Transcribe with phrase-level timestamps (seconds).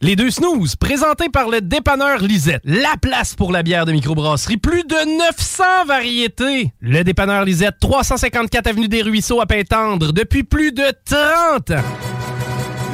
[0.00, 2.60] Les deux snooze, présentés par le dépanneur Lisette.
[2.64, 4.56] La place pour la bière de microbrasserie.
[4.56, 6.72] Plus de 900 variétés.
[6.80, 11.82] Le dépanneur Lisette, 354 Avenue des Ruisseaux à Pintendre, depuis plus de 30 ans.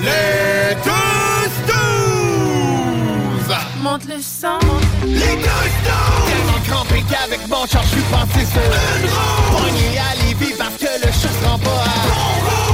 [0.00, 3.56] Les deux snooze!
[3.82, 4.58] Monte le sang.
[5.06, 6.24] Les deux snooze!
[6.26, 9.58] Tellement crampé qu'avec mon char, je suis passé sur une roue.
[9.58, 11.86] Pogné à Lévis parce que le chat se rend pas à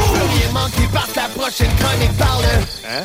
[0.06, 2.44] Je veux rien manquer parce que la prochaine chronique parle.
[2.88, 3.04] Hein?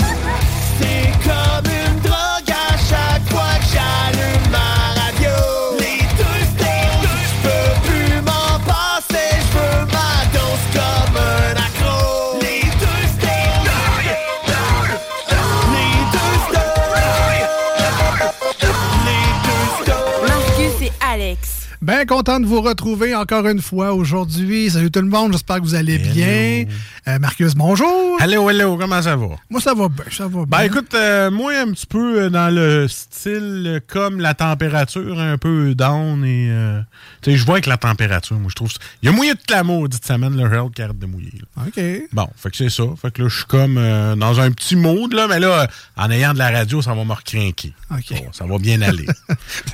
[21.81, 24.69] Bien content de vous retrouver encore une fois aujourd'hui.
[24.69, 26.65] Salut tout le monde, j'espère que vous allez bien.
[27.07, 28.21] Euh, Marcus, bonjour.
[28.21, 29.29] Hello, hello, comment ça va?
[29.49, 30.45] Moi, ça va bien, ça va bien.
[30.45, 35.19] Ben écoute, euh, moi un petit peu euh, dans le style euh, comme la température,
[35.19, 36.81] un peu down et euh,
[37.23, 38.71] tu sais, je vois avec la température, moi je trouve.
[38.71, 41.33] ça- Il y a mouillé toute la maudite semaine, le Herald qui arrête de mouiller.
[41.57, 41.63] là.
[41.65, 41.83] OK.
[42.13, 42.83] Bon, fait que c'est ça.
[43.01, 43.73] Fait que là, je suis comme
[44.17, 45.67] dans un petit mood, là, mais là,
[45.97, 47.73] en ayant de la radio, ça va me recrinquer.
[47.89, 48.21] OK.
[48.23, 49.07] Bon, ça va bien aller.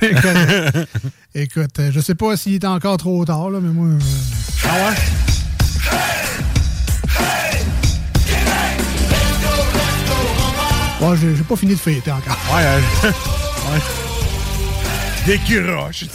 [1.40, 3.86] Écoute, euh, je sais pas s'il est encore trop tard, là, mais moi.
[3.86, 3.98] euh,
[4.64, 4.96] ah ouais?
[11.08, 12.36] ouais, j'ai j'ai pas fini de fêter encore.
[12.52, 12.80] Ouais, euh,
[13.72, 13.80] ouais.
[15.26, 16.06] Décroche.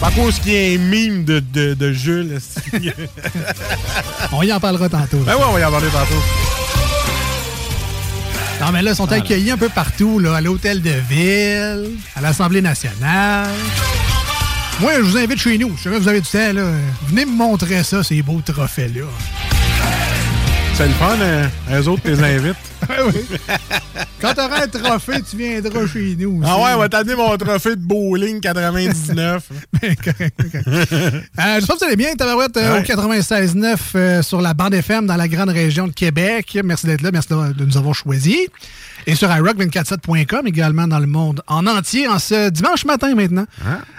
[0.00, 2.38] Par cause qu'il y a un mime de, de, de Jules.
[4.32, 5.18] On y en parlera tantôt.
[5.18, 6.22] ben ouais, on va y en parler tantôt.
[8.60, 12.20] Non, mais là, ils sont accueillis un peu partout, là, à l'hôtel de ville, à
[12.20, 13.48] l'Assemblée nationale.
[14.80, 15.74] Moi, je vous invite chez nous.
[15.76, 16.64] Je sais si vous avez du temps, là.
[17.08, 19.04] Venez me montrer ça, ces beaux trophées-là.
[20.74, 21.48] C'est le fun, hein?
[21.72, 22.54] eux autres, les invites.
[24.20, 26.42] Quand tu auras un trophée, tu viendras chez nous.
[26.44, 26.64] Ah aussi.
[26.64, 29.42] ouais, on va t'amener mon trophée de bowling 99.
[29.80, 30.68] Ben, correct, correct.
[30.68, 32.80] Euh, J'espère que vous allez bien, Tabarouette, euh, Ouais.
[32.80, 36.58] au 96.9 euh, sur la bande FM dans la grande région de Québec.
[36.62, 38.36] Merci d'être là, merci de, de nous avoir choisis.
[39.08, 43.46] Et sur iRock247.com également dans le monde en entier, en ce dimanche matin maintenant.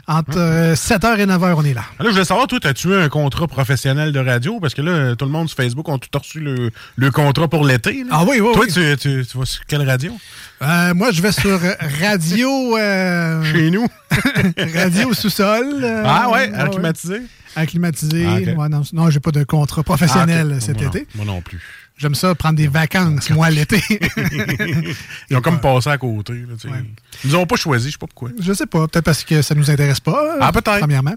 [0.10, 1.84] Entre euh, 7h et 9h, on est là.
[2.00, 4.60] Ah, Là, je voulais savoir, toi, as-tu un contrat professionnel de radio?
[4.60, 7.66] Parce que là, tout le monde sur Facebook ont tout reçu le, le contrat pour
[7.66, 8.04] l'été.
[8.12, 8.74] Ah oui, oui, Toi, oui.
[8.74, 10.12] Tu, tu, tu vas sur quelle radio?
[10.62, 11.60] Euh, moi, je vais sur
[12.02, 12.78] Radio...
[12.78, 13.88] euh, Chez nous.
[14.76, 15.82] radio sous-sol.
[15.84, 17.22] euh, ah ouais, ah acclimatisé?
[17.56, 18.26] Acclimatisé.
[18.28, 18.60] Ah.
[18.60, 21.00] Ouais, non, non j'ai pas de contrat professionnel Ah, cet Moi été.
[21.16, 21.60] non, moi non plus.
[21.98, 23.82] J'aime ça, prendre des vacances, moi, l'été.
[25.30, 26.34] Ils ont comme passé à côté.
[26.34, 26.76] là, tu sais.
[27.24, 28.30] Ils nous ont pas choisi, je sais pas pourquoi.
[28.40, 30.36] Je sais pas, peut-être parce que ça nous intéresse pas.
[30.40, 30.80] Ah, peut-être.
[30.80, 31.16] Premièrement.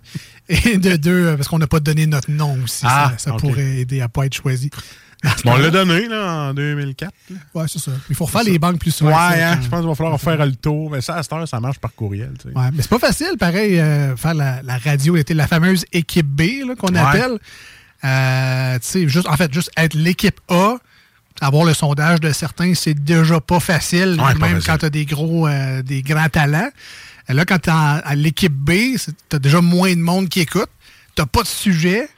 [0.48, 2.84] Et de deux, parce qu'on n'a pas donné notre nom aussi.
[2.88, 4.70] Ah, ça pourrait aider à pas être choisi.
[5.44, 7.12] Bon, on l'a donné là, en 2004.
[7.28, 7.37] là.
[7.55, 7.90] Ouais, c'est ça.
[8.08, 9.10] Il faut refaire les banques plus souvent.
[9.10, 10.90] Ouais, hein, je pense qu'il va falloir faire le tour.
[10.90, 12.32] Mais ça, à cette heure, ça marche par courriel.
[12.40, 12.56] tu sais.
[12.58, 16.26] Ouais, mais c'est pas facile, pareil, euh, faire la, la radio, l'été, la fameuse équipe
[16.26, 16.99] B qu'on Ouais.
[17.00, 17.38] appelle.
[18.05, 20.76] Euh, juste, en fait, juste être l'équipe A,
[21.41, 24.67] avoir le sondage de certains, c'est déjà pas facile, Ouais, pas même facile.
[24.67, 26.70] quand tu as des gros, euh, des grands talents.
[27.29, 30.69] Et là, quand tu à l'équipe B, tu as déjà moins de monde qui écoute,
[31.17, 32.08] tu pas de sujet.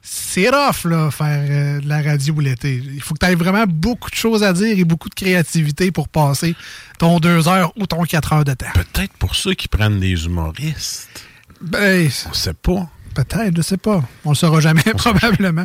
[0.00, 2.76] C'est rough, là, faire euh, de la radio l'été.
[2.76, 5.90] Il faut que tu aies vraiment beaucoup de choses à dire et beaucoup de créativité
[5.90, 6.54] pour passer
[6.98, 8.66] ton deux heures ou ton quatre heures de temps.
[8.74, 11.26] Peut-être pour ceux qui prennent des humoristes.
[11.60, 12.88] Ben, On sait pas.
[13.18, 14.00] Peut-être, je sais pas.
[14.24, 15.64] On le saura jamais, probablement.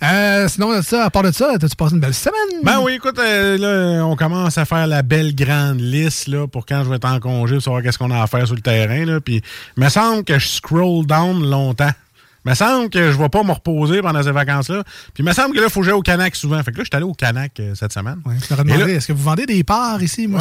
[0.00, 2.60] Euh, sinon, ça, à part de ça, as-tu passé une belle semaine?
[2.62, 6.64] Ben oui, écoute, euh, là, on commence à faire la belle grande liste là, pour
[6.64, 8.60] quand je vais être en congé, pour savoir qu'est-ce qu'on a à faire sur le
[8.60, 9.04] terrain.
[9.04, 9.42] Là, puis,
[9.76, 11.90] il me semble que je scroll down longtemps.
[12.44, 14.82] Il me semble que je vais pas me reposer pendant ces vacances-là.
[14.84, 16.62] Puis il me semble que là, il faut que j'aille au Canac souvent.
[16.62, 18.20] Fait que là, je suis allé au Canac euh, cette semaine.
[18.26, 20.26] Ouais, je t'aurais demandé, est-ce que vous vendez des parts ici?
[20.26, 20.40] Moi,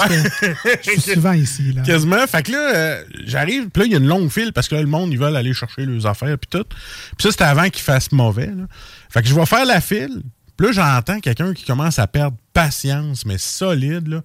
[0.84, 1.72] je suis souvent ici.
[1.72, 1.82] Là.
[1.84, 2.28] Quasiment.
[2.28, 4.76] Fait que là, euh, j'arrive, puis là, il y a une longue file parce que
[4.76, 6.66] là, le monde, ils veulent aller chercher leurs affaires, puis tout.
[6.68, 8.48] Puis ça, c'était avant qu'il fasse mauvais.
[8.48, 8.64] Là.
[9.10, 10.24] Fait que je vais faire la file.
[10.58, 14.22] Puis là, j'entends quelqu'un qui commence à perdre patience, mais solide, là.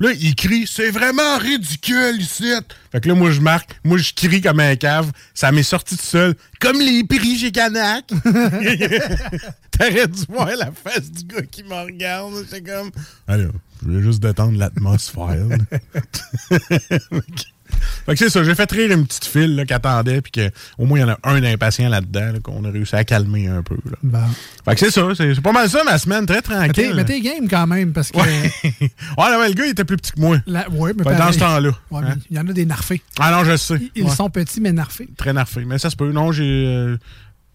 [0.00, 2.50] Là, il crie, c'est vraiment ridicule ici.
[2.90, 5.12] Fait que là, moi, je marque, moi, je crie comme un cave.
[5.34, 8.06] Ça m'est sorti tout seul, comme les prix chez Canac.
[9.70, 12.32] T'aurais dû voir la face du gars qui me regarde.
[12.48, 12.90] C'est comme,
[13.28, 13.52] alors,
[13.82, 15.46] je voulais juste détendre l'atmosphère.
[18.06, 20.84] Fait que c'est ça, j'ai fait rire une petite file là, qui attendait, puis qu'au
[20.84, 23.62] moins il y en a un impatient là-dedans, là, qu'on a réussi à calmer un
[23.62, 23.76] peu.
[23.84, 23.96] Là.
[24.02, 24.18] Bon.
[24.64, 26.92] Fait que c'est ça, c'est pas mal ça ma semaine, très tranquille.
[26.94, 28.18] mais t'es game quand même, parce que.
[28.18, 28.50] Ouais.
[28.62, 30.38] ouais, là, ouais, le gars il était plus petit que moi.
[30.46, 31.70] la- ouais, mais dans ce temps-là.
[31.90, 32.16] Ouais, hein?
[32.30, 33.02] Il y en a des narfés.
[33.18, 33.80] Ah non, je sais.
[33.94, 35.08] Ils, sont petits, mais narfés.
[35.16, 35.64] Très narfé.
[35.64, 36.12] Mais ça se peut.
[36.12, 36.44] Non, j'ai.
[36.66, 36.96] euh,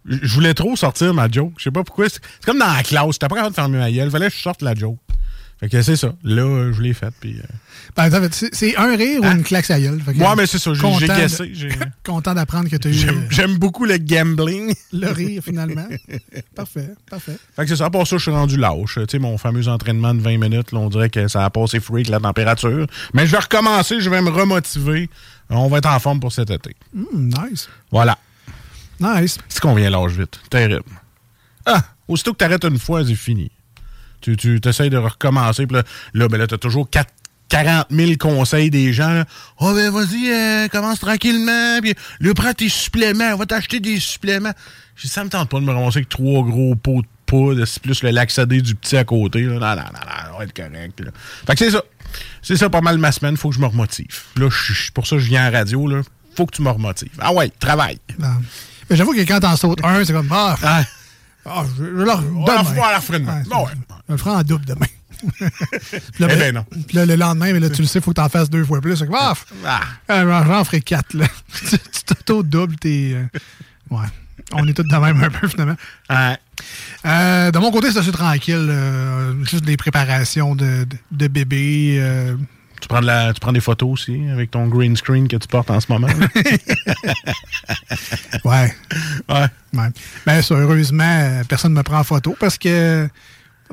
[0.05, 1.53] je voulais trop sortir ma joke.
[1.57, 2.07] Je sais pas pourquoi.
[2.09, 3.05] C'est c'est comme dans la classe.
[3.13, 4.11] J'étais pas capable de fermer ma gueule.
[4.11, 4.99] Fallait que je sorte la joke.
[5.59, 6.13] Fait que c'est ça.
[6.23, 7.13] Là, euh, je l'ai faite.
[7.19, 7.39] Puis.
[7.39, 7.43] euh,
[7.95, 9.37] Ben, fait- c'est, un rire ou Hein?
[9.37, 10.01] une claque à gueule?
[10.01, 10.73] Fait Ouais, mais c'est ça.
[10.73, 11.53] J'ai guessé.
[12.03, 14.73] Content d'apprendre que tu as eu J'aime euh, j'aime beaucoup le gambling.
[14.91, 15.87] le rire finalement.
[16.55, 17.37] parfait, parfait.
[17.55, 17.89] Fait que c'est ça.
[17.89, 18.95] Pour ça, je suis rendu lâche.
[18.95, 21.79] Tu sais, mon fameux entraînement de 20 minutes, là, on dirait que ça a passé
[21.79, 22.85] freak la température.
[23.13, 25.09] Mais je vais recommencer, je vais me remotiver.
[25.49, 26.75] On va être en forme pour cet été.
[26.93, 27.69] Hmm, nice.
[27.91, 28.17] Voilà.
[28.99, 29.37] Nice.
[29.47, 30.37] C'est qu'on vient l'âge vite.
[30.49, 30.83] Terrible.
[31.65, 31.81] Ah!
[32.07, 33.51] Aussitôt que t'arrêtes une fois, c'est fini.
[34.25, 35.83] Tu, tu essaies de recommencer, puis là,
[36.13, 37.13] là, ben là t'as toujours quatre-
[37.49, 39.13] 40 000 conseils des gens.
[39.13, 39.25] là.
[39.59, 43.99] Oh, ben vas-y, euh, commence tranquillement, puis là, prends tes suppléments, on va t'acheter des
[43.99, 44.51] suppléments.
[45.01, 47.81] Dit, ça me tente pas de me ramasser avec trois gros pots de poudre, c'est
[47.83, 49.41] plus le laxadé du petit à côté.
[49.41, 49.53] Là.
[49.53, 50.99] Non, non, non, non, on va être correct.
[51.01, 51.11] Là.
[51.45, 51.83] Fait que c'est ça.
[52.41, 54.23] C'est ça pas mal ma semaine, faut que je me remotive.
[54.37, 56.01] Là, je pour ça, je viens la radio, là.
[56.35, 57.09] Faut que tu me remotives.
[57.19, 57.99] Ah ouais, travaille.
[58.89, 60.27] Mais j'avoue que quand t'en sautes un, c'est comme.
[60.31, 60.83] Ah, Ah.
[61.45, 63.37] Ah, je, je leur On la fera- la fera demain.
[63.37, 63.71] Ouais, Bon, ouais.
[64.07, 64.85] Je le ferai en double demain.
[65.39, 65.49] Puis
[66.19, 66.65] là, Eh ben non.
[66.87, 68.63] Puis là, le lendemain, mais là, tu le sais, il faut que t'en fasses deux
[68.65, 68.99] fois plus.
[68.99, 69.33] Comme, ah,
[69.65, 70.43] Ah.
[70.45, 71.25] j'en ferai quatre, là.
[71.69, 73.11] tu tu t'auto-doubles, t'es.
[73.15, 73.25] euh,
[73.89, 74.05] Ouais.
[74.51, 75.75] On est tous de même un peu, finalement.
[76.09, 76.37] Ouais.
[77.05, 78.67] Euh, de mon côté, c'est assez tranquille.
[78.69, 81.97] euh, juste des préparations de, de, de bébé.
[81.99, 82.35] euh,
[82.85, 85.47] Tu prends, de la, tu prends des photos aussi avec ton green screen que tu
[85.47, 86.05] portes en ce moment?
[88.45, 88.75] ouais.
[89.27, 89.45] ouais.
[89.73, 89.87] ouais.
[90.23, 93.09] Ben, ça, heureusement, personne ne me prend en photo parce que.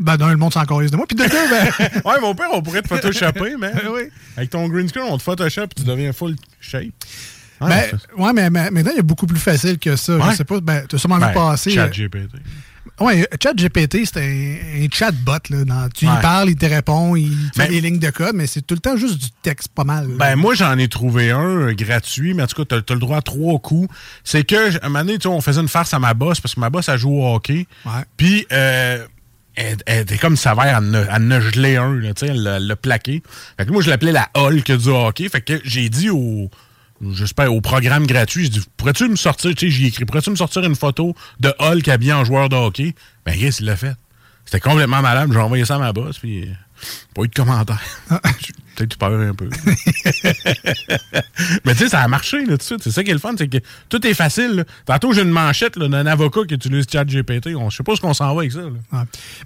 [0.00, 1.05] Ben, d'un, le monde s'en de moi.
[1.06, 1.70] Puis de deux, ben.
[2.06, 4.05] ouais, mon père, on pourrait te photoshopper, mais oui.
[4.38, 6.85] avec ton green screen, on te photoshop et tu deviens full shape.
[7.61, 10.17] Ouais, Ben, c'est- ouais, mais, mais maintenant, il y a beaucoup plus facile que ça.
[10.17, 10.31] Ouais.
[10.31, 11.73] Je sais pas, ben, tu as sûrement ben, vu passer.
[11.73, 12.31] Chat euh, GPT.
[13.00, 15.38] Ouais, ChatGPT, c'est un, un chatbot.
[15.50, 16.20] Là, dans- tu Ouais.
[16.20, 18.75] parles, il te répond, il te fait Ben- des lignes de code, mais c'est tout
[18.75, 20.08] le temps juste du texte, pas mal.
[20.08, 20.14] là.
[20.19, 23.00] Ben, moi, j'en ai trouvé un euh, gratuit, mais en tout cas, t'as as le
[23.00, 23.88] droit à trois coups.
[24.25, 26.55] C'est que, j- un moment donné, tu on faisait une farce à ma boss, parce
[26.56, 27.67] que ma boss, elle joue au hockey.
[28.17, 29.05] Puis, euh,
[29.55, 32.76] elle, elle était comme sévère à ne, à ne geler un, là, tu elle l'a
[32.76, 33.23] plaqué.
[33.58, 35.29] Fait que moi, je l'appelais la Hulk du hockey.
[35.29, 36.50] Fait que j'ai dit au,
[37.11, 40.37] j'espère, au programme gratuit, j'ai dit, pourrais-tu me sortir, tu sais, j'ai écrit, pourrais-tu me
[40.37, 42.95] sortir une photo de Hulk habillé en joueur de hockey?
[43.27, 43.95] Ben, yes, il l'a fait.
[44.45, 45.31] C'était complètement malade.
[45.33, 46.53] J'ai envoyé ça à ma boss, puis euh,
[47.14, 47.81] pas eu de commentaires.
[48.41, 49.51] J'ai Peut-être eu peur un peu.
[51.65, 52.81] Mais tu sais, ça a marché, là, tout de suite.
[52.82, 53.58] C'est ça qui est le fun, c'est que
[53.91, 54.53] tout est facile.
[54.56, 54.65] là.
[54.86, 57.55] Tantôt, j'ai une manchette d'un avocat qui utilise ChatGPT.
[57.55, 58.60] On- Je sais pas ce qu'on s'en va avec ça.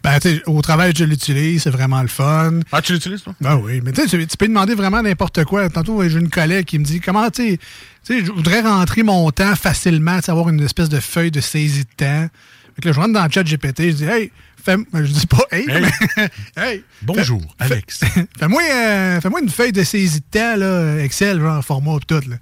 [0.02, 2.60] Ben, tu sais, au travail, je l'utilise, c'est vraiment le fun.
[2.72, 3.34] Ah, tu l'utilises, toi?
[3.40, 5.68] Ben oui, mais tu sais, tu- peux demander vraiment n'importe quoi.
[5.70, 7.58] Tantôt, j'ai une collègue qui me dit comment, tu
[8.04, 11.88] sais, je voudrais rentrer mon temps facilement, avoir une espèce de feuille de saisie de
[11.96, 12.28] temps.
[12.76, 14.30] Fait que là, je rentre dans le chat GPT, je dis, hey,
[14.62, 15.82] fais, ben, je dis pas, hey, Hey.
[16.16, 16.28] mais,
[16.62, 18.00] hey, Bonjour, Alex.
[18.38, 22.36] fais-moi euh, fais-moi une feuille de saisie de temps, là, Excel, genre, format, tout, là.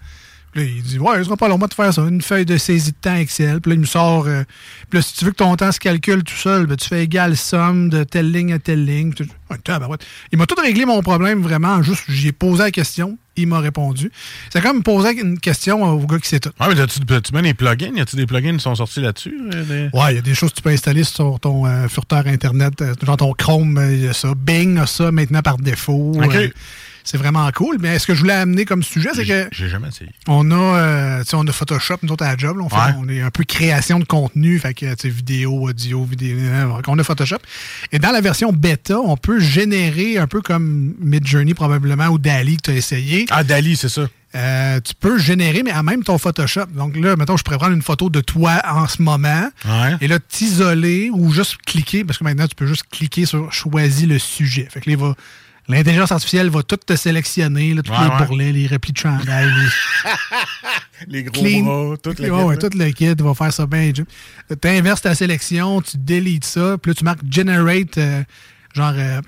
[0.54, 2.56] Là, il dit, ouais, ce sera pas long moi de faire ça, une feuille de
[2.56, 3.60] saisie de temps Excel.
[3.60, 4.44] Puis là, il me sort, euh,
[4.88, 7.02] puis là, si tu veux que ton temps se calcule tout seul, ben, tu fais
[7.04, 9.12] égal somme de telle ligne à telle ligne.
[9.12, 9.78] Puis Ah.
[10.32, 14.10] Il m'a tout réglé mon problème, vraiment, juste, j'ai posé la question, il m'a répondu.
[14.50, 16.50] C'est comme poser une question au gars qui sait tout.
[16.58, 17.92] Ah, mais tu, mets des plugins?
[17.94, 19.38] Y a-tu des plugins qui sont sortis là-dessus?
[19.54, 21.86] euh, des- Ouais, il y a des choses que tu peux installer sur ton euh,
[21.88, 22.80] furteur Internet.
[22.80, 24.32] euh, genre ton Chrome, il y a ça.
[24.36, 26.12] Bing a ça maintenant par défaut.
[26.16, 26.34] OK.
[26.34, 26.48] Euh,
[27.04, 27.76] c'est vraiment cool.
[27.80, 30.10] Mais ce que je voulais amener comme sujet, c'est que J'ai jamais essayé.
[30.26, 32.56] on a, euh, tu sais, on a Photoshop, nous autres à la job.
[32.58, 32.94] là, on, fait- Ouais.
[32.98, 36.36] on est un peu création de contenu, fait que, tu sais, vidéo, audio, vidéo.
[36.88, 37.38] on a Photoshop.
[37.92, 42.56] Et dans la version bêta, on peut générer un peu comme Midjourney probablement ou Dali
[42.56, 43.26] que tu as essayé.
[43.30, 44.08] Ah, Dali, c'est ça.
[44.36, 46.66] euh, tu peux générer, mais à même ton Photoshop.
[46.74, 49.94] Donc là, mettons, je pourrais prendre une photo de toi en ce moment Ouais.
[50.00, 54.08] et là, t'isoler ou juste cliquer, parce que maintenant, tu peux juste cliquer sur choisis
[54.08, 54.66] le sujet.
[54.70, 55.14] Fait que là, il va-
[55.68, 58.18] L'intelligence artificielle va tout te sélectionner, là, tous Ouais, les ouais.
[58.26, 61.62] bourrelets, les replis de chandail, les, Les gros clean.
[61.64, 63.90] bras, tout le Ouais, tout le kit va faire ça bien.
[63.92, 64.04] Tu
[64.68, 68.22] inverses ta sélection, tu délites ça, puis là, tu marques Generate, euh,
[68.74, 69.20] genre, euh,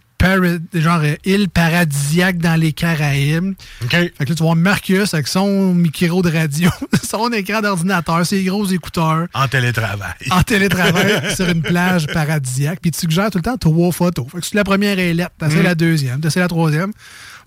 [0.74, 3.54] genre île paradisiaque dans les Caraïbes.
[3.84, 3.90] OK.
[3.90, 6.70] Fait que là, tu voir Marcus avec son micro de radio,
[7.08, 10.14] son écran d'ordinateur, ses gros écouteurs, En télétravail.
[10.30, 14.26] en télétravail sur une plage paradisiaque, puis tu suggères tout le temps trois photos.
[14.30, 15.48] Fait que si la première est lettre, Mm.
[15.48, 16.92] t'essaies la deuxième, t'essaies la troisième.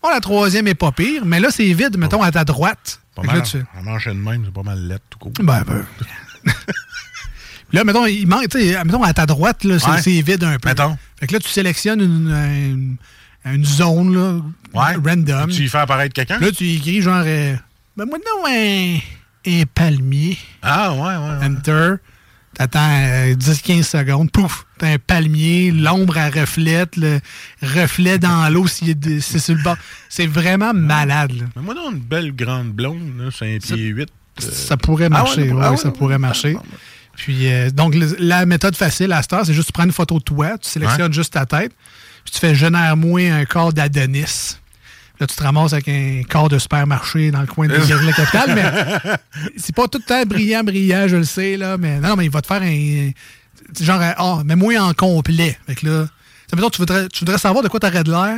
[0.02, 3.02] Bon, la troisième est pas pire, mais là, c'est vide, mettons, à ta droite.
[3.16, 3.44] Pas que là, mal.
[3.44, 5.34] tu En enchaîne même, c'est pas mal lettre tout court.
[5.42, 5.86] ben, ben.
[7.72, 10.02] Là, mettons, il manque, tu sais, mettons, à ta droite, là, c'est Ouais.
[10.02, 10.70] c'est vide un peu.
[10.70, 10.98] Mettons.
[11.20, 12.30] Fait que là, tu sélectionnes une,
[13.46, 14.42] une, une zone, là,
[14.74, 14.96] Ouais.
[15.04, 15.50] random.
[15.50, 16.40] Tu y fais apparaître quelqu'un?
[16.40, 17.56] Là, tu écris genre, euh,
[17.96, 18.98] ben, moi, non, un,
[19.48, 20.38] un palmier.
[20.62, 21.46] Ah, ouais, ouais.
[21.48, 21.96] Enter.
[22.56, 24.32] T'attends euh, 10-15 secondes.
[24.32, 24.66] Pouf!
[24.80, 27.20] T'as un palmier, l'ombre, elle reflète, le
[27.62, 29.78] reflet dans l'eau de- c'est sur le bord.
[30.10, 31.46] C'est vraiment malade, là.
[31.56, 34.10] Mais moi, non, une belle grande blonde, là, 5 pieds 8.
[34.40, 36.58] Ça pourrait Ah ouais, marcher, ah ouais, ouais, ça ouais, pourrait marcher.
[37.20, 39.92] Puis, euh, donc, le- la méthode facile à cette heure, c'est juste tu prends une
[39.92, 41.72] photo de toi, tu sélectionnes juste ta tête,
[42.24, 44.58] puis tu fais génère-moi un corps d'Adonis.
[45.20, 48.56] Là, tu te ramasses avec un corps de supermarché dans le coin de la capitale,
[48.56, 49.20] mais
[49.58, 52.24] c'est pas tout le temps brillant, brillant, je le sais, là, mais non, non, mais
[52.26, 53.12] il va te faire un.
[53.80, 55.58] Genre, ah, mais moi en complet.
[55.68, 56.12] Fait que là, tu
[56.50, 58.38] sais, mettons, tu voudrais, tu voudrais savoir de quoi t'aurais de l'air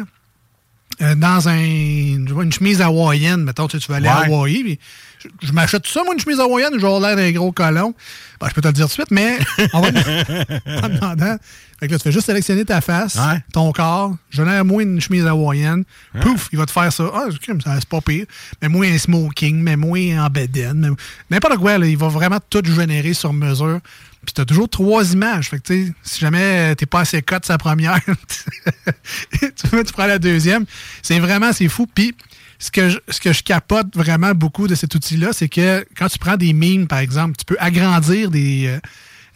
[1.01, 4.21] euh, dans un, une chemise hawaïenne, mettons, tu, sais, tu vas aller à.
[4.25, 4.79] Hawaï, puis
[5.23, 7.93] je, je m'achète ça, moi, une chemise hawaïenne, je avoir l'air d'un gros colon.
[8.39, 9.37] Ben, je peux te le dire tout de suite, mais
[9.73, 9.87] on va
[10.83, 11.37] en demandant.
[11.79, 13.41] Fait que là, tu fais juste sélectionner ta face, Ouais.
[13.53, 15.83] ton corps, génère-moi une chemise hawaïenne,
[16.21, 17.11] pouf, il va te faire ça.
[17.13, 18.25] Ah, c'est pas pire.
[18.61, 20.95] Mais moi, un smoking, mais moi, en bedaine,
[21.29, 23.79] n'importe quoi, là, il va vraiment tout générer sur mesure.
[24.23, 25.49] Puis t'as toujours trois images.
[25.49, 25.73] Fait que,
[26.03, 30.65] si jamais t'es pas assez cote sa première, tu, tu prends la deuxième.
[31.01, 31.87] C'est vraiment, c'est fou.
[31.87, 32.15] Puis
[32.63, 36.07] ce que, je, ce que je capote vraiment beaucoup de cet outil-là, c'est que quand
[36.07, 38.79] tu prends des mimes, par exemple, tu peux agrandir des, euh,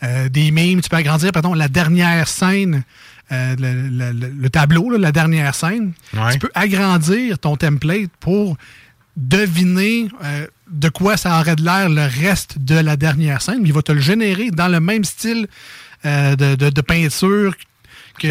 [0.04, 2.84] euh, des mimes, tu peux agrandir, pardon, la dernière scène,
[3.32, 5.94] euh, le, le- le- le tableau, là, la dernière scène.
[6.14, 6.34] Ouais.
[6.34, 8.56] Tu peux agrandir ton template pour
[9.18, 13.62] deviner euh, de quoi ça aurait de l'air le reste de la dernière scène.
[13.66, 15.48] Il va te le générer dans le même style
[16.06, 17.56] euh, de, de- de peinture
[18.18, 18.28] que,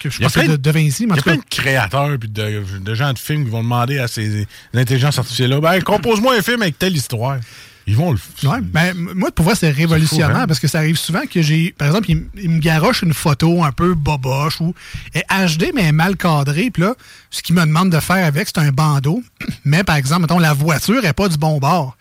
[0.00, 1.04] que je plein de, Vinci.
[1.04, 3.98] Il y a plein de créateurs et de, de gens de films qui vont demander
[3.98, 7.38] à ces intelligences artificielles-là ben, compose-moi un film avec telle histoire.
[7.86, 8.50] Ils vont le faire.
[8.50, 10.46] Ouais, ben, moi, pour voir, c'est révolutionnaire fou, hein?
[10.46, 11.72] parce que ça arrive souvent que j'ai.
[11.78, 14.74] Par exemple, il, m- il me garoche une photo un peu boboche ou
[15.14, 16.70] est HD, mais elle est mal cadrée.
[16.70, 16.94] Puis là,
[17.30, 19.22] ce qu'il me demande de faire avec, c'est un bandeau.
[19.64, 21.96] Mais par exemple, mettons, la voiture n'est pas du bon bord.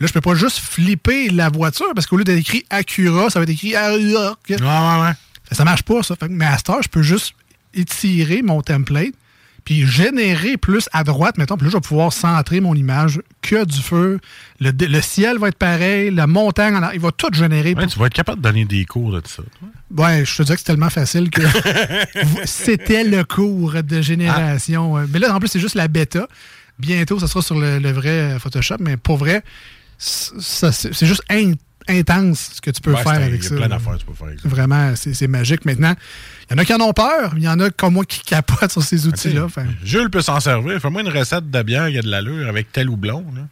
[0.00, 3.38] Là, je peux pas juste flipper la voiture parce qu'au lieu d'être écrit Acura, ça
[3.38, 4.36] va être écrit Acura.
[4.48, 5.12] Ouais, ouais, ouais.
[5.52, 6.16] Ça marche pas, ça.
[6.16, 7.34] Fait que, mais à cette heure, je peux juste
[7.74, 9.12] étirer mon template,
[9.64, 13.64] puis générer plus à droite, mettons, puis là, je vais pouvoir centrer mon image que
[13.64, 14.20] du feu.
[14.60, 17.74] Le, le ciel va être pareil, la montagne, il va tout générer.
[17.74, 19.42] Ouais, tu vas être capable de donner des cours de ça.
[19.96, 21.42] Ouais, je te dis que c'est tellement facile que
[22.44, 24.94] c'était le cours de génération.
[25.12, 26.28] Mais là, en plus, c'est juste la bêta.
[26.78, 29.42] Bientôt, ça sera sur le, le vrai Photoshop, mais pour vrai,
[29.98, 31.54] c'est juste in-
[31.88, 33.54] intense ce que tu peux Ouais, faire avec Il y ça.
[33.56, 34.48] plein d'affaires tu peux faire avec ça.
[34.48, 35.94] Vraiment, c'est magique maintenant.
[36.48, 38.20] Il y en a qui en ont peur, il y en a comme moi qui
[38.20, 39.48] capotent sur ces outils-là.
[39.48, 40.80] Fait- Jules peut s'en servir.
[40.80, 43.24] Fais-moi une recette de bière qui a de l'allure avec tel ou blond.
[43.34, 43.42] Là.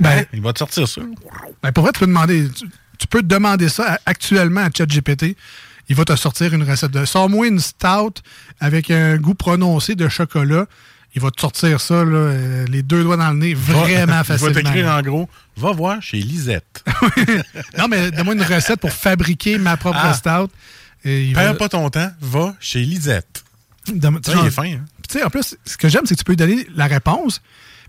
[0.00, 1.00] Ben- il va te sortir ça.
[1.62, 2.64] Ben, pour vrai, tu peux demander, tu,
[2.98, 5.36] tu peux demander ça à- actuellement à ChatGPT.
[5.88, 7.04] Il va te sortir une recette de.
[7.04, 8.14] Sors-moi une stout
[8.60, 10.66] avec un goût prononcé de chocolat.
[11.14, 14.06] Il va te sortir ça, là, euh, les deux doigts dans le nez, vraiment Il
[14.06, 14.54] va facilement.
[14.54, 16.84] t'écrire en gros Va voir chez Lisette.
[17.78, 20.14] Non, mais donne-moi une recette pour fabriquer ma propre Ah.
[20.14, 20.50] stout.
[21.04, 23.42] Et Perds va- pas ton temps, va chez Lisette.
[23.92, 24.64] donne- Ça, genre- il est fin.
[24.64, 25.20] Hein?
[25.24, 27.40] En plus, ce que j'aime, c'est que tu peux lui donner la réponse.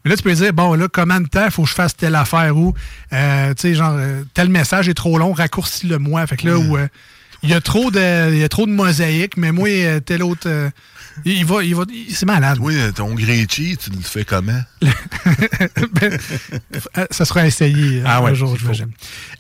[0.04, 1.76] Mais là, tu peux lui dire, bon, là, combien de temps il faut que je
[1.76, 2.74] fasse telle affaire ou,
[3.14, 6.26] euh, tu sais, genre, euh, tel message est trop long, raccourcis-le moi.
[6.26, 6.88] Fait que là, où euh,
[7.44, 9.70] il y a trop de, il y a trop de mosaïques, mais moi,
[10.04, 10.72] tel autre, euh,
[11.26, 12.58] il va, il va, il- c'est malade.
[12.62, 14.62] Oui, ton cheese, tu le fais comment?
[15.94, 16.18] Ben,
[16.98, 18.90] euh, ça sera essayé euh, Ah ouais, un jour, j'imagine.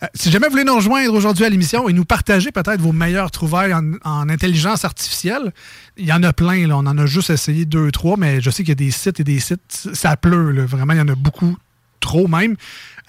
[0.04, 2.92] Euh, si jamais vous voulez nous rejoindre aujourd'hui à l'émission et nous partager peut-être vos
[2.92, 5.52] meilleures trouvailles en, en intelligence artificielle,
[5.98, 6.68] il y en a plein.
[6.68, 6.78] Là.
[6.78, 9.20] On en a juste essayé deux, trois, mais je sais qu'il y a des sites
[9.20, 9.90] et des sites.
[9.94, 10.52] Ça pleut.
[10.52, 10.66] là.
[10.66, 11.58] Vraiment, il y en a beaucoup,
[12.00, 12.56] trop même.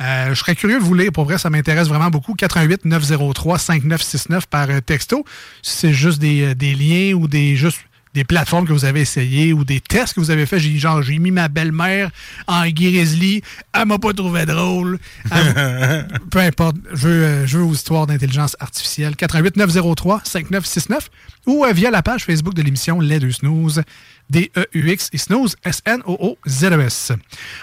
[0.00, 1.12] Euh, je serais curieux de vous lire.
[1.12, 2.35] Pour vrai, ça m'intéresse vraiment beaucoup.
[2.35, 5.25] 88 903 5969 par texto.
[5.62, 7.78] Si c'est juste des, des liens ou des juste
[8.14, 10.59] des plateformes que vous avez essayées ou des tests que vous avez fait.
[10.61, 12.11] J'ai genre j'ai mis ma belle-mère
[12.47, 13.42] en grizzly,
[13.73, 14.99] elle m'a pas trouvé drôle.
[15.31, 19.16] Elle- peu importe, je veux, euh, je veux aux histoires d'intelligence artificielle.
[19.16, 21.09] 88 903 5969
[21.47, 23.83] ou euh, via la page Facebook de l'émission Les Deux Snooze,
[24.31, 27.12] D-E-U-X et Snooze, S-N-O-O-Z-E-S.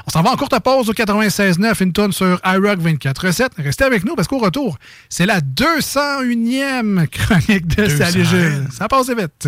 [0.08, 3.50] On s'en va en courte pause au 96.9, une tonne sur iRock 24.7.
[3.60, 4.78] Restez avec nous parce qu'au retour,
[5.10, 8.06] c'est la 201e chronique de 201.
[8.12, 8.68] Salut.
[8.72, 9.48] Ça passe vite.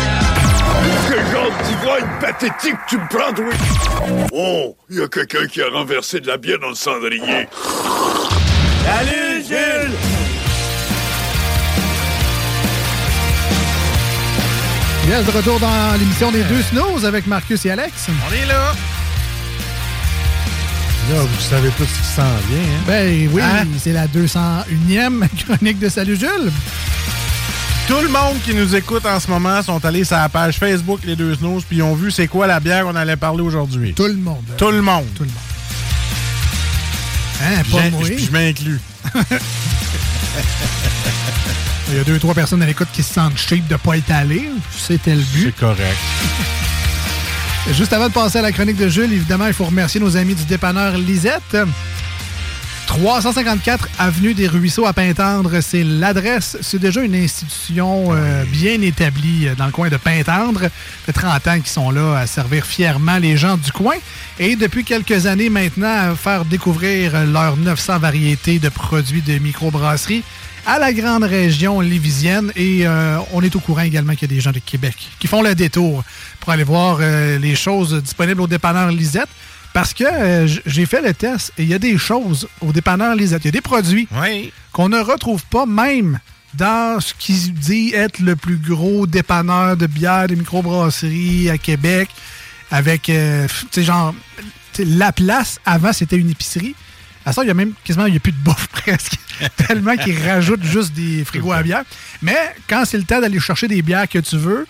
[2.19, 3.55] Pathétique tu me prends, oui?
[4.31, 7.47] Oh, il y a quelqu'un qui a renversé de la bière dans le cendrier.
[8.85, 9.91] Salut Jules!
[15.09, 17.93] Yes, de retour dans l'émission des deux snooze avec Marcus et Alex.
[18.29, 18.73] On est là.
[21.11, 22.59] Là, vous savez tout ce qui s'en vient.
[22.61, 22.83] Hein?
[22.87, 23.65] Ben oui, Hein?
[23.79, 26.51] c'est la 201e chronique de Salut Jules.
[27.91, 31.01] Tout le monde qui nous écoute en ce moment sont allés sur la page Facebook
[31.03, 33.93] Les Deux Snooze puis ils ont vu c'est quoi la bière qu'on allait parler aujourd'hui.
[33.93, 34.45] Tout le monde.
[34.55, 35.03] Tout le monde.
[35.13, 35.37] Tout le monde.
[37.43, 38.03] Hein, pas moi.
[38.05, 38.79] Je m'inclus.
[41.89, 43.97] Il y a deux, trois personnes à l'écoute qui se sentent cheap de ne pas
[43.97, 44.47] être allées.
[44.71, 45.53] C'était le but.
[45.53, 45.97] C'est correct.
[47.73, 50.35] Juste avant de passer à la chronique de Jules, évidemment, il faut remercier nos amis
[50.35, 51.57] du dépanneur Lisette.
[52.91, 56.57] 354 Avenue des Ruisseaux à Pintendre, c'est l'adresse.
[56.59, 60.63] C'est déjà une institution euh, bien établie euh, dans le coin de Pintendre.
[60.63, 60.69] Ça
[61.05, 63.95] fait 30 ans qu'ils sont là à servir fièrement les gens du coin.
[64.39, 70.23] Et depuis quelques années maintenant, à faire découvrir leurs 900 variétés de produits de microbrasserie
[70.67, 72.51] à la grande région lévisienne.
[72.57, 75.27] Et euh, on est au courant également qu'il y a des gens de Québec qui
[75.27, 76.03] font le détour
[76.41, 79.29] pour aller voir les choses disponibles au dépanneur Lisette.
[79.73, 83.15] Parce que euh, j'ai fait le test et il y a des choses au dépanneur
[83.15, 83.43] Lisette.
[83.43, 84.07] Il y a des produits
[84.73, 86.19] qu'on ne retrouve pas même
[86.53, 92.09] dans ce qui dit être le plus gros dépanneur de bière de microbrasserie à Québec.
[92.69, 94.13] Avec, euh, tu sais, genre,
[94.79, 96.75] la place, avant, c'était une épicerie.
[97.25, 99.17] À ça, il y a même quasiment, il n'y a plus de bouffe presque.
[99.67, 101.83] Tellement qu'ils rajoutent juste des frigos à bière.
[102.21, 104.65] Mais quand c'est le temps d'aller chercher des bières que tu veux,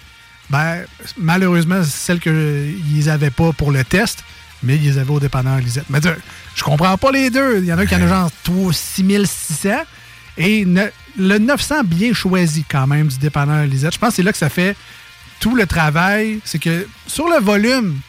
[0.49, 0.83] ben,
[1.17, 4.23] malheureusement, celles qu'ils n'avaient pas pour le test,
[4.63, 5.85] mais ils avaient au dépanneur Lisette.
[5.89, 6.15] Mais sais,
[6.55, 7.59] je comprends pas les deux.
[7.59, 9.69] Il y en a qui en ont genre 3 6600
[10.37, 10.65] et
[11.17, 13.93] le 900 bien choisi quand même du dépanneur Lisette.
[13.93, 14.75] Je pense que c'est là que ça fait
[15.39, 16.39] tout le travail.
[16.45, 17.99] C'est que sur le volume,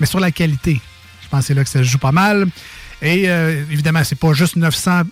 [0.00, 0.80] mais sur la qualité,
[1.22, 2.46] je pense que c'est là que ça joue pas mal.
[3.00, 5.02] Et euh, évidemment, c'est pas juste 900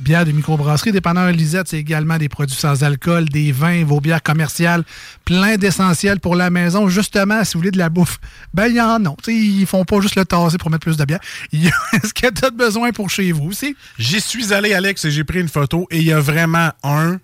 [0.00, 0.92] bières de microbrasserie.
[0.92, 4.84] Dépanneur Lisette, c'est également des produits sans alcool, des vins, vos bières commerciales,
[5.24, 6.88] plein d'essentiels pour la maison.
[6.88, 8.18] Justement, si vous voulez de la bouffe,
[8.54, 9.14] ben il y en a.
[9.22, 11.20] Tu sais, ils font pas juste le tasser pour mettre plus de bière.
[11.52, 13.76] Il y a ce que besoin pour chez vous aussi?
[13.98, 17.18] J'y suis allé, Alex, et j'ai pris une photo et il y a vraiment un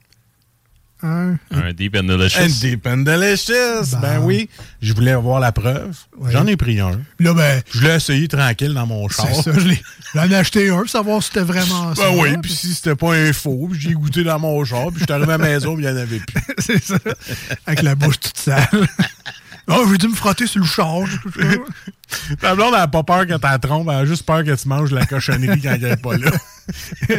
[1.06, 1.38] Un.
[1.52, 2.40] Un Deep and Delicious.
[2.40, 3.96] Un Deep and Delicious.
[4.02, 4.48] Ben oui.
[4.82, 5.96] Je voulais avoir la preuve.
[6.30, 7.00] J'en ai pris un.
[7.20, 7.62] Là, ben.
[7.72, 9.26] Je l'ai essayé tranquille dans mon char.
[9.34, 9.82] C'est ça, je l'ai-
[10.14, 12.02] j'en ai acheté un pour savoir si c'était vraiment ça.
[12.10, 15.00] Ben oui, puis si c'était pas un faux, puis j'ai goûté dans mon char, puis
[15.00, 16.42] je suis arrivé à la maison, puis il n'y en avait plus.
[16.58, 16.98] c'est ça.
[17.66, 18.66] Avec la bouche toute sale.
[19.68, 21.00] Oh, j'ai dû me frotter sur le char.
[22.40, 24.68] Ta blonde, elle n'a pas peur que tu trompes, elle a juste peur que tu
[24.68, 26.30] manges la cochonnerie quand elle n'est pas là.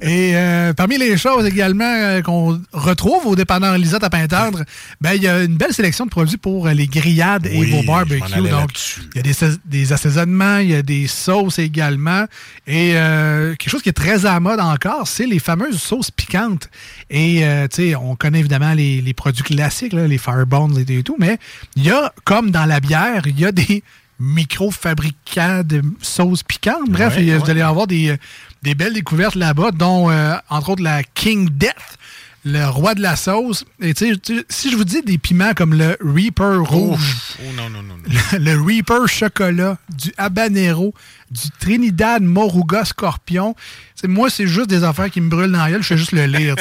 [0.00, 4.64] Et euh, parmi les choses également euh, qu'on retrouve au dépanneur Lisette à Pintendre,
[5.00, 7.82] ben, il y a une belle sélection de produits pour euh, les grillades et vos
[7.82, 8.48] barbecues.
[8.48, 8.70] Donc,
[9.14, 12.24] il y a des, sais- des assaisonnements, il y a des sauces également.
[12.66, 16.68] Et quelque chose qui est très à la mode encore, c'est les fameuses sauces piquantes.
[17.10, 21.16] Et, tu sais, on connaît évidemment les, les produits classiques, là, les Firebones et tout,
[21.18, 21.38] mais
[21.76, 23.82] il y a, comme dans la bière, il y a des
[24.20, 26.88] micro-fabricants de sauces piquantes.
[26.88, 27.38] Bref, Ouais, ouais.
[27.38, 28.16] vous allez avoir des,
[28.62, 31.98] des belles découvertes là-bas, dont, euh, entre autres, la King Death,
[32.44, 33.64] le roi de la sauce.
[33.80, 37.52] Et tu sais, tu- si je vous dis des piments comme le Reaper rouge, Oh
[37.56, 37.94] non, non, non.
[37.96, 38.38] non.
[38.38, 40.92] le Reaper chocolat, du habanero,
[41.30, 43.54] du Trinidad Moruga scorpion.
[43.94, 45.82] C'est moi, c'est juste des affaires qui me brûlent dans la gueule.
[45.82, 46.56] Je fais juste le lire.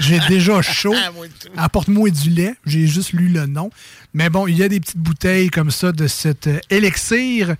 [0.00, 0.94] J'ai déjà chaud.
[1.56, 2.54] Apporte-moi du lait.
[2.66, 3.70] J'ai juste lu le nom.
[4.14, 7.54] Mais bon, il y a des petites bouteilles comme ça de cet euh, élixir.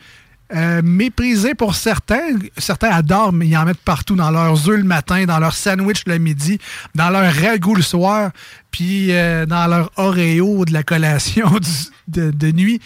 [0.55, 2.37] Euh, méprisé pour certains.
[2.57, 6.03] Certains adorent, mais ils en mettent partout dans leurs œufs le matin, dans leur sandwich
[6.07, 6.59] le midi,
[6.95, 8.31] dans leur ragoût le soir,
[8.71, 11.51] puis euh, dans leur Oreo de la collation
[12.09, 12.81] de nuit.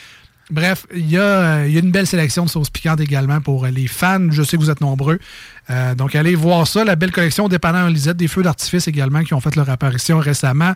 [0.51, 4.31] Bref, il y, a, une belle sélection de sauces piquantes également pour les fans.
[4.31, 5.19] Je sais que vous êtes nombreux.
[5.71, 6.85] Euh, donc, allez voir ça.
[6.85, 10.19] La belle collection dépendant en Lisette, des feux d'artifice également qui ont fait leur apparition
[10.19, 10.73] récemment.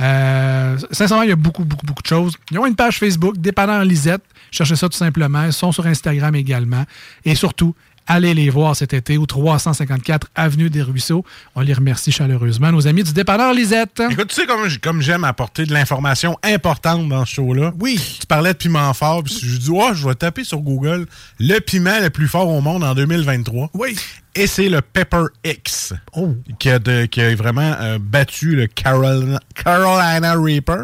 [0.00, 2.36] Euh, sincèrement, il y a beaucoup, beaucoup, beaucoup de choses.
[2.50, 4.22] Ils ont une page Facebook, dépendant en Lisette.
[4.50, 5.44] Cherchez ça tout simplement.
[5.44, 6.84] Ils sont sur Instagram également.
[7.24, 7.74] Et surtout,
[8.10, 11.24] allez les voir cet été au 354 Avenue des Ruisseaux.
[11.54, 14.02] On les remercie chaleureusement, nos amis du dépanneur Lisette.
[14.10, 14.46] Écoute, tu sais
[14.82, 17.72] comme, j'aime apporter de l'information importante dans ce show-là?
[17.78, 17.98] Oui.
[18.20, 21.06] Tu parlais de piment fort, puis je dis, oh, je vais taper sur Google
[21.38, 23.70] le piment le plus fort au monde en 2023.
[23.74, 23.96] Oui.
[24.34, 26.34] Et c'est le Pepper X, Oh.
[26.58, 30.82] qui, a de- qui a vraiment euh, battu le Carolina, Carolina Reaper.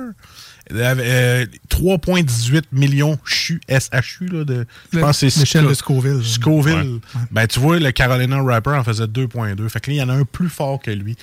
[0.73, 6.25] Euh, 3,18 millions CHU, SHU, là, de, je Le- pense c'est l'échelle de Scoville.
[6.25, 7.01] Scoville.
[7.31, 9.69] Ben, tu vois, le Carolina Reaper en faisait 2,2.
[9.69, 11.17] Fait que là, il y en a un plus fort que lui.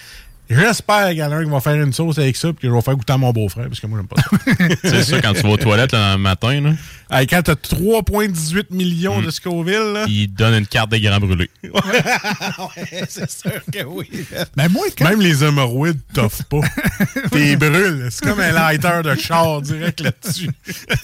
[0.50, 2.68] J'espère qu'il y en a un qui va faire une sauce avec ça puis que
[2.68, 4.76] je vais faire goûter à mon beau-frère parce que moi, j'aime pas ça.
[4.90, 6.72] C'est ça, quand tu vas aux toilettes le matin, là,
[7.16, 9.26] Hey, quand t'as 3,18 millions Mm.
[9.26, 10.06] de Scoville, là.
[10.08, 11.50] il donne une carte des grands brûlés.
[11.64, 14.10] ouais, c'est sûr que oui.
[14.56, 16.62] Ben moi, quand- Même les hémorroïdes t'offrent pas.
[17.32, 18.08] T'es brûles.
[18.10, 20.50] C'est comme un lighter de char direct là-dessus.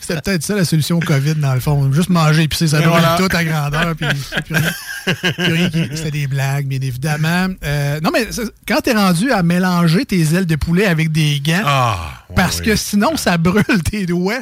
[0.00, 1.92] C'était peut-être ça la solution au COVID, dans le fond.
[1.92, 3.16] Juste manger épicé, ça donne voilà.
[3.18, 3.94] tout à grandeur.
[3.96, 4.06] Puis,
[4.44, 7.46] puis rien- puis rien qui- C'était des blagues, bien évidemment.
[7.64, 8.26] Euh, non, mais
[8.66, 12.60] quand t'es rendu à mélanger tes ailes de poulet avec des gants, Ah, ouais, parce
[12.60, 14.40] que sinon, ça brûle tes doigts.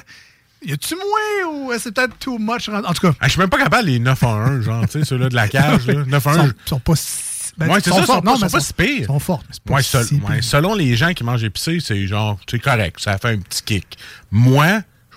[0.64, 2.68] Y a-tu moins ou c'est peut-être too much?
[2.68, 4.98] En tout cas, Ah, je suis même pas capable les 9 en 1, genre, tu
[5.00, 5.86] sais, ceux-là de la cage.
[5.86, 6.04] Là.
[6.06, 6.42] 9 en ils 1.
[6.46, 7.52] sont, sont pas si.
[7.58, 8.88] ben, ouais, ils c'est ça, ils sont, pas, Non, sont mais pas si pires.
[9.00, 10.24] Ils sont forts, mais c'est pas Ouais, si seul- pire.
[10.30, 13.62] ouais, selon les gens qui mangent épicé, c'est genre, c'est correct, ça fait un petit
[13.62, 13.98] kick.
[14.30, 14.66] Moi,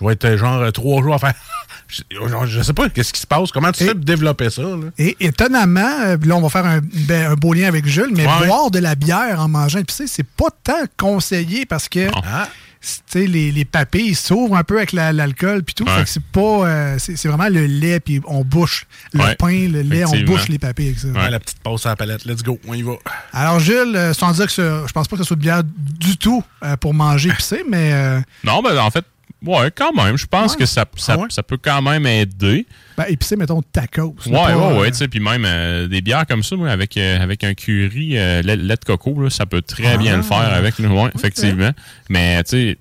[0.00, 1.34] je vais être genre euh, trois jours à faire.
[1.88, 2.02] je,
[2.46, 4.62] je sais pas qu'est-ce qui se passe, comment tu fais pour développer ça.
[4.62, 4.76] Là?
[4.98, 8.26] Et étonnamment, euh, là, on va faire un, ben, un beau lien avec Jules, mais
[8.26, 8.46] Ouais.
[8.48, 12.48] boire de la bière en mangeant épicé, c'est pas tant conseillé parce que Ah.
[12.80, 15.84] C- tu sais, les, les papilles s'ouvrent un peu avec la- l'alcool puis tout.
[15.84, 15.96] Ouais.
[15.98, 16.40] Fait que c'est pas.
[16.40, 20.16] euh, c'est c'est vraiment le lait, puis on bouche le Ouais, pain, le lait, on
[20.24, 21.08] bouche les papilles avec ça.
[21.08, 22.92] Ouais, la petite pause à la palette, let's go, on y va.
[23.32, 24.52] Alors, Jules, euh, sans dire que
[24.86, 27.92] je pense pas que ce soit de bière du tout euh, pour manger épicé, mais.
[27.92, 29.04] euh, Non, ben en fait,
[29.46, 30.16] ouais, quand même.
[30.18, 30.58] Je pense Ouais.
[30.58, 31.26] que ça, ça, Ah ouais?
[31.30, 32.66] ça peut quand même aider.
[32.96, 34.14] ben, épicé, mettons, tacos.
[34.26, 36.70] Ouais, pas, ouais, ouais, euh, tu sais, puis même euh, des bières comme ça, moi,
[36.70, 39.96] avec, euh, avec un curry, euh, lait, lait de coco, là, ça peut très Ah.
[39.98, 41.70] bien le faire avec, ouais, effectivement.
[42.08, 42.78] Mais, tu sais,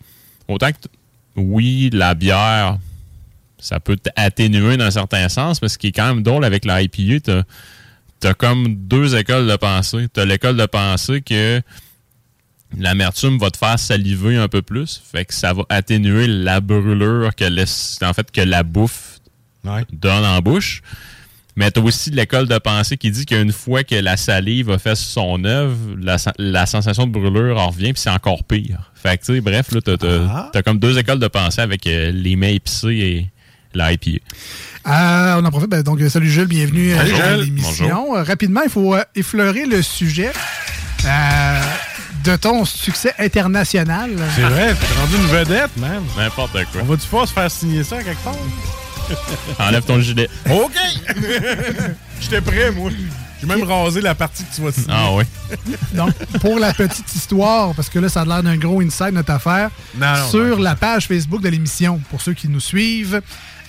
[0.47, 0.77] autant que,
[1.35, 2.77] oui, la bière,
[3.59, 6.65] ça peut t'atténuer dans un certain sens, mais ce qui est quand même drôle avec
[6.65, 7.41] la IPA, t'as
[8.21, 10.07] t'as comme deux écoles de pensée.
[10.11, 11.61] T'as l'école de pensée que
[12.77, 17.35] l'amertume va te faire saliver un peu plus, fait que ça va atténuer la brûlure
[17.35, 19.19] que laisse, en fait, que la bouffe
[19.91, 20.81] donne en bouche.
[21.57, 24.77] Mais tu as aussi l'école de pensée qui dit qu'une fois que la salive a
[24.77, 28.91] fait son œuvre, la, sen- la sensation de brûlure en revient, puis c'est encore pire.
[28.93, 29.95] Fait que, tu sais, bref, là, t'as,
[30.51, 33.29] t'as comme deux écoles de pensée avec euh, les mets épicés et
[33.73, 34.19] l'IPA.
[34.87, 35.69] Euh, on en profite.
[35.69, 37.87] Ben, donc, euh, salut Jules, bienvenue Salut, à l'émission.
[37.87, 38.17] Bonjour.
[38.27, 40.31] Rapidement, il faut euh, effleurer le sujet
[41.05, 41.61] euh,
[42.25, 44.11] de ton succès international.
[44.35, 46.01] C'est vrai, t'es rendu une vedette, man.
[46.17, 46.81] N'importe quoi.
[46.81, 48.35] On va-tu pas se faire signer ça quelque part?
[49.59, 50.27] Enlève ton gilet.
[50.49, 50.73] OK!
[52.19, 52.89] J'étais prêt, moi.
[53.39, 54.87] J'ai même rasé la partie que tu vas signer.
[54.89, 55.23] Ah oui.
[55.93, 59.31] Donc, pour la petite histoire, parce que là, ça a l'air d'un gros inside, notre
[59.31, 63.21] affaire, Non, non, sur la page Facebook de l'émission, pour ceux qui nous suivent,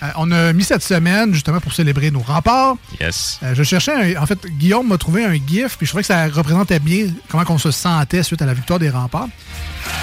[0.03, 2.75] euh, on a mis cette semaine, justement, pour célébrer nos remparts.
[3.01, 3.39] Yes.
[3.43, 6.07] Euh, je cherchais, un- en fait, Guillaume m'a trouvé un GIF, puis je trouvais que
[6.07, 9.27] ça représentait bien comment on se sentait suite à la victoire des remparts.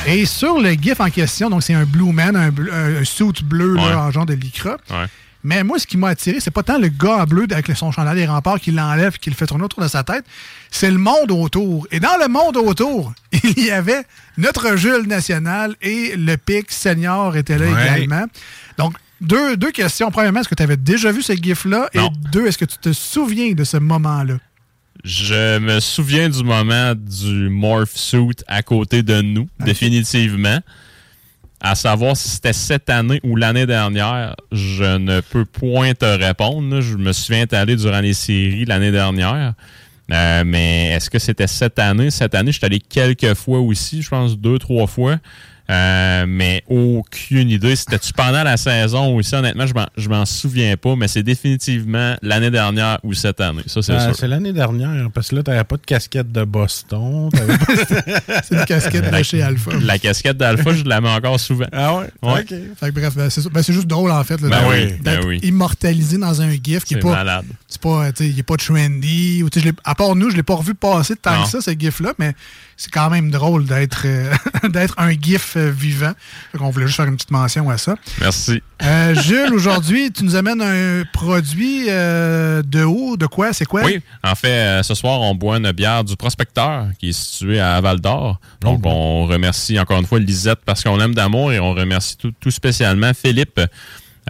[0.07, 3.05] Et sur le GIF en question, donc c'est un Blue Man, un, bleu- un- un
[3.05, 4.77] suit bleu là, en genre de lycra.
[4.91, 5.07] Ouais.
[5.47, 7.93] Mais moi, ce qui m'a attiré, c'est pas tant le gars en bleu avec son
[7.93, 10.25] chandail des remparts qui l'enlève et qui le fait tourner autour de sa tête,
[10.71, 11.87] c'est le monde autour.
[11.91, 13.13] Et dans le monde autour,
[13.45, 14.05] il y avait
[14.39, 17.83] notre Jules national et le PIC senior était là Ouais.
[17.99, 18.25] également.
[18.79, 20.11] Donc, deux, deux questions.
[20.11, 21.89] Premièrement, est-ce que tu avais déjà vu ce GIF-là?
[21.95, 21.99] Et
[22.33, 24.39] deux, est-ce que tu te souviens de ce moment-là?
[25.05, 30.61] Je me souviens du moment du morph suit à côté de nous, définitivement.
[31.61, 36.81] À savoir si c'était cette année ou l'année dernière, je ne peux point te répondre.
[36.81, 39.55] Je me souviens être allé durant les séries l'année dernière.
[40.13, 42.11] Euh, mais est-ce que c'était cette année?
[42.11, 45.17] Cette année, je suis allé quelques fois aussi, je pense deux, trois fois.
[45.71, 47.75] Euh, mais aucune idée.
[47.75, 49.35] C'était-tu pendant la saison aussi?
[49.35, 53.63] Honnêtement, je m'en- je m'en souviens pas, mais c'est définitivement l'année dernière ou cette année.
[53.67, 54.15] Ça, c'est Euh, sûr.
[54.17, 57.31] c'est l'année dernière, parce que là, t'avais pas de casquette de Boston.
[57.31, 57.39] pas-
[58.45, 59.71] C'est une casquette de chez Alpha.
[59.83, 61.67] La casquette d'Alpha, je la mets encore souvent.
[61.73, 62.07] Ah ouais?
[62.23, 62.41] Ouais.
[62.43, 62.49] OK.
[62.79, 63.49] Fait que bref, ben, c'est ça.
[63.51, 65.41] Ben, c'est juste drôle, en fait, Ben d'être- ben oui.
[65.43, 67.11] immortalisé dans un GIF qui est pas...
[67.11, 67.47] malade.
[67.69, 69.43] C'est pas, il est pas trendy.
[69.43, 69.49] Ou,
[69.85, 72.35] à part nous, je l'ai pas revu passer tant que ça, ce GIF-là, mais
[72.77, 74.33] c'est quand même drôle d'être euh,
[74.69, 76.13] d'être un GIF euh, vivant.
[76.59, 77.97] On voulait juste faire une petite mention à ça.
[78.21, 78.63] Merci.
[78.83, 83.17] Euh, Jules, aujourd'hui, tu nous amènes un produit euh, de où?
[83.17, 83.53] De quoi?
[83.53, 83.83] C'est quoi?
[83.85, 87.81] Oui, en fait, ce soir, on boit une bière du Prospecteur qui est située à
[87.81, 88.41] Val d'Or.
[88.61, 92.33] Donc, on remercie encore une fois Lisette parce qu'on l'aime d'amour et on remercie tout,
[92.41, 93.61] tout spécialement Philippe.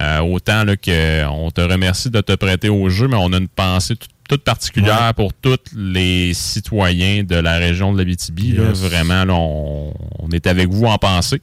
[0.01, 3.37] Euh, autant là, que on te remercie de te prêter au jeu, mais on a
[3.37, 8.53] une pensée toute, toute particulière pour tous les citoyens de la région de l'Abitibi.
[8.53, 8.69] là.
[8.69, 8.81] Yes.
[8.81, 11.41] Vraiment, là, on, on est avec vous en pensée.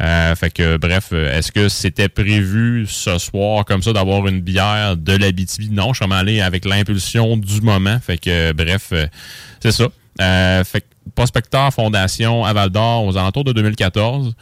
[0.00, 4.40] Euh, fait que, bref, euh, est-ce que c'était prévu ce soir comme ça d'avoir une
[4.40, 5.70] bière de l'Abitibi?
[5.70, 7.98] Non, je suis allé avec l'impulsion du moment.
[8.00, 9.06] Fait que, bref, euh,
[9.60, 9.88] c'est ça.
[10.20, 14.34] Euh, fait que Prospecteur Fondation à Val d'Or aux alentours de 2014.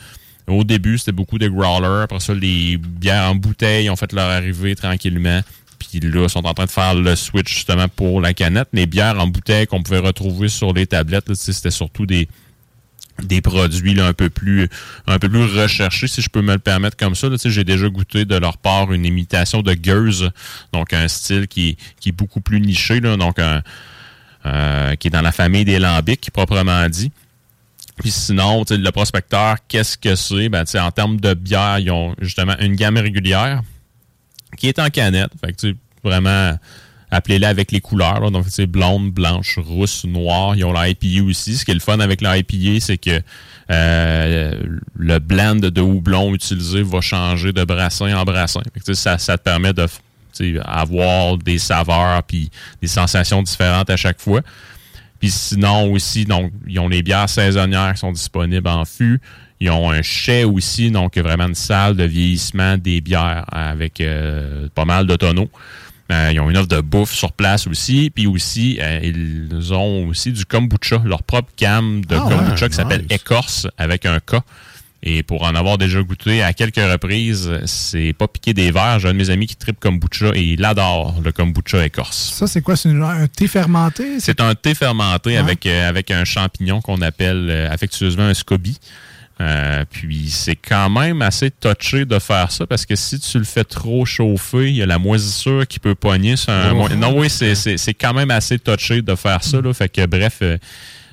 [0.49, 2.03] Au début, c'était beaucoup de growlers.
[2.05, 5.41] Après ça, les bières en bouteille ont fait leur arrivée tranquillement.
[5.79, 8.69] Puis là, ils sont en train de faire le switch justement pour la canette.
[8.73, 12.29] Les bières en bouteille qu'on pouvait retrouver sur les tablettes, c'était surtout des,
[13.23, 14.69] des produits là, un peu plus
[15.07, 17.29] un peu plus recherchés, si je peux me le permettre comme ça.
[17.29, 17.37] là.
[17.43, 20.31] J'ai déjà goûté de leur part une imitation de Gueuse,
[20.73, 25.23] donc un style qui, qui est beaucoup plus niché, là, donc euh, qui est dans
[25.23, 27.11] la famille des lambics, proprement dit.
[27.99, 30.51] Puis sinon, le prospecteur, qu'est-ce que c'est?
[30.51, 33.63] Ben, en termes de bière, ils ont justement une gamme régulière
[34.57, 35.31] qui est en canette.
[35.45, 36.57] Fait que, tu vraiment,
[37.11, 38.31] appelez-la avec les couleurs.
[38.31, 40.57] Donc, tu sais, blonde, blanche, rousse, noire.
[40.57, 41.57] Ils ont la IPA aussi.
[41.57, 43.21] Ce qui est le fun avec la IPA, c'est que
[43.71, 44.63] euh,
[44.97, 48.63] le blend de houblon utilisé va changer de brassin en brassin.
[48.73, 49.87] Fait que, ça, te permet de
[50.65, 52.51] avoir des saveurs puis
[52.83, 54.43] des sensations différentes à chaque fois.
[55.19, 59.21] Puis sinon aussi, donc, ils ont les bières saisonnières qui sont disponibles en fût.
[59.61, 64.69] Ils ont un chai aussi, donc vraiment une salle de vieillissement des bières avec euh,
[64.75, 65.49] pas mal de tonneaux.
[66.13, 68.11] Euh, ils ont une offre de bouffe sur place aussi.
[68.15, 72.69] Puis aussi, euh, ils ont aussi du kombucha, leur propre cam de Ah ouais, kombucha
[72.69, 73.21] qui s'appelle nice.
[73.21, 74.37] Écorce avec un K.
[75.03, 78.99] Et pour en avoir déjà goûté à quelques reprises, c'est pas piqué des verres.
[78.99, 82.35] J'ai un de mes amis qui tripe kombucha et il adore le kombucha écorce.
[82.35, 82.77] Ça, c'est quoi?
[82.77, 84.21] C'est un thé fermenté?
[84.21, 85.37] C'est un thé fermenté Ouais.
[85.39, 88.79] avec, euh, avec un champignon qu'on appelle affectueusement un scoby.
[89.39, 93.45] Euh, puis c'est quand même assez touché de faire ça parce que si tu le
[93.45, 96.73] fais trop chauffer, il y a la moisissure qui peut pogner sur un.
[96.73, 96.89] Oh.
[96.97, 99.61] Non, oui, c'est- quand même assez touché de faire ça.
[99.61, 99.75] Là.
[99.75, 100.57] Fait que bref, euh,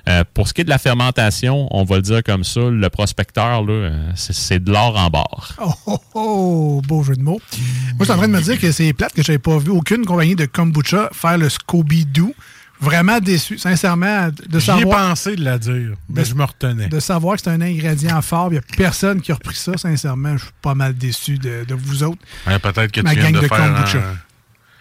[0.08, 2.90] euh, pour ce qui est de la fermentation, on va le dire comme ça, le
[2.90, 3.66] prospecteur,
[4.16, 5.56] c'est de l'or en barre.
[5.62, 7.42] Oh, oh, oh, beau jeu de mots.
[7.60, 9.70] Moi, je suis en train de me dire que c'est plate que j'avais pas vu
[9.72, 12.34] aucune compagnie de kombucha faire le Scooby-Doo.
[12.84, 16.44] Vraiment déçu, sincèrement, de J'y ai savoir, pensé de la dire, mais De- je me
[16.44, 16.88] retenais.
[16.88, 18.48] de savoir que c'est un ingrédient fort.
[18.50, 20.38] Il n'y a personne qui a repris ça, sincèrement.
[20.38, 22.22] Je suis pas mal déçu de, de vous autres.
[22.48, 23.98] Ouais, Peut-être que tu viens gang de, de faire kombucha.
[24.00, 24.18] un-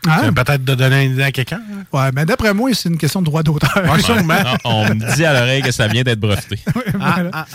[0.05, 0.33] Hein?
[0.33, 1.61] Peut-être de donner une idée à quelqu'un.
[1.71, 1.85] hein?
[1.93, 3.71] Ouais, mais d'après moi, c'est une question de droit d'auteur.
[3.77, 4.03] Ouais,
[4.65, 6.59] on me dit à l'oreille que ça vient d'être breveté.
[6.99, 7.47] Voilà.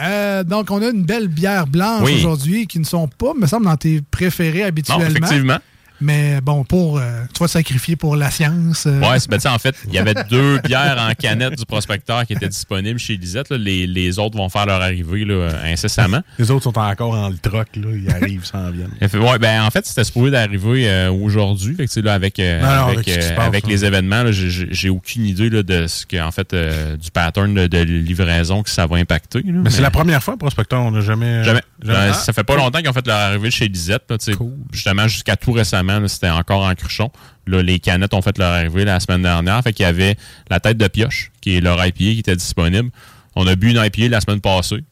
[0.00, 2.14] Euh, donc, on a une belle bière blanche Oui.
[2.18, 5.04] aujourd'hui qui ne sont pas, me semble, dans tes préférés Non, habituellement.
[5.08, 5.58] effectivement.
[6.00, 8.84] Mais bon, pour, euh, tu vas te sacrifier pour la science.
[8.86, 12.24] euh, Ouais, c'est ben, en fait, il y avait deux bières en canette du prospecteur
[12.26, 13.50] qui étaient disponibles chez Lisette.
[13.50, 13.58] là.
[13.58, 16.20] Les, les autres vont faire leur arrivée là, incessamment.
[16.38, 17.88] Les autres sont encore en le troc, là.
[17.94, 18.90] Ils arrivent, s'en viennent.
[19.20, 21.74] Ouais, ben, en fait, c'était supposé d'arriver euh, aujourd'hui.
[21.74, 23.68] Fait que, tu sais, là, avec, euh, Non, non, avec, avec euh, passe, avec hein.
[23.68, 27.52] les événements, là, j'ai- aucune idée là, de ce que, en fait, euh, du pattern
[27.54, 29.42] de, de livraison que ça va impacter.
[29.44, 29.60] là.
[29.64, 30.80] Mais c'est la première fois, Prospecteur.
[30.82, 31.44] On n'a jamais.
[31.44, 31.60] Jamais.
[31.82, 34.04] jamais- Ah, ça fait pas longtemps qu'ils ont fait leur arrivée chez Lisette.
[34.20, 34.32] sais.
[34.72, 37.10] Justement, jusqu'à tout récemment, c'était encore en cruchon.
[37.46, 39.62] Là, les canettes ont fait leur arrivée la semaine dernière.
[39.62, 40.16] Fait qu'il y avait
[40.50, 42.90] la tête de pioche, qui est leur IPA, qui était disponible.
[43.34, 44.84] On a bu une IPA la semaine passée.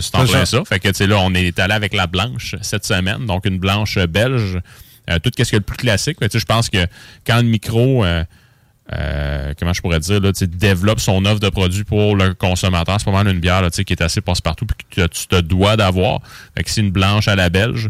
[0.00, 0.64] C'est en plein ça.
[0.64, 3.26] Fait que, tu sais, là, on est allé avec la blanche cette semaine.
[3.26, 4.60] Donc, une blanche belge.
[5.10, 6.18] Euh, tout ce qui est le plus classique.
[6.22, 6.86] Je pense que
[7.26, 8.04] quand le micro...
[8.04, 8.24] euh,
[8.92, 12.96] euh, comment je pourrais dire, là, développe son offre de produits pour le consommateur.
[12.98, 15.76] C'est pas mal une bière là, qui est assez passe-partout puis que tu te dois
[15.76, 16.20] d'avoir.
[16.54, 17.88] Fait que c'est une blanche à la belge.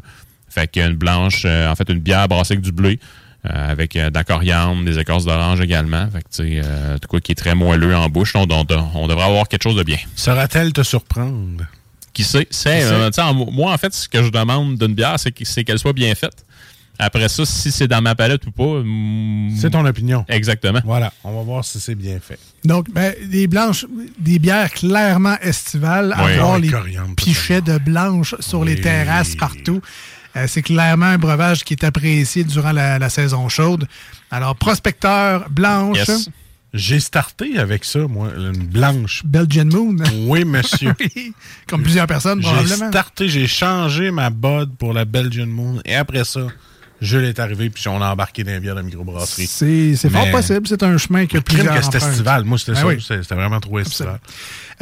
[0.55, 3.01] Fait qu'il y a une blanche, euh, en fait, une bière brassée avec du blé,
[3.47, 6.09] euh, avec euh, de la coriandre, des écorces d'orange également.
[6.13, 8.35] Fait que, tu sais, euh, de quoi qui est très moelleux en bouche.
[8.37, 9.99] On, on- on devrait avoir quelque chose de bien.
[10.15, 11.65] Saura-t-elle te surprendre?
[12.13, 12.47] Qui sait?
[12.51, 13.11] C'est, euh,
[13.53, 16.15] moi, en fait, ce que je demande d'une bière, c'est que- c'est qu'elle soit bien
[16.15, 16.45] faite.
[16.97, 18.81] Après ça, si c'est dans ma palette ou pas...
[18.85, 20.25] mm, C'est ton opinion.
[20.29, 20.79] Exactement.
[20.85, 21.13] Voilà.
[21.25, 22.39] On va voir si c'est bien fait.
[22.65, 23.85] Donc, ben, des blanches,
[24.17, 26.33] des bières clairement estivales, Oui.
[26.35, 26.71] avoir les
[27.17, 29.83] pichets de blanches sur les terrasses partout.
[30.37, 33.87] Euh, c'est clairement un breuvage qui est apprécié durant la, la saison chaude.
[34.31, 36.29] Alors, prospecteur blanche, Yes.
[36.77, 39.23] J'ai starté avec ça, moi, une blanche.
[39.25, 39.95] Belgian Moon.
[40.27, 40.93] Oui, monsieur.
[41.01, 41.33] Oui,
[41.69, 42.89] Comme plusieurs personnes, J'ai probablement.
[42.89, 45.81] starté, j'ai changé ma bod pour la Belgian Moon.
[45.85, 46.49] Et après ça,
[47.01, 49.47] Jules est arrivé, puis on a embarqué dans les bières de microbrasserie.
[49.47, 50.67] C'est c'est fort possible.
[50.67, 52.45] C'est un chemin que plusieurs que c'était estival.
[52.45, 52.87] Moi, c'était Ben ça.
[52.87, 53.05] oui.
[53.07, 54.21] C'était vraiment trop estival.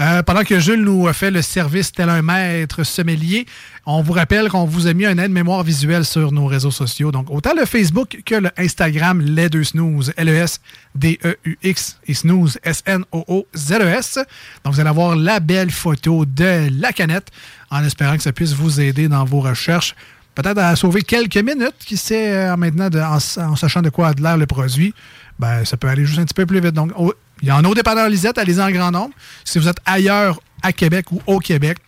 [0.01, 3.47] Euh, pendant que Jules nous a fait le service tel un maître sommelier,
[3.85, 7.13] on vous rappelle qu'on vous a mis un aide-mémoire visuel sur nos réseaux sociaux.
[7.13, 14.19] Donc, autant le Facebook que le Instagram, les deux snooze, L-E-S-D-E-U-X et snooze, S-N-O-O-Z-E-S.
[14.19, 14.25] E
[14.65, 17.29] Donc, vous allez avoir la belle photo de la canette
[17.71, 19.95] en espérant que ça puisse vous aider dans vos recherches.
[20.35, 24.09] Peut-être à sauver quelques minutes, qui sait, euh, maintenant, de- en, en sachant de quoi
[24.09, 24.95] a de l'air le produit,
[25.39, 26.73] ben, ça peut aller juste un petit peu plus vite.
[26.75, 29.15] Donc, au- il y en a au dépanneur Lisette, allez-y en grand nombre.
[29.45, 31.79] Si vous êtes ailleurs à Québec ou au Québec,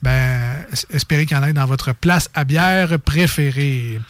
[0.00, 0.40] ben,
[0.72, 4.00] es- espérez qu'il y en ait dans votre place à bière préférée.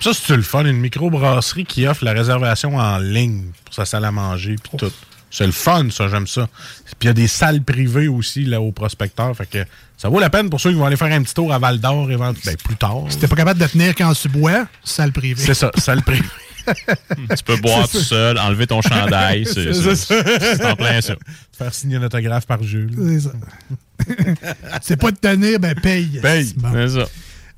[0.00, 0.64] Ça, c'est le fun.
[0.64, 4.90] Une microbrasserie qui offre la réservation en ligne pour sa salle à manger puis tout?
[5.30, 6.48] C'est le fun, ça, j'aime ça.
[6.84, 9.34] Puis il y a des salles privées aussi là, au prospecteur.
[9.36, 9.64] Fait que
[9.96, 11.80] ça vaut la peine pour ceux qui vont aller faire un petit tour à Val
[11.80, 12.40] d'Or éventuellement.
[12.44, 13.04] Ben, plus tard.
[13.08, 15.42] Si t'es pas capable de tenir quand tu bois, salle privée.
[15.42, 16.28] C'est ça, salle privée.
[16.66, 18.04] tu peux boire tout ça.
[18.04, 19.46] seul, enlever ton chandail.
[19.46, 21.14] C'est en plein ça.
[21.56, 22.92] Faire signer un autographe par Jules.
[22.96, 23.32] C'est ça.
[24.82, 26.20] C'est pas de tenir, ben paye.
[26.20, 26.52] Paye.
[26.56, 26.68] Bon.
[26.74, 27.06] C'est ça.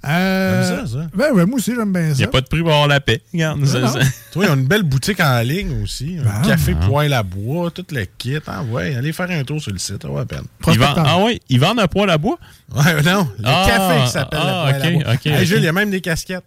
[0.07, 1.07] Euh, ça, ça?
[1.15, 2.19] Ben, ouais, moi aussi, j'aime bien Il ça.
[2.19, 3.21] n'y a pas de prix pour avoir la paix.
[3.33, 3.99] Regarde, ça- ça-
[4.33, 6.19] Toi, ils ont une belle boutique en ligne aussi.
[6.21, 6.87] Un Ben, café ah.
[6.87, 8.37] poêle à bois, tout le kit.
[8.47, 10.45] Ah ouais, allez faire un tour sur le site, ça vaut la peine.
[10.69, 12.39] Ils vendent- ah oui, ils vendent un poêle à bois?
[12.75, 15.33] Ouais, non, le Ah, café qui s'appelle ah, le poêle à bois.
[15.33, 15.47] Hey.
[15.47, 16.45] Jules, il y a même des casquettes.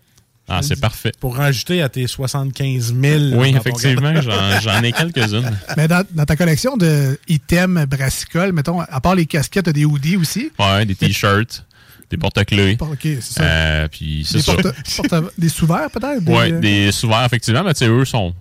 [0.54, 1.12] Ah, c'est parfait.
[1.20, 3.20] Pour rajouter à tes 75 000.
[3.36, 5.50] Oui, effectivement, j'en j'en ai quelques-unes.
[5.78, 9.86] Mais dans, dans ta collection de items brassicoles, mettons, à part les casquettes, t'as des
[9.86, 10.52] hoodies aussi?
[10.60, 11.66] Ouais, des t-shirts,
[12.12, 12.78] des porte-clés.
[12.80, 13.44] Ok, c'est ça.
[13.44, 15.22] Euh, puis c'est Des, ça.
[15.38, 16.24] des sous-verts, peut-être?
[16.24, 18.34] Des- Ouais, des sous-verts, effectivement, mais tu sais, eux sont,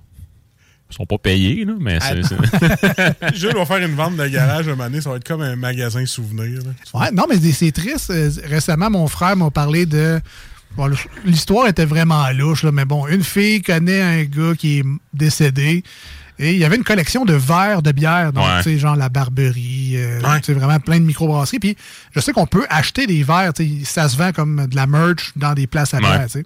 [0.90, 2.22] sont pas payés, là, mais c'est.
[2.24, 5.40] c'est- Jules va faire une vente de garage un moment donné, ça va être comme
[5.42, 6.61] un magasin souvenir.
[6.64, 7.00] là.
[7.00, 8.11] Ouais, non, mais c'est- triste.
[8.11, 10.20] Euh, Récemment, mon frère m'a parlé de.
[10.76, 10.90] bon,
[11.24, 15.85] L'histoire était vraiment louche, là, mais bon, une fille connaît un gars qui est décédé.
[16.42, 18.62] Et il y avait une collection de verres de bière, donc, Ouais.
[18.62, 20.40] tu sais, genre la Barberie, euh, Ouais.
[20.40, 21.59] tu sais, vraiment plein de microbrasseries.
[21.59, 21.76] Puis,
[22.16, 24.87] je sais qu'on peut acheter des verres, tu sais, ça se vend comme de la
[24.87, 26.44] merch dans des places à bière, tu sais.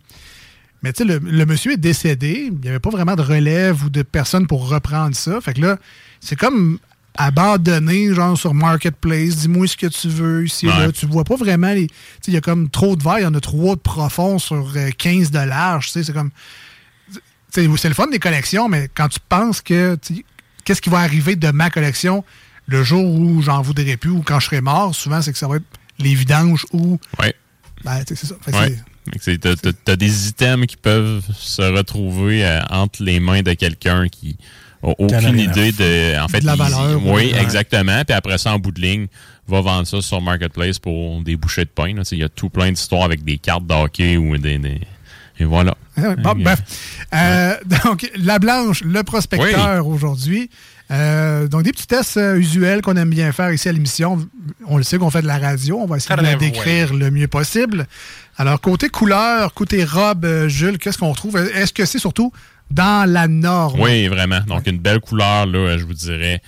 [0.82, 3.84] Mais tu sais, le, le monsieur est décédé, il n'y avait pas vraiment de relève
[3.84, 5.40] ou de personne pour reprendre ça.
[5.40, 5.78] Fait que là,
[6.20, 6.78] c'est comme
[7.16, 10.76] abandonné, genre sur Marketplace, dis-moi ce que tu veux ici, Ouais.
[10.86, 10.92] là.
[10.92, 11.86] Tu vois pas vraiment les.
[11.86, 13.80] Tu sais, il y a comme trop de verre, il y en a trop de
[13.80, 16.30] profond sur euh, 15 de large, tu sais, c'est comme.
[17.54, 19.96] Tu c'est le fun des collections, mais quand tu penses que.
[19.96, 20.24] tu
[20.64, 22.24] Qu'est-ce qui va arriver de ma collection
[22.66, 25.46] le jour où j'en voudrais plus ou quand je serai mort, souvent, c'est que ça
[25.46, 25.64] va être
[25.98, 26.98] les vidanges ou.
[27.20, 27.34] Ouais.
[27.84, 28.34] Ben, tu c'est ça.
[28.50, 29.36] Ouais.
[29.38, 34.38] t'as- t'as des items qui peuvent se retrouver euh, entre les mains de quelqu'un qui
[34.82, 36.18] a Qui en a aucune idée de.
[36.18, 37.42] En fait, De la il- valeur, Oui, ouais.
[37.42, 38.02] exactement.
[38.06, 39.06] Puis après ça, en bout de ligne,
[39.46, 41.92] va vendre ça sur Marketplace pour des bouchées de pain.
[42.02, 44.56] Tu Il y a tout plein d'histoires avec des cartes de hockey ou des.
[44.58, 44.80] des-
[45.38, 45.74] Et voilà.
[46.18, 46.60] Bon, bref.
[47.14, 50.50] Euh, donc, la blanche, le prospecteur aujourd'hui.
[50.90, 54.18] Euh, donc, des petits tests euh, usuels qu'on aime bien faire ici à l'émission.
[54.66, 55.78] On le sait qu'on fait de la radio.
[55.80, 57.86] On va essayer de la décrire le mieux possible.
[58.36, 61.36] Alors, côté couleur, côté robe, euh, Jules, qu'est-ce qu'on trouve?
[61.36, 62.32] Est-ce que c'est surtout
[62.70, 63.80] dans la norme?
[63.80, 64.40] Oui, vraiment.
[64.46, 66.42] Donc, une belle couleur, là, je vous dirais,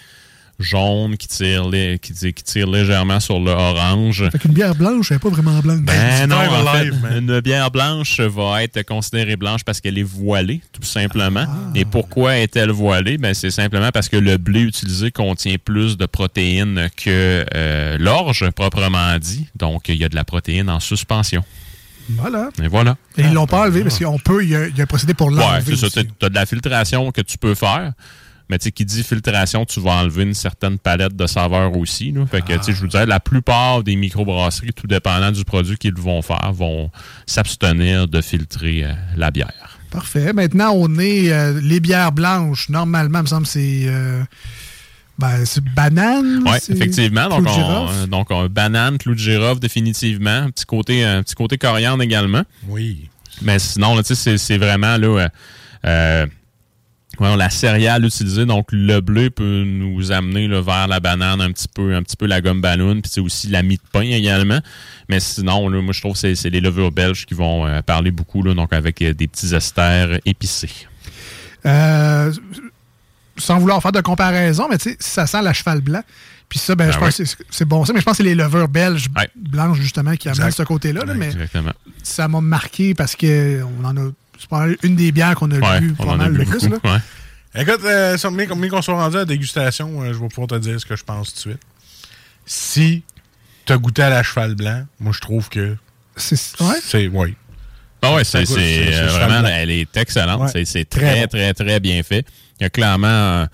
[0.59, 4.29] jaune qui tire, lé- qui, tire- qui tire légèrement sur le orange.
[4.31, 5.81] Fait qu'une bière blanche, elle n'est pas vraiment blanche.
[5.83, 10.61] Ben non, en fait, une bière blanche va être considérée blanche parce qu'elle est voilée,
[10.73, 11.45] tout simplement.
[11.47, 11.73] Ah.
[11.75, 13.19] Et pourquoi est-elle voilée?
[13.19, 18.49] Ben, c'est simplement parce que le blé utilisé contient plus de protéines que euh, l'orge,
[18.51, 19.47] proprement dit.
[19.57, 21.45] Donc, il y a de la protéine en suspension.
[22.09, 22.51] Voilà.
[22.63, 22.97] Et voilà.
[23.19, 24.87] Et ils l'ont pas enlevé parce qu'on peut, il y, a, il y a un
[24.87, 25.77] procédé pour Ouais, l'enlever.
[25.77, 26.03] c'est ça.
[26.05, 27.93] Tu as de la filtration que tu peux faire.
[28.49, 32.13] Mais tu sais, qui dit filtration, tu vas enlever une certaine palette de saveurs aussi.
[32.13, 32.27] Là.
[32.27, 35.77] Fait que, tu sais, je vous dirais, la plupart des microbrasseries, tout dépendant du produit
[35.77, 36.91] qu'ils vont faire, vont
[37.27, 39.79] s'abstenir de filtrer euh, la bière.
[39.91, 40.33] Parfait.
[40.33, 42.69] Maintenant, on est euh, les bières blanches.
[42.69, 44.23] Normalement, il me semble que c'est euh,
[45.19, 46.43] ben, c'est banane.
[46.47, 47.29] Oui, effectivement.
[47.29, 50.31] clou Donc, de on, donc on- banane, clou de girofle, définitivement.
[50.45, 52.43] Un petit côté, un petit côté coriandre également.
[52.69, 53.09] Oui.
[53.43, 55.29] Mais sinon, là, tu sais, c'est- c'est vraiment là,
[55.85, 56.27] euh,
[57.21, 58.47] la céréale utilisée.
[58.47, 62.17] Donc, le bleu peut nous amener là, vers la banane, un petit peu, un petit
[62.17, 64.61] peu la gomme ballon, puis c'est aussi la mie de pain également.
[65.09, 68.11] Mais sinon, là, moi, je trouve que c'est- les levures belges qui vont euh, parler
[68.11, 70.87] beaucoup, là, donc avec euh, des petits esters épicés.
[71.65, 72.33] Euh,
[73.39, 76.03] sans vouloir faire de comparaison, mais tu sais, ça sent la cheval blanc.
[76.49, 77.25] Puis ça, ben, Ben je pense oui.
[77.27, 80.29] que c'est- bon ça, mais je pense que c'est les levures belges blanches, justement, qui
[80.29, 80.57] amènent Exact.
[80.59, 81.05] ce côté-là.
[81.05, 81.73] là, mais Exactement.
[82.05, 84.11] ça m'a marqué parce que on en a.
[84.39, 86.45] C'est pas une des bières qu'on a Ouais, lu on pas en a mal le
[86.45, 86.69] plus.
[86.69, 87.01] Là.
[87.55, 90.49] Écoute, euh, sur- mais mais qu'on soit rendu à la dégustation, euh, je vais pouvoir
[90.49, 91.63] te dire ce que je pense tout de suite.
[92.45, 93.03] Si
[93.65, 95.77] tu as goûté à la cheval blanc, moi, je trouve que.
[96.17, 96.61] C'est.
[96.61, 96.75] Ouais.
[96.83, 97.09] C'est.
[97.09, 97.35] Oui.
[98.03, 100.41] Ah ouais, Ça c'est euh, vraiment, elle est excellente.
[100.43, 100.49] Ouais.
[100.53, 102.25] C'est- C'est Très très, très, bien fait.
[102.61, 103.47] Il y a clairement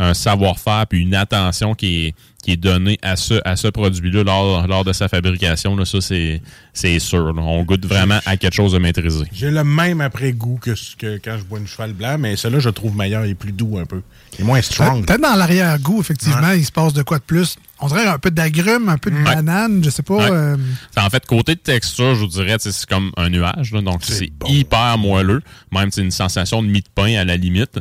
[0.00, 4.24] un, savoir-faire puis une attention qui est, qui est donnée à ce, à ce produit-là
[4.24, 5.76] lors, lors de sa fabrication.
[5.76, 6.40] Là, ça, c'est
[6.72, 7.32] c'est sûr.
[7.34, 7.42] là.
[7.42, 9.24] On goûte vraiment à quelque chose de maîtrisé.
[9.32, 12.60] J'ai le même après-goût que, ce que quand je bois une cheval blanc, mais celui-là,
[12.60, 13.26] je le trouve meilleur.
[13.26, 14.00] Il est plus doux un peu.
[14.38, 15.04] Il est moins strong.
[15.04, 17.56] Peut-être dans l'arrière-goût, effectivement, il se passe de quoi de plus?
[17.80, 20.16] On dirait un peu d'agrumes, un peu de banane, je sais pas.
[20.16, 20.30] Ouais.
[20.30, 20.56] euh,
[20.98, 23.72] En fait, côté de texture, je vous dirais, c'est comme un nuage.
[23.72, 23.80] là.
[23.82, 25.42] donc, c'est hyper moelleux.
[25.72, 27.78] Même, c'est une sensation de mie de pain à la limite.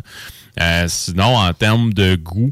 [0.62, 2.52] Euh, sinon, en termes de goût,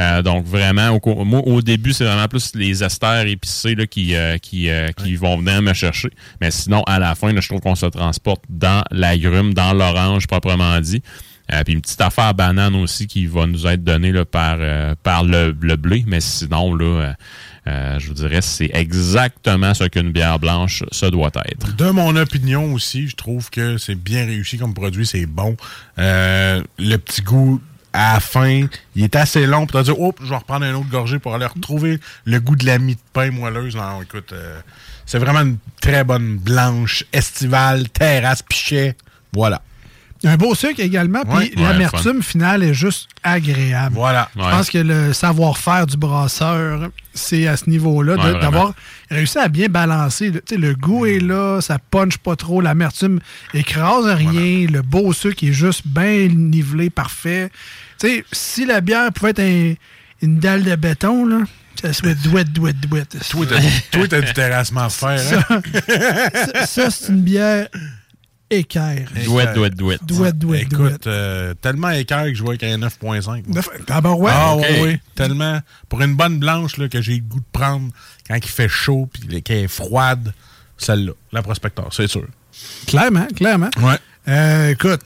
[0.00, 4.16] euh, donc vraiment, au, moi, au début, c'est vraiment plus les esters épicés là, qui,
[4.16, 6.10] euh, qui, euh, qui vont venir me chercher.
[6.40, 10.26] Mais sinon, à la fin, là, je trouve qu'on se transporte dans l'agrume, dans l'orange
[10.26, 11.02] proprement dit.
[11.52, 14.94] Euh, puis une petite affaire banane aussi qui va nous être donnée là, par, euh,
[15.02, 16.02] par le, le blé.
[16.06, 17.14] Mais sinon, là,
[17.66, 21.74] euh, je vous dirais, c'est exactement ce qu'une bière blanche, se doit être.
[21.76, 25.56] De mon opinion aussi, je trouve que c'est bien réussi comme produit, c'est bon.
[25.98, 27.60] Euh, le petit goût
[27.94, 30.74] à la fin, il est assez long pour te dire, oh, je vais reprendre un
[30.74, 33.76] autre gorgée pour aller retrouver le goût de la mie de pain moelleuse.
[33.76, 34.60] Non, écoute, euh,
[35.06, 38.96] c'est vraiment une très bonne blanche, estivale, terrasse, pichet.
[39.32, 39.62] Voilà.
[40.28, 43.94] Un beau sucre également, puis Ouais, l'amertume finale est juste agréable.
[43.94, 44.28] Voilà.
[44.34, 48.74] Je pense que le savoir-faire du brasseur, c'est à ce niveau-là, d'avoir
[49.10, 50.30] réussi à bien balancer.
[50.30, 53.20] Le, tu sais, le goût est là, ça punch pas trop, l'amertume
[53.52, 57.50] écrase rien, le beau sucre est juste bien nivelé, parfait.
[58.00, 59.74] Tu sais, si la bière pouvait être un-
[60.22, 61.38] une dalle de béton, là,
[61.82, 63.16] ça serait douette, douette, douette.
[63.28, 63.60] Toi, t'as
[63.90, 65.44] toi, t'as du terrassement à faire.
[65.50, 65.60] hein?
[66.54, 67.68] Ça, ça, c'est une bière
[68.58, 69.08] équerre.
[69.24, 70.00] Douette, douette, douette.
[70.04, 71.06] Douette, douette, Écoute, douette.
[71.06, 73.26] euh, tellement équerre que je vois qu'il y a un 9.5.
[73.46, 73.56] moi.
[73.56, 74.30] Neuf- Ah ben ouais.
[74.34, 74.98] Ah oui, oui.
[75.14, 75.60] Tellement.
[75.88, 77.90] Pour une bonne blanche là, que j'ai le goût de prendre
[78.28, 80.32] quand il fait chaud puis qu'elle est froide,
[80.78, 82.26] celle-là, la prospecteur, c'est sûr.
[82.86, 83.70] Clairement, clairement.
[83.80, 83.96] Ouais.
[84.28, 85.00] Euh, écoute,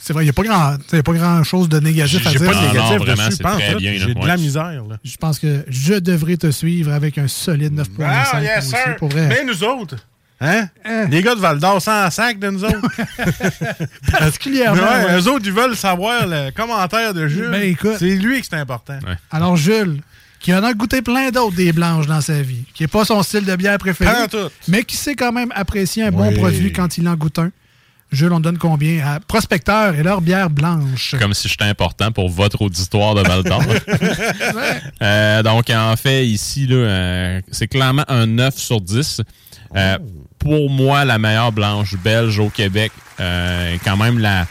[0.00, 2.30] c'est vrai, il n'y a pas grand, y a pas grand chose de négatif à
[2.30, 2.48] J'ai dire.
[2.48, 3.78] pas de Ah non, négatif vraiment, dessus, c'est pense, très là.
[3.78, 4.26] bien, là, J'ai de ouais.
[4.26, 4.84] la misère.
[4.88, 4.98] Là.
[5.02, 8.04] Je pense que je devrais te suivre avec un solide 9.5.
[8.06, 8.96] Ah, yes, aussi, sir.
[8.96, 9.26] pour vrai.
[9.28, 9.96] Mais nous autres,
[10.40, 10.68] hein?
[11.10, 12.80] Les gars de Val d'Or sans sac de nous autres.
[14.10, 14.82] Particulièrement.
[14.82, 15.20] Ouais, ouais.
[15.20, 17.50] Eux autres, ils veulent savoir le commentaire de Jules.
[17.50, 17.96] Ben, écoute.
[17.98, 18.98] c'est lui que c'est important.
[19.30, 20.00] Alors, Jules,
[20.40, 23.22] qui en a goûté plein d'autres des blanches dans sa vie, qui n'est pas son
[23.22, 24.12] style de bière préféré,
[24.68, 27.50] mais qui sait quand même apprécier un bon produit quand il en goûte un.
[28.12, 31.16] Jules, on donne combien à Prospecteur et leur bière blanche?
[31.18, 33.62] Comme si j'étais important pour votre auditoire de Val d'Or.
[35.02, 39.20] Euh, donc, en fait, ici, là, euh, c'est clairement un 9 sur 10.
[39.74, 39.98] Euh,
[40.38, 44.46] Pour moi, la meilleure blanche belge au Québec, euh, quand même la...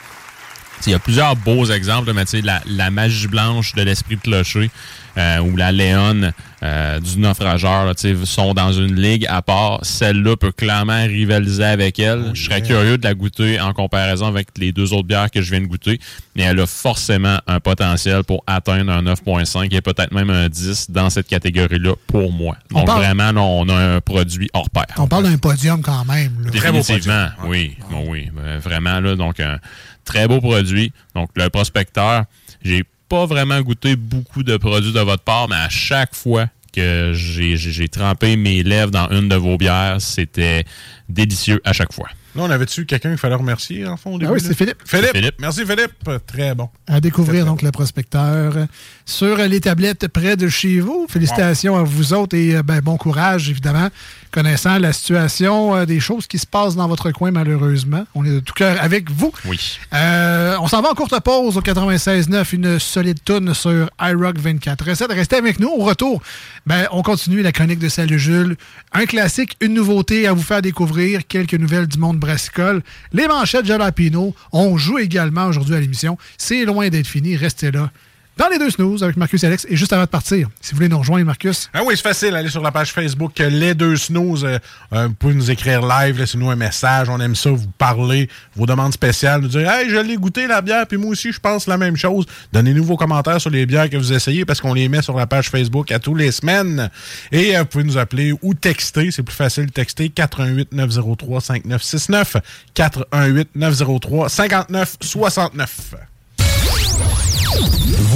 [0.86, 4.70] Il y a plusieurs beaux exemples, mais la, la magie blanche de l'esprit de clocher,
[5.18, 6.32] euh, ou la Léon
[6.66, 9.80] euh, du naufrageur là, tu sais, sont dans une ligue à part.
[9.84, 12.32] Celle-là peut clairement rivaliser avec elle.
[12.34, 15.52] je serais curieux de la goûter en comparaison avec les deux autres bières que je
[15.52, 16.00] viens de goûter.
[16.36, 20.90] Mais elle a forcément un potentiel pour atteindre un 9.5 et peut-être même un 10
[20.90, 22.58] dans cette catégorie-là pour moi.
[22.74, 24.86] On Donc parle- vraiment, là, on a un produit hors pair.
[24.98, 26.34] On parle d'un podium quand même.
[26.44, 26.50] là.
[26.52, 27.76] Définitivement, oui.
[27.92, 28.30] Bon, oui.
[28.36, 29.60] Ben, vraiment, là, donc, un
[30.04, 30.92] très beau produit.
[31.16, 32.24] Donc, le prospecteur,
[32.64, 37.12] j'ai pas vraiment goûté beaucoup de produits de votre part, mais à chaque fois que
[37.14, 40.66] j'ai trempé mes lèvres dans une de vos bières, c'était
[41.10, 42.10] délicieux à chaque fois.
[42.36, 44.30] Là, on avait-tu quelqu'un qu'il fallait remercier, en fond, au début?
[44.30, 44.82] Ah oui, c'est Philippe.
[44.84, 45.12] Philippe.
[45.14, 45.36] Philippe.
[45.40, 45.94] Merci, Philippe.
[46.28, 46.70] Très bon.
[46.86, 48.68] À découvrir donc le prospecteur
[49.06, 51.08] sur les tablettes près de chez vous.
[51.10, 53.88] Félicitations à vous autres et euh, ben, bon courage, évidemment,
[54.36, 58.06] connaissant la situation euh, des choses qui se passent dans votre coin, malheureusement.
[58.16, 59.32] On est de tout cœur avec vous.
[59.46, 59.80] Oui.
[59.94, 64.90] Euh, on s'en va en courte pause au 96.9, une solide tonne sur iRock 24.
[64.90, 65.70] Recette, restez avec nous.
[65.70, 66.22] Au retour,
[66.66, 68.58] ben, on continue la chronique de Salut Jules.
[68.92, 72.84] Un classique, une nouveauté à vous faire découvrir, quelques nouvelles du monde brassicole,
[73.14, 74.36] les manchettes Jalapino.
[74.52, 76.18] On joue également aujourd'hui à l'émission.
[76.38, 77.90] C'est loin d'être fini, restez là.
[78.38, 79.66] Dans les deux snooze avec Marcus et Alex.
[79.70, 82.36] Et juste avant de partir, si vous voulez nous rejoindre, Marcus, Ah oui, c'est facile.
[82.36, 84.44] Allez sur la page Facebook euh, Les Deux Snooze.
[84.46, 84.60] euh,
[85.08, 87.08] vous pouvez nous écrire live, laissez-nous un message.
[87.10, 90.62] On aime ça, vous parler, vos demandes spéciales, nous dire Hey, je l'ai goûté la
[90.62, 92.26] bière, puis moi aussi, je pense la même chose.
[92.52, 95.28] Donnez-nous vos commentaires sur les bières que vous essayez parce qu'on les met sur la
[95.28, 96.90] page Facebook à tous les semaines.
[97.32, 99.12] Et euh, vous pouvez nous appeler ou texter.
[99.12, 102.36] C'est plus facile de texter 418 903 5969
[102.74, 105.96] 418 903 5969.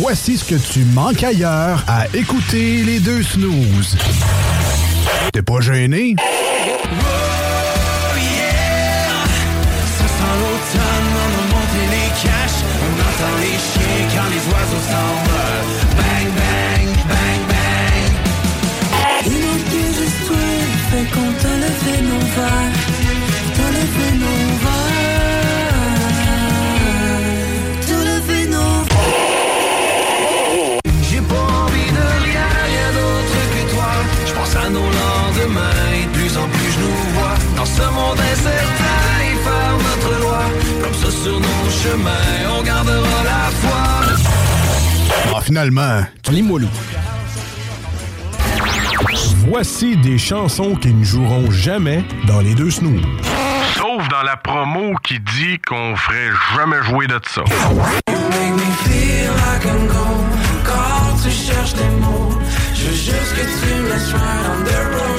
[0.01, 3.97] Voici ce que tu manques ailleurs à écouter les deux snooze.
[5.33, 6.15] T'es pas gêné?
[9.97, 12.61] Ça sent l'automne, on a monté les caches.
[12.81, 15.73] On entend les chiens quand les oiseaux s'envolent.
[15.97, 18.13] Bang, bang, bang, bang.
[19.25, 20.47] Il manquait juste toi,
[20.91, 22.19] fait qu'on t'a levé nos.
[22.35, 22.68] T'as
[41.89, 43.81] chemins, on gardera la foi.
[45.35, 46.67] Ah, finalement, tu lis mollo.
[49.47, 53.01] Voici des chansons qui ne joueront jamais dans les deux snooze.
[53.75, 57.41] Sauf dans la promo qui dit qu'on ferait jamais jouer de ça.
[57.41, 60.29] You make me feel like I'm gone.
[60.65, 62.37] Quand tu cherches des mots,
[62.75, 65.18] je veux juste que tu me laisses right on the road.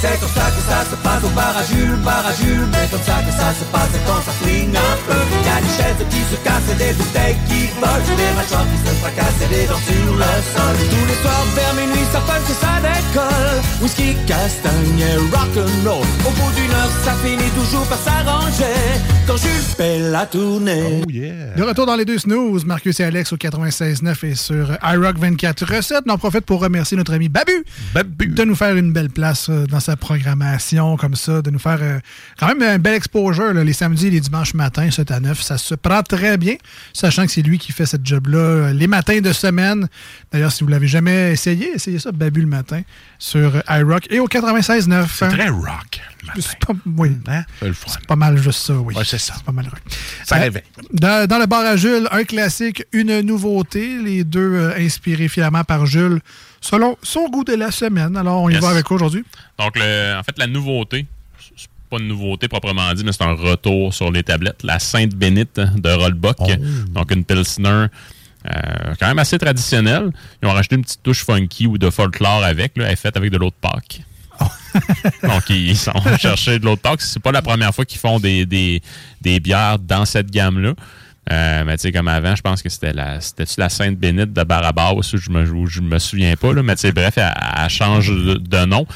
[0.00, 2.64] C'est comme ça que ça se passe au bar à Jules, bar à Jules.
[2.72, 5.20] Mais comme ça que ça se passe quand ça flingue un peu.
[5.44, 8.16] Y'a des chaises qui se cassent et des bouteilles qui volent.
[8.16, 10.76] Des machins qui se fracassent et des dents sur le sol.
[10.88, 13.60] Tous les soirs vers minuit, ça punch et ça décolle.
[13.82, 16.08] Whisky, castagne et rock'n'roll.
[16.24, 18.80] Au bout d'une heure, ça finit toujours par s'arranger.
[19.26, 21.04] Quand Jules fait la tournée.
[21.56, 25.76] De retour dans les deux snooze, Marcus et Alex au 96.9 et sur iRock 24
[25.76, 26.04] recettes.
[26.08, 29.66] On en profite pour remercier notre ami Babu, de nous faire une belle place euh,
[29.66, 31.98] dans sa programmation comme ça, de nous faire euh,
[32.38, 35.40] quand même un bel exposure là, les samedis et les dimanches matins, 7 à 9.
[35.40, 36.54] Ça se prend très bien,
[36.92, 39.88] sachant que c'est lui qui fait cette job-là euh, les matins de semaine.
[40.32, 42.82] D'ailleurs, si vous l'avez jamais essayé, essayez ça, Babu le matin,
[43.18, 45.06] sur iRock et au 96.9.
[45.12, 46.00] C'est très rock.
[46.38, 47.16] C'est pas, oui.
[47.26, 47.72] Fun.
[47.86, 48.94] C'est pas mal juste ça, oui.
[48.94, 49.34] Ouais, c'est ça.
[49.36, 49.80] C'est pas mal rock.
[50.24, 50.62] Ça Euh, réveille.
[50.92, 53.98] Dans, dans le bar à Jules, un classique, une nouveauté.
[54.02, 56.20] Les deux euh, inspirés fièrement par Jules,
[56.60, 58.16] selon son goût de la semaine.
[58.16, 58.62] Alors, on y Yes.
[58.62, 59.24] va avec quoi aujourd'hui?
[59.58, 61.06] Donc, le- en fait, la nouveauté,
[61.56, 64.62] c'est pas une nouveauté proprement dit, mais c'est un retour sur les tablettes.
[64.62, 66.38] La Sainte Bénite de Rollbuck.
[66.90, 67.86] Donc, une Pilsner
[68.46, 70.10] euh, quand même assez traditionnelle.
[70.42, 72.76] Ils ont rajouté une petite touche funky ou de folklore avec.
[72.78, 72.86] Là.
[72.86, 74.00] Elle est faite avec de l'eau de Pâques.
[75.22, 77.02] Donc, ils sont chercher de l'eau de Pâques.
[77.02, 78.80] C'est pas la première fois qu'ils font des, des,
[79.20, 80.72] des bières dans cette gamme-là.
[81.30, 84.32] Euh, mais tu sais, comme avant, je pense que c'était la c'était la Sainte Bénite
[84.32, 86.52] de Barabas, ou je me, je me souviens pas.
[86.52, 88.86] Là, mais tu sais, bref, elle, elle change de nom.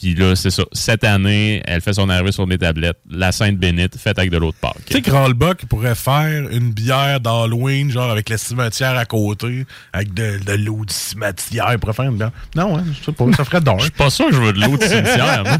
[0.00, 0.62] Puis là, c'est ça.
[0.72, 2.98] Cette année, elle fait son arrivée sur des tablettes.
[3.10, 4.76] La Sainte Bénite, faite avec de l'eau de Pâques.
[4.86, 9.66] Tu sais que Rollbuck pourrait faire une bière d'Halloween, genre avec le cimetière à côté,
[9.92, 11.68] avec de, de l'eau du cimetière.
[11.72, 12.30] Il pourrait faire une bière.
[12.54, 13.78] Non, hein, je sais pas, ça ferait d'or.
[13.78, 15.44] Je suis pas sûr que je veux de l'eau du cimetière.
[15.44, 15.58] moi.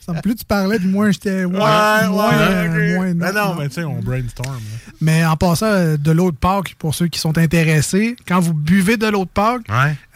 [0.00, 1.44] Ça me plus tu parlais, du moins j'étais.
[1.44, 2.96] Ouais, Ouais, moins, ouais, euh, ok.
[2.96, 4.54] moins Mais non, non, mais tu sais, on brainstorm.
[4.54, 4.92] là.
[5.00, 8.54] Mais en passant euh, de l'eau de Pâques, pour ceux qui sont intéressés, quand vous
[8.54, 9.62] buvez de l'eau de Pâques,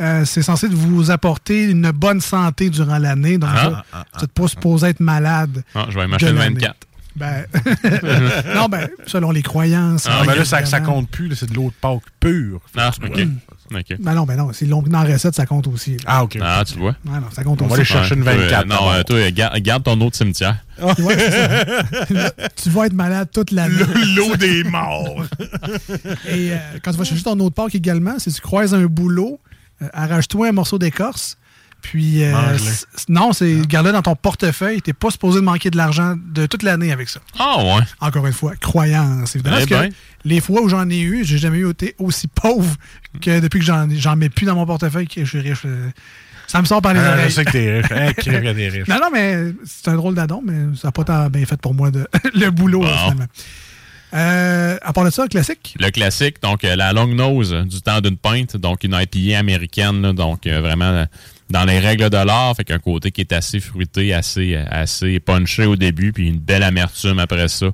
[0.00, 3.38] euh, c'est censé vous apporter une bonne santé durant l'année.
[3.38, 5.62] Donc, Ah, vous ah, n'êtes pas supposé être malade.
[5.74, 6.54] Ah, je vais m'acheter le l'année.
[6.54, 6.76] 24.
[7.16, 7.44] Ben,
[8.56, 10.08] non, ben, selon les croyances.
[10.10, 12.60] Ah, mais là, ça, ça compte plus, c'est de l'eau de Pâques pure.
[12.76, 13.20] Ah, ok.
[13.72, 13.96] ok.
[14.00, 15.92] Ben non, ben non, si l'on dans la recette, ça compte aussi.
[15.92, 16.02] là.
[16.06, 16.38] Ah, ok.
[16.42, 16.96] Ah, tu le vois.
[17.06, 17.80] Ouais, non, ça compte On va aussi.
[17.82, 18.62] aller chercher une Toi, 24.
[18.62, 20.56] euh, non, euh, toi, garde, garde ton de cimetière.
[20.82, 21.64] Ouais, c'est ça.
[22.10, 23.76] Là, tu vas être malade toute l'année.
[24.16, 25.24] L'eau des morts.
[26.28, 28.86] Et euh, quand tu vas chercher ton eau de Pâques également, si tu croises un
[28.86, 29.38] boulot,
[29.82, 31.36] euh, arrache-toi un morceau d'écorce.
[31.84, 32.32] Puis, euh,
[33.10, 34.80] non, c'est garde-le dans ton portefeuille.
[34.80, 37.20] T'es pas supposé de manquer de l'argent de toute l'année avec ça.
[37.38, 37.82] Ah, ouais.
[38.00, 39.58] Encore une fois, croyance, évidemment.
[39.60, 39.94] Eh parce que ben.
[40.24, 42.74] les fois où j'en ai eu, j'ai jamais eu été aussi pauvre
[43.20, 45.62] que depuis que j'en mets plus dans mon portefeuille que je suis riche.
[45.66, 45.90] euh,
[46.46, 47.28] Ça me sort par les Ah, oreilles.
[47.28, 47.92] je sais que t'es riche.
[47.92, 48.82] Hein.
[48.88, 51.74] Non, non, mais c'est un drôle d'adon, mais ça n'a pas tant bien fait pour
[51.74, 52.86] moi de le boulot, Bon.
[52.96, 53.26] finalement.
[54.14, 55.74] Euh, à part de ça, classique?
[55.80, 60.00] Le classique, donc euh, la long nose du temps d'une pinte, donc une IPA américaine,
[60.02, 61.04] là, donc vraiment
[61.50, 65.66] dans les règles de l'art, fait qu'un côté qui est assez fruité, assez, assez punché
[65.66, 67.66] au début, puis une belle amertume après ça,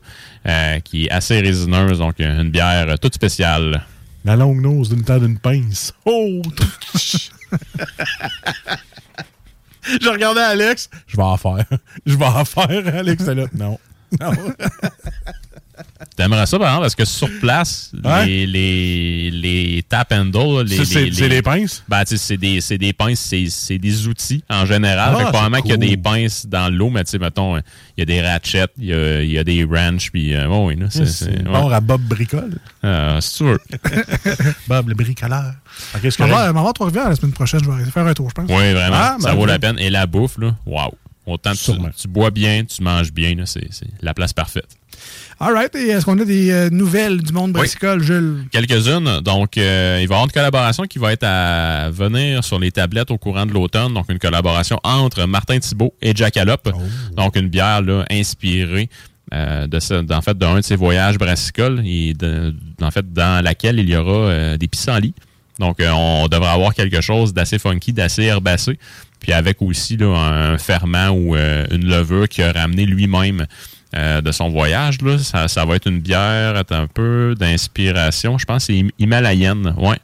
[0.46, 3.82] euh, qui est assez résineuse, donc une bière toute spéciale.
[4.24, 5.94] La longue nose d'une temps d'une pince.
[6.04, 6.42] Oh!
[10.02, 10.90] Je regardais Alex.
[11.06, 11.64] Je vais en faire.
[12.04, 13.24] Je vais en faire, Alex.
[13.24, 13.46] là.
[13.54, 13.78] Non.
[14.20, 14.32] Non.
[16.16, 17.92] T'aimerais ça, par exemple, parce que sur place,
[18.24, 21.82] les, les, les tap handles, là, les, c'est- des pinces?
[21.88, 25.12] Ben, tu c'est des, c'est des pinces, c'est, c'est des outils en général.
[25.14, 27.18] Ah, fait que probablement c'est qu'il y a des pinces dans l'eau, mais tu sais,
[27.18, 27.60] mettons, euh,
[27.96, 30.48] il y a des ratchets, il y a, il y a des wrenches, puis euh,
[30.48, 31.74] ouais, oui, là, c'est, C'est c'est- bon ouais.
[31.74, 32.58] à Bob Bricole.
[32.84, 33.58] Euh, si tu veux.
[34.68, 35.52] Bob le bricoleur.
[35.94, 36.52] Ok, c'est On va, correct.
[36.56, 37.60] on va à Trois-Rivières la semaine prochaine.
[37.62, 38.46] Je vais aller faire un tour, je pense.
[38.48, 38.96] Oui, vraiment.
[38.96, 39.78] Ah, ça ben, vaut la peine.
[39.78, 40.92] Et la bouffe, là, waouh.
[41.26, 44.66] Autant tu, tu bois bien, tu manges bien, là, c'est, c'est la place parfaite.
[45.42, 45.74] All right.
[45.74, 48.44] Et est-ce qu'on a des euh, nouvelles du monde brassicole, Jules?
[48.50, 49.20] Quelques-unes.
[49.24, 52.70] Donc, euh, il va y avoir une collaboration qui va être à venir sur les
[52.70, 53.94] tablettes au courant de l'automne.
[53.94, 56.68] Donc, une collaboration entre Martin Thibault et Jackalope.
[57.16, 58.90] Donc, une bière là, inspirée
[59.32, 63.42] euh, de ce- d'en fait, d'un de ses voyages brassicoles et de- en fait, dans
[63.42, 65.14] laquelle il y aura euh, des pissenlits.
[65.58, 68.78] Donc, euh, on devrait avoir quelque chose d'assez funky, d'assez herbacé.
[69.20, 73.46] Puis avec aussi là, un ferment ou une levure qu'il a ramené lui-même
[73.96, 75.00] euh, de son voyage.
[75.02, 75.18] Là.
[75.18, 78.38] Ça, ça va être une bière attends un peu d'inspiration.
[78.38, 79.74] Je pense que c'est him- himalayenne.
[79.78, 79.98] Ouais.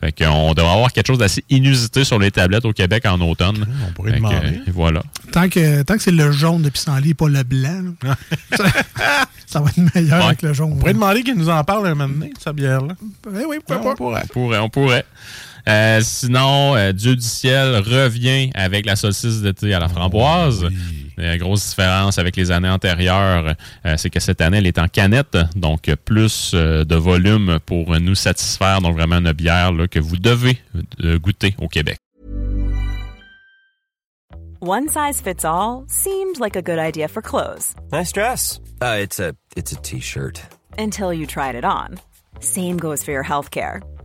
[0.00, 3.66] Fait qu'on devrait avoir quelque chose d'assez inusité sur les tablettes au Québec en automne.
[3.86, 4.46] On pourrait Fait que, demander.
[4.46, 5.02] euh, voilà.
[5.30, 8.16] Tant que, tant que c'est le jaune de pissenlit et pas le blanc, là,
[8.56, 8.64] ça,
[9.46, 10.24] ça va être meilleur Ouais.
[10.26, 10.72] avec le jaune.
[10.72, 12.94] On pourrait demander qu'il nous en parle un moment donné, de sa bière-là.
[13.26, 13.96] Eh oui, pourquoi On pas?
[13.96, 14.22] pourrait.
[14.24, 14.58] On pourrait.
[14.58, 15.04] On pourrait.
[15.68, 20.66] Euh, sinon, euh, Dieu du ciel revient avec la saucisse d'été à la framboise.
[21.20, 23.54] La grosse différence avec les années antérieures,
[23.86, 27.98] euh, c'est que cette année, elle est en canette, donc plus euh, de volume pour
[28.00, 28.80] nous satisfaire.
[28.80, 30.58] Donc vraiment une bière là, que vous devez
[31.04, 31.98] euh, goûter au Québec.
[34.62, 38.60] One size fits all seemed like a good idea for clothes Nice dress.
[38.82, 40.42] Uh, it's a it's a t-shirt.
[40.78, 41.98] until you tried it on.
[42.40, 43.82] Same goes for your healthcare.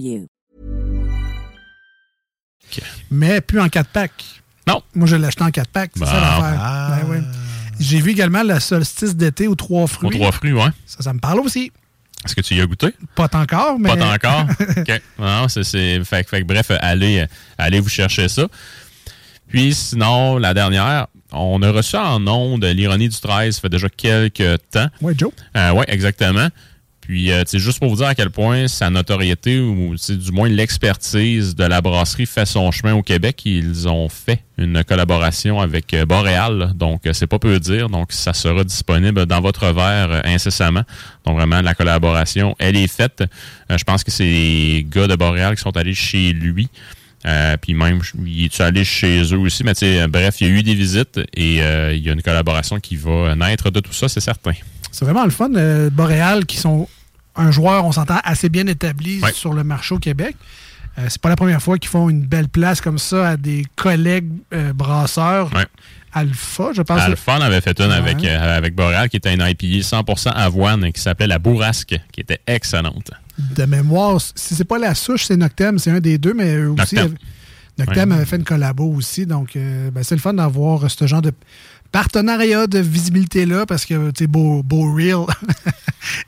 [0.00, 0.26] you.
[3.10, 4.42] mais plus en 4 packs.
[4.66, 4.82] Non.
[4.94, 5.92] Moi, je l'ai acheté en 4 packs.
[5.96, 6.60] C'est ça l'affaire.
[6.60, 6.98] Ah.
[7.02, 7.20] Ben ouais.
[7.80, 10.08] J'ai vu également la solstice d'été aux trois fruits.
[10.08, 10.68] Aux trois fruits, ouais.
[10.84, 11.70] Ça, ça me parle aussi.
[12.24, 12.88] Est-ce que tu y as goûté?
[13.14, 13.96] Pas encore, mais.
[13.96, 14.46] Pas encore?
[14.76, 15.00] OK.
[15.18, 17.26] Non, c'est, c'est- fait, que- fait bref, allez, euh,
[17.56, 18.48] allez vous chercher ça.
[19.48, 23.68] Puis sinon, la dernière, on a reçu en nom de l'ironie du 13, ça fait
[23.68, 24.88] déjà quelques temps.
[25.00, 25.30] Ouais, Joe.
[25.56, 26.48] Euh, oui, exactement.
[27.08, 30.30] Puis, euh, tu sais, juste pour vous dire à quel point sa notoriété, ou du
[30.30, 35.58] moins l'expertise de la brasserie fait son chemin au Québec, ils ont fait une collaboration
[35.58, 36.72] avec euh, Boréal.
[36.74, 37.88] Donc, euh, c'est pas peu dire.
[37.88, 40.82] Donc, ça sera disponible dans votre verre euh, incessamment.
[41.24, 43.24] Donc, vraiment, la collaboration, elle est faite.
[43.72, 46.68] Euh, je pense que c'est les gars de Boréal qui sont allés chez lui.
[47.24, 49.64] Euh, puis même, il est allé chez eux aussi?
[49.64, 52.22] Mais euh, bref, il y a eu des visites et euh, il y a une
[52.22, 54.52] collaboration qui va naître de tout ça, c'est certain.
[54.92, 55.50] C'est vraiment le fun.
[55.54, 56.86] euh, Boréal, qui sont
[57.38, 59.32] un joueur, on s'entend, assez bien établi Ouais.
[59.32, 60.36] sur le marché au Québec.
[60.98, 63.64] Euh, c'est pas la première fois qu'ils font une belle place comme ça à des
[63.76, 65.50] collègues euh, brasseurs.
[65.54, 65.64] Ouais.
[66.12, 67.00] Alpha, je pense.
[67.00, 67.94] Alpha en avait fait une Ouais.
[67.94, 72.20] avec, euh, avec Boréal, qui était une IPA 100% avoine, qui s'appelait la Bourrasque, qui
[72.20, 73.10] était excellente.
[73.38, 76.70] De mémoire, si c'est pas la souche, c'est Noctem, c'est un des deux, mais eux
[76.70, 76.96] aussi.
[76.96, 76.98] Noctem.
[77.04, 77.14] avaient-
[77.86, 78.16] Noctem Ouais.
[78.16, 79.24] avait fait une collabo aussi.
[79.26, 81.30] Donc, ben, c'est le fun d'avoir ce genre de
[81.92, 85.26] partenariat de visibilité-là parce que, tu sais, Beau, Beau Real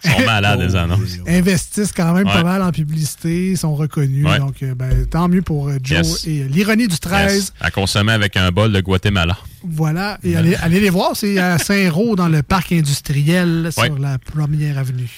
[0.05, 1.19] Ils sont malades, les annonces.
[1.27, 4.27] investissent quand même pas mal en publicité, sont reconnus.
[4.27, 4.39] Ouais.
[4.39, 6.27] Donc, euh, ben, tant mieux pour euh, Joe Yes.
[6.27, 7.35] et euh, l'ironie du 13.
[7.35, 7.53] Yes.
[7.61, 9.37] À consommer avec un bol de Guatemala.
[9.63, 10.19] Voilà.
[10.25, 13.87] Et allez, allez les voir, c'est à Saint-Roch, dans le parc industriel, Ouais.
[13.87, 15.11] sur la première avenue.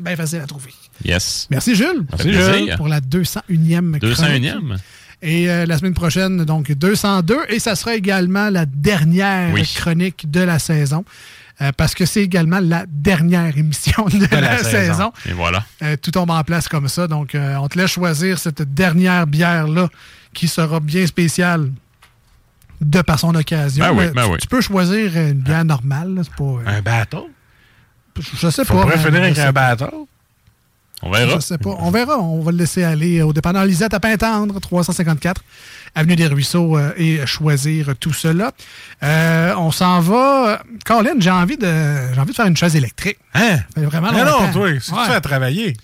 [0.00, 0.70] Bien facile à trouver.
[1.04, 1.46] Yes.
[1.50, 2.04] Merci Jules.
[2.16, 2.76] Fait plaisir.
[2.76, 3.98] Pour la 201e.
[3.98, 4.02] 201e?
[4.12, 4.80] chronique.
[5.22, 7.36] Et euh, la semaine prochaine, donc 202.
[7.48, 9.62] Et ça sera également la dernière Oui.
[9.76, 11.04] chronique de la saison.
[11.60, 14.92] Euh, parce que c'est également la dernière émission de, la, la saison.
[14.94, 15.12] saison.
[15.26, 15.64] Et voilà.
[15.82, 17.06] Euh, tout tombe en place comme ça.
[17.06, 19.88] Donc, euh, on te laisse choisir cette dernière bière-là
[20.32, 21.70] qui sera bien spéciale
[22.80, 23.84] de par son occasion.
[23.84, 24.38] Ben oui, Mais ben tu, oui.
[24.40, 26.14] tu peux choisir une bière normale.
[26.14, 27.30] là, pas, Un bateau?
[28.20, 28.82] je sais Faut pas.
[28.82, 30.08] pourrait mais finir avec un bateau?
[31.04, 31.34] On verra.
[31.34, 31.76] Je sais pas.
[31.80, 32.18] On verra.
[32.18, 35.42] On va le laisser aller au dépanneur Lisette à Pintendre, 354,
[35.94, 38.52] Avenue des Ruisseaux, euh, et choisir tout cela.
[39.02, 40.62] Euh, on s'en va.
[40.86, 41.66] Colin, j'ai envie de
[42.14, 43.18] j'ai envie de faire une chaise électrique.
[43.34, 43.58] Hein?
[43.74, 45.76] Ça fait vraiment Mais non, toi, c'est que tu fais à travailler.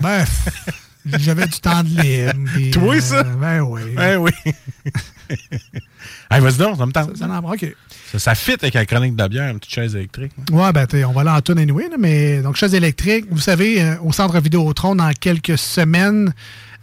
[0.00, 0.24] Ben,
[1.06, 2.70] j'avais du temps de libre.
[2.72, 3.22] Toi, euh, ça?
[3.22, 3.82] Ben oui.
[3.96, 4.30] Ben oui.
[6.30, 7.16] hey, vas-y donc, ça me tente.
[7.16, 7.26] Ça.
[8.12, 10.32] Ça, ça fit avec la chronique de la bière, une petite chaise électrique.
[10.50, 13.80] Ouais, ben, on va aller en tune anyway, là, mais donc, chaise électrique, vous savez,
[13.82, 16.34] euh, au centre Vidéotron, dans quelques semaines,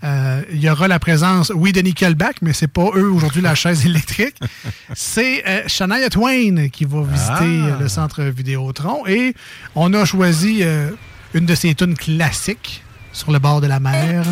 [0.03, 3.53] euh, il y aura la présence, oui, de Nickelback, mais c'est pas eux aujourd'hui la
[3.53, 4.35] chaise électrique.
[4.95, 7.77] C'est euh, Shania Twain qui va visiter Ah.
[7.79, 9.35] le centre Vidéotron et
[9.75, 10.63] on a choisi
[11.33, 12.83] une de ses tunes classiques
[13.13, 14.23] sur le bord de la mer.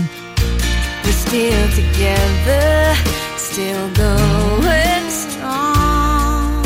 [1.03, 2.95] We're still together,
[3.38, 6.63] still going strong.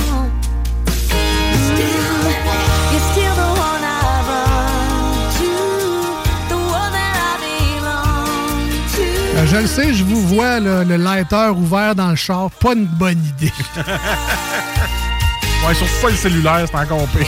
[1.67, 2.31] Still,
[2.91, 3.87] you're still the one I
[4.27, 5.51] run to,
[6.49, 9.05] the one that I belong to.
[9.37, 12.85] Euh, je le sais, je vous vois le lighter ouvert dans le char, pas une
[12.85, 13.53] bonne idée.
[15.67, 17.27] Ouais, surtout pas le cellulaire, c'est encore pire.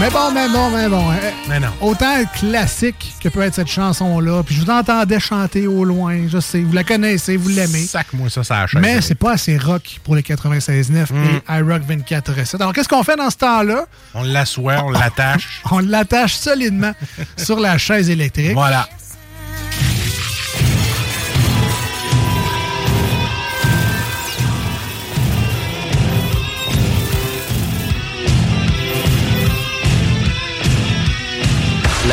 [0.00, 1.10] Mais bon, mais bon, mais bon.
[1.10, 1.16] hein.
[1.48, 1.68] Mais non.
[1.80, 4.42] Autant classique que peut être cette chanson-là.
[4.42, 6.26] Puis je vous entendais chanter au loin.
[6.28, 7.84] Je sais, vous la connaissez, vous l'aimez.
[7.86, 8.82] Sac-moi ça, ça la chaise.
[8.82, 12.56] Mais c'est pas assez rock pour les 96.9 et iRock 24.7.
[12.56, 13.86] Alors, qu'est-ce qu'on fait dans ce temps-là?
[14.14, 15.62] On l'assoit, on l'attache.
[15.70, 16.92] On l'attache solidement
[17.36, 18.52] sur la chaise électrique.
[18.54, 18.88] Voilà.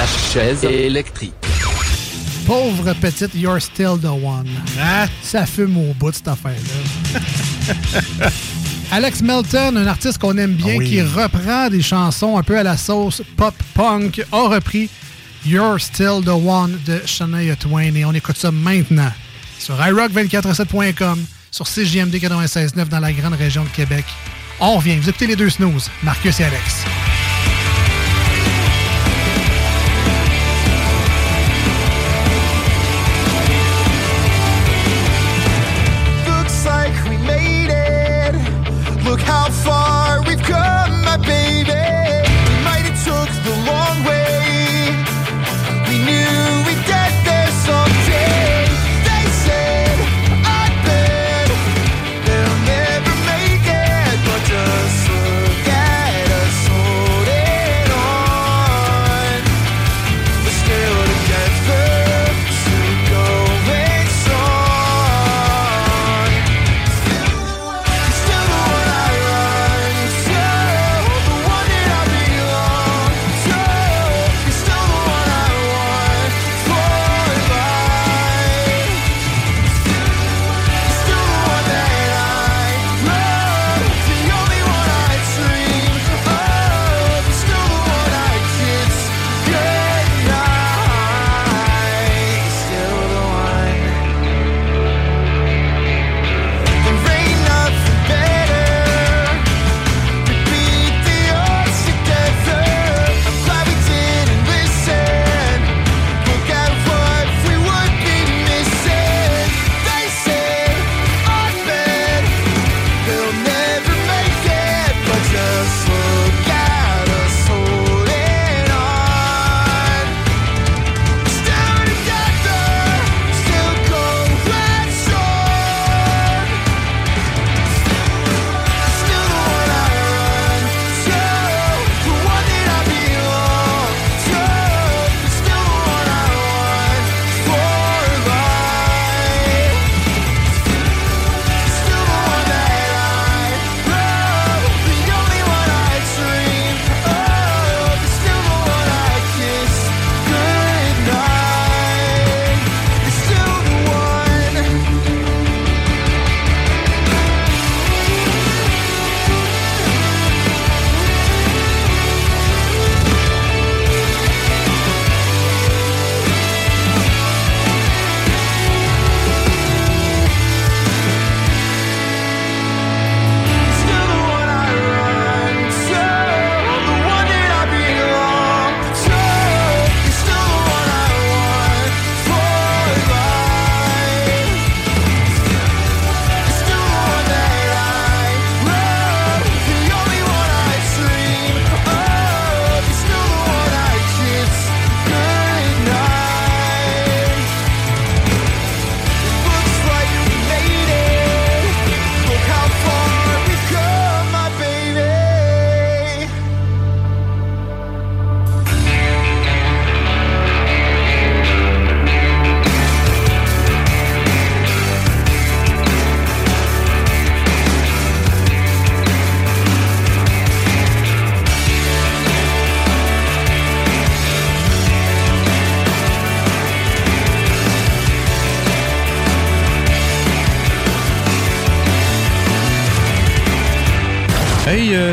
[0.01, 1.31] La chaise électrique.
[2.47, 4.47] Pauvre petite You're Still the One.
[4.79, 5.05] Hein?
[5.21, 7.19] Ça fume au bout, cette affaire-là.
[8.91, 10.89] Alex Melton, un artiste qu'on aime bien, Ah oui.
[10.89, 14.89] qui reprend des chansons un peu à la sauce pop-punk, a repris
[15.45, 17.93] You're Still the One de Shania Twain.
[17.93, 19.11] Et on écoute ça maintenant
[19.59, 24.05] sur iRock247.com, sur CJMD 96.9 dans la grande région de Québec.
[24.59, 24.95] On revient.
[24.97, 26.85] Vous écoutez les deux snooze, Marcus et Alex.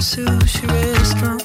[0.00, 1.38] sushi restaurant.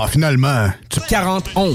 [0.00, 1.74] Ah, finalement, tu 41.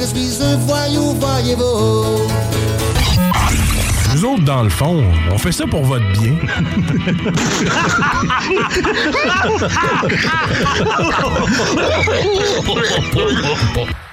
[0.00, 2.28] je suis un voyou, voyez-vous.
[4.14, 6.34] Nous autres, dans le fond, on fait ça pour votre bien.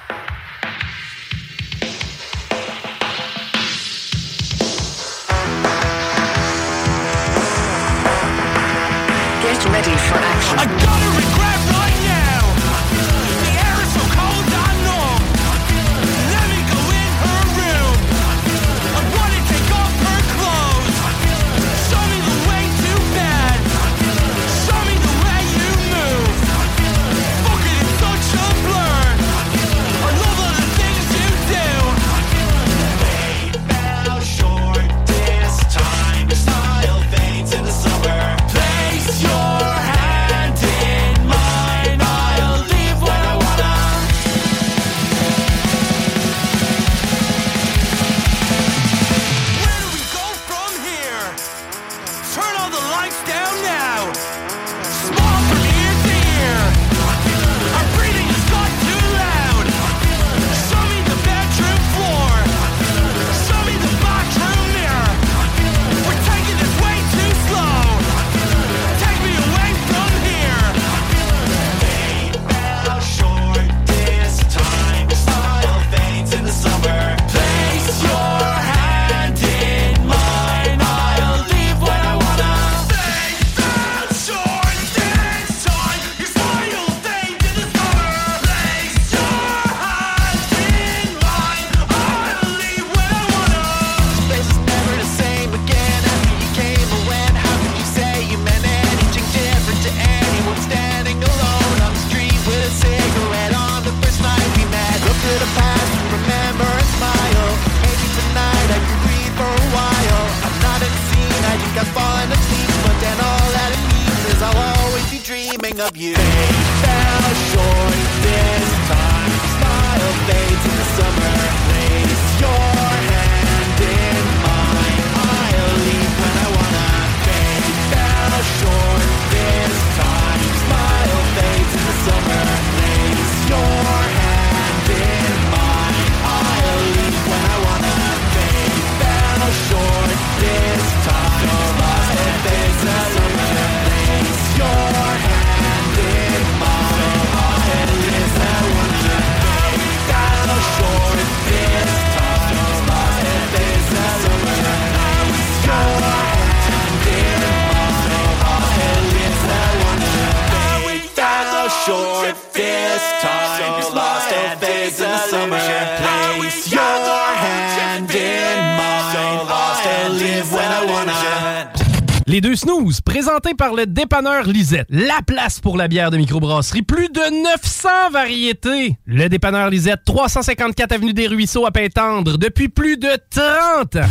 [173.53, 174.87] par le dépanneur Lisette.
[174.89, 176.81] La place pour la bière de microbrasserie.
[176.81, 178.97] Plus de 900 variétés.
[179.05, 184.09] Le dépanneur Lisette, 354 Avenue des Ruisseaux à Pintendre, depuis plus de 30 ans.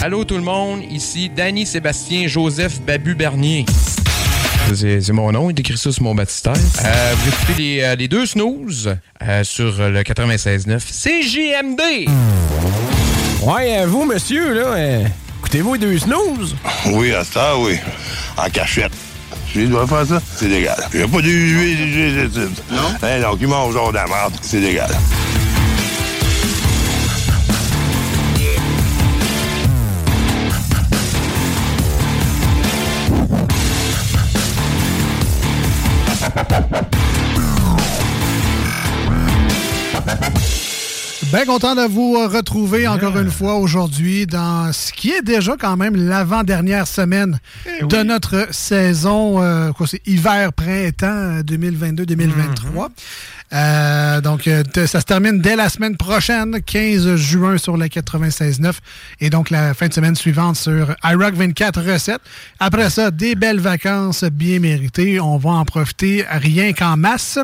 [0.00, 3.66] Allô tout le monde, ici Danny Sébastien Joseph Babu Bernier.
[4.74, 6.54] C'est mon nom, il écrit ça sur mon baptistère.
[6.54, 12.08] Euh, vous écoutez les, euh, les deux snooze euh, sur le 96.9 CJMD.
[13.42, 15.08] Ouais, vous, monsieur, là,
[15.52, 16.56] écoutez-vous les deux snooze?
[16.92, 17.76] Oui, à ça, oui.
[18.38, 18.92] En cachette.
[19.54, 20.76] Je dois faire ça, c'est légal.
[20.94, 22.82] Il n'y a pas de Non?
[23.02, 24.90] Hein, donc, il mange genre de la merde, c'est légal.
[41.32, 45.56] Bien content de vous euh, retrouver encore une fois aujourd'hui dans ce qui est déjà
[45.58, 47.40] quand même l'avant-dernière semaine
[47.80, 52.84] de notre saison, euh, quoi, c'est hiver-printemps 2022-2023.
[52.84, 52.88] Euh,
[53.54, 58.72] euh, t- ça se termine dès la semaine prochaine, 15 juin sur la 96.9
[59.20, 62.20] et donc la fin de semaine suivante sur iRock 24 recettes.
[62.60, 65.20] Après ça, des belles vacances bien méritées.
[65.20, 67.38] On va en profiter rien qu'en masse.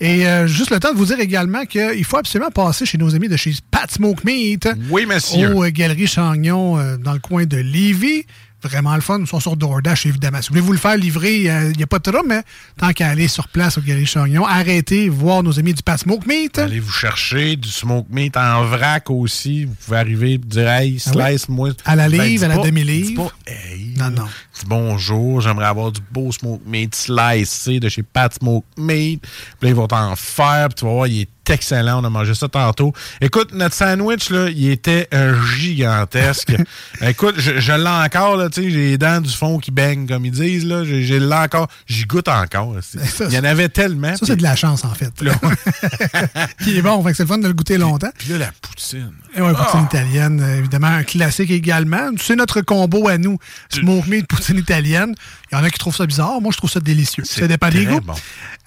[0.00, 3.14] Et euh, juste le temps de vous dire également qu'il faut absolument passer chez nos
[3.14, 4.68] amis de chez Pat Smoke Meat.
[4.90, 5.54] Oui, monsieur.
[5.54, 8.26] Au euh, Galerie Chagnon, euh, dans le coin de Lévis.
[8.62, 9.20] Vraiment le fun.
[9.20, 10.40] Ils sont sur DoorDash, évidemment.
[10.40, 12.42] Si vous voulez vous le faire livrer, il n'y a pas de trouble, mais
[12.78, 16.26] tant qu'à aller sur place au Galerie Chagnon, arrêtez, voir nos amis du Pat Smoke
[16.26, 16.58] Meat.
[16.58, 19.66] Allez vous chercher du smoke meat en vrac aussi.
[19.66, 21.22] Vous pouvez arriver et dire Hey, Ah oui?
[21.38, 21.70] slice-moi.
[21.84, 23.30] À la Ben, livre, à la demi-livre.
[23.46, 24.24] Hey, Non, non.
[24.24, 29.20] dis bonjour, j'aimerais avoir du beau smoke meat slicé de chez Pat Smoke Meat.
[29.22, 29.30] Puis
[29.62, 32.00] là, ils vont t'en faire, puis tu vas voir, il est excellent.
[32.02, 32.92] On a mangé ça tantôt.
[33.20, 36.54] Écoute, notre sandwich, là, il était un gigantesque.
[37.02, 40.06] Écoute, je, je l'ai encore, là, tu sais, j'ai les dents du fond qui baignent,
[40.06, 40.84] comme ils disent, là.
[40.84, 41.68] J'ai l'ai encore.
[41.86, 42.74] J'y goûte encore.
[43.28, 44.16] Il y en avait tellement.
[44.16, 45.12] Ça, c'est de la chance, en fait.
[46.62, 48.10] Qui est bon, fait que c'est le fun de le goûter longtemps.
[48.18, 49.12] Puis là, la poutine.
[49.36, 49.88] Et ouais, poutine Ah!
[49.90, 52.10] italienne, euh, évidemment, un classique également.
[52.18, 53.38] C'est notre combo à nous,
[53.70, 55.14] smoke meat, poutine italienne.
[55.50, 56.40] Il y en a qui trouvent ça bizarre.
[56.40, 57.24] Moi, je trouve ça délicieux.
[57.24, 58.00] Ça dépend des goûts.
[58.00, 58.14] bon.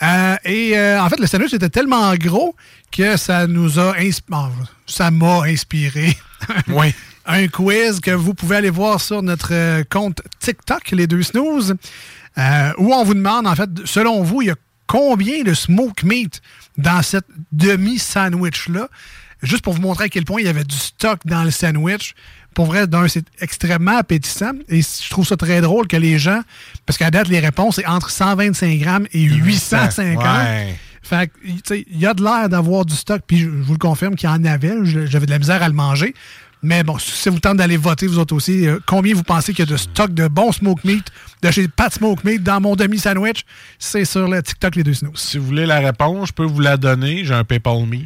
[0.01, 2.55] Euh, et euh, en fait, le sandwich était tellement gros
[2.91, 4.41] que ça nous a inspiré.
[4.87, 6.17] Ça m'a inspiré.
[6.69, 6.95] Oui.
[7.25, 11.75] un quiz que vous pouvez aller voir sur notre euh, compte TikTok, les deux snooze,
[12.37, 14.55] euh, où on vous demande, en fait, selon vous, il y a
[14.87, 16.41] combien de smoke meat
[16.77, 18.87] dans cette demi-sandwich-là?
[19.43, 22.15] Juste pour vous montrer à quel point il y avait du stock dans le sandwich.
[22.59, 24.51] Pour vrai, d'un, c'est extrêmement appétissant.
[24.67, 26.41] Et je trouve ça très drôle que les gens,
[26.85, 30.21] parce qu'à date, les réponses, c'est entre 125 grammes et 850.
[30.21, 30.75] Ouais.
[31.01, 33.49] Fait que, tu sais, il y a de l'air d'avoir du stock, puis je, je
[33.49, 34.73] vous le confirme qu'il y en avait.
[34.83, 36.13] J'avais de la misère à le manger.
[36.61, 39.63] Mais bon, si vous tente d'aller voter, vous autres aussi, euh, combien vous pensez qu'il
[39.63, 41.05] y a de stock de bon smoke meat
[41.41, 43.45] de chez Pat Smoke Meat dans mon demi-sandwich?
[43.77, 45.15] C'est sur le TikTok Les Deux Snooze.
[45.15, 47.23] Si vous voulez la réponse, je peux vous la donner.
[47.23, 47.99] J'ai un PayPal Me.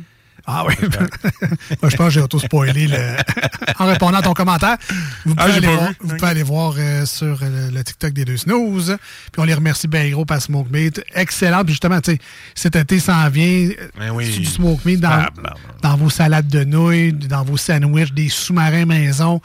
[0.46, 0.76] Ah oui.
[1.82, 3.16] Moi, je pense que j'ai auto-spoilé le-
[3.80, 4.78] en répondant à ton commentaire.
[5.26, 8.26] Vous pouvez Ah, aller voir, vous pouvez aller voir, euh, sur euh, le TikTok des
[8.26, 8.98] deux snooze.
[9.32, 11.02] Puis on les remercie bien gros par Smoke Meat.
[11.16, 11.64] Excellent.
[11.64, 12.20] Puis justement, tu sais,
[12.56, 13.70] cet été s'en vient.
[13.70, 14.30] euh, Ben oui.
[14.38, 18.28] du Smoke Meat dans, Ah, ben, dans vos salades de nouilles, dans vos sandwichs, des
[18.30, 19.42] sous-marins maison?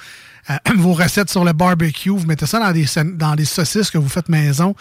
[0.51, 3.99] Euh, vos recettes sur le barbecue, vous mettez ça dans des, dans des saucisses que
[3.99, 4.74] vous faites maison,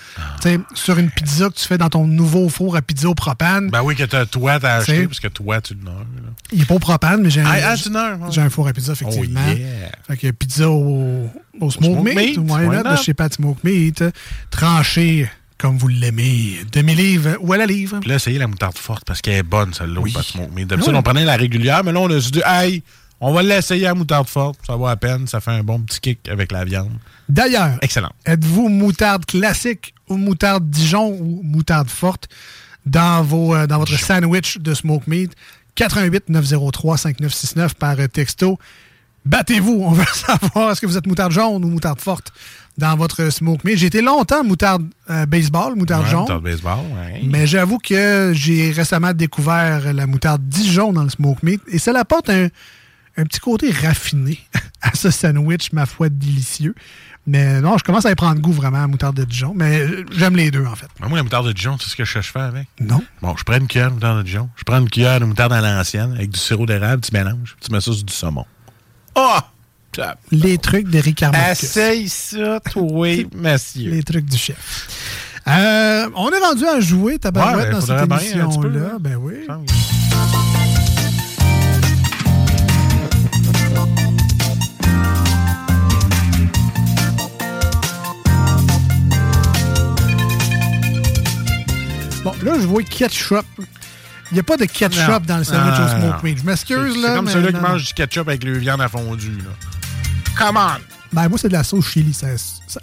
[0.74, 3.70] sur une pizza que tu fais dans ton nouveau four à pizza au propane.
[3.70, 5.92] Ben oui, que t'as- toi, t'as acheté, parce que toi, tu l'as.
[6.52, 9.42] Il est pas au propane, mais j'ai un, Ah, ah, un four à pizza, effectivement.
[9.46, 9.92] Oh, yeah.
[10.08, 14.04] Fait que pizza au, au smoke, smoke meat, meat, chez Pat Smoke Meat,
[14.52, 18.00] tranché comme vous l'aimez, demi-livre ou à la livre.
[18.00, 20.14] Puis là, essayez la moutarde forte parce qu'elle est bonne, celle-là, oui.
[20.54, 21.00] Mais d'habitude, Oui.
[21.00, 22.84] on prenait la régulière, mais là, on a dit, hey,
[23.20, 24.60] on va l'essayer à moutarde forte.
[24.66, 25.28] Ça vaut à peine.
[25.28, 26.92] Ça fait un bon petit kick avec la viande.
[27.30, 28.12] D'ailleurs, Excellent.
[28.26, 32.28] êtes-vous moutarde classique ou moutarde Dijon ou moutarde forte
[32.86, 35.32] dans, vos, euh, dans votre sandwich de smoke meat?
[35.76, 38.58] 88 903 5969 par euh, texto.
[39.26, 42.32] Battez-vous, on veut savoir est-ce que vous êtes moutarde jaune ou moutarde forte
[42.78, 43.78] dans votre smoke meat.
[43.78, 46.22] J'ai été longtemps moutarde euh, baseball, moutarde Ouais, jaune.
[46.22, 47.22] moutarde baseball, ouais.
[47.26, 51.92] Mais j'avoue que j'ai récemment découvert la moutarde Dijon dans le smoke meat et ça
[52.00, 52.48] apporte un,
[53.18, 54.40] un petit côté raffiné
[54.82, 56.76] à ce sandwich, ma foi, délicieux.
[57.30, 59.80] Mais non, je commence à y prendre goût vraiment à la moutarde de Dijon, mais
[59.82, 60.88] euh, j'aime les deux en fait.
[61.02, 62.68] Ben, moi, la moutarde de Dijon, tu sais ce que je fais avec?
[62.80, 63.04] Non.
[63.22, 64.50] Bon, je prends une cuillère de moutarde de Dijon.
[64.56, 67.70] Je prends une cuillère de moutarde à l'ancienne avec du sirop d'érable, tu mélanges, tu
[67.72, 68.46] mets ça sur du saumon.
[69.16, 69.38] Oh!
[70.32, 71.64] Les trucs de Ricard Marcus.
[71.64, 73.90] Essaye ça, oui, monsieur.
[73.90, 75.42] Les trucs du chef.
[75.48, 78.68] Euh, on est rendu à jouer, tabarouette, Ouais, ben, dans cette bien, un petit peu,
[78.68, 78.92] émission-là.
[78.94, 78.98] hein.
[79.02, 79.48] Ben oui.
[92.28, 93.46] Bon, là, je vois ketchup.
[94.32, 95.20] Il n'y a pas de ketchup Non.
[95.26, 96.40] dans le sandwich au non, smoke meat.
[96.40, 97.16] Je m'excuse, C'est là.
[97.16, 99.32] comme mais celui qui mange du ketchup avec le viande à fondu.
[99.38, 99.52] Là.
[100.38, 100.82] Come on!
[101.14, 102.12] Ben, moi, c'est de la sauce chili.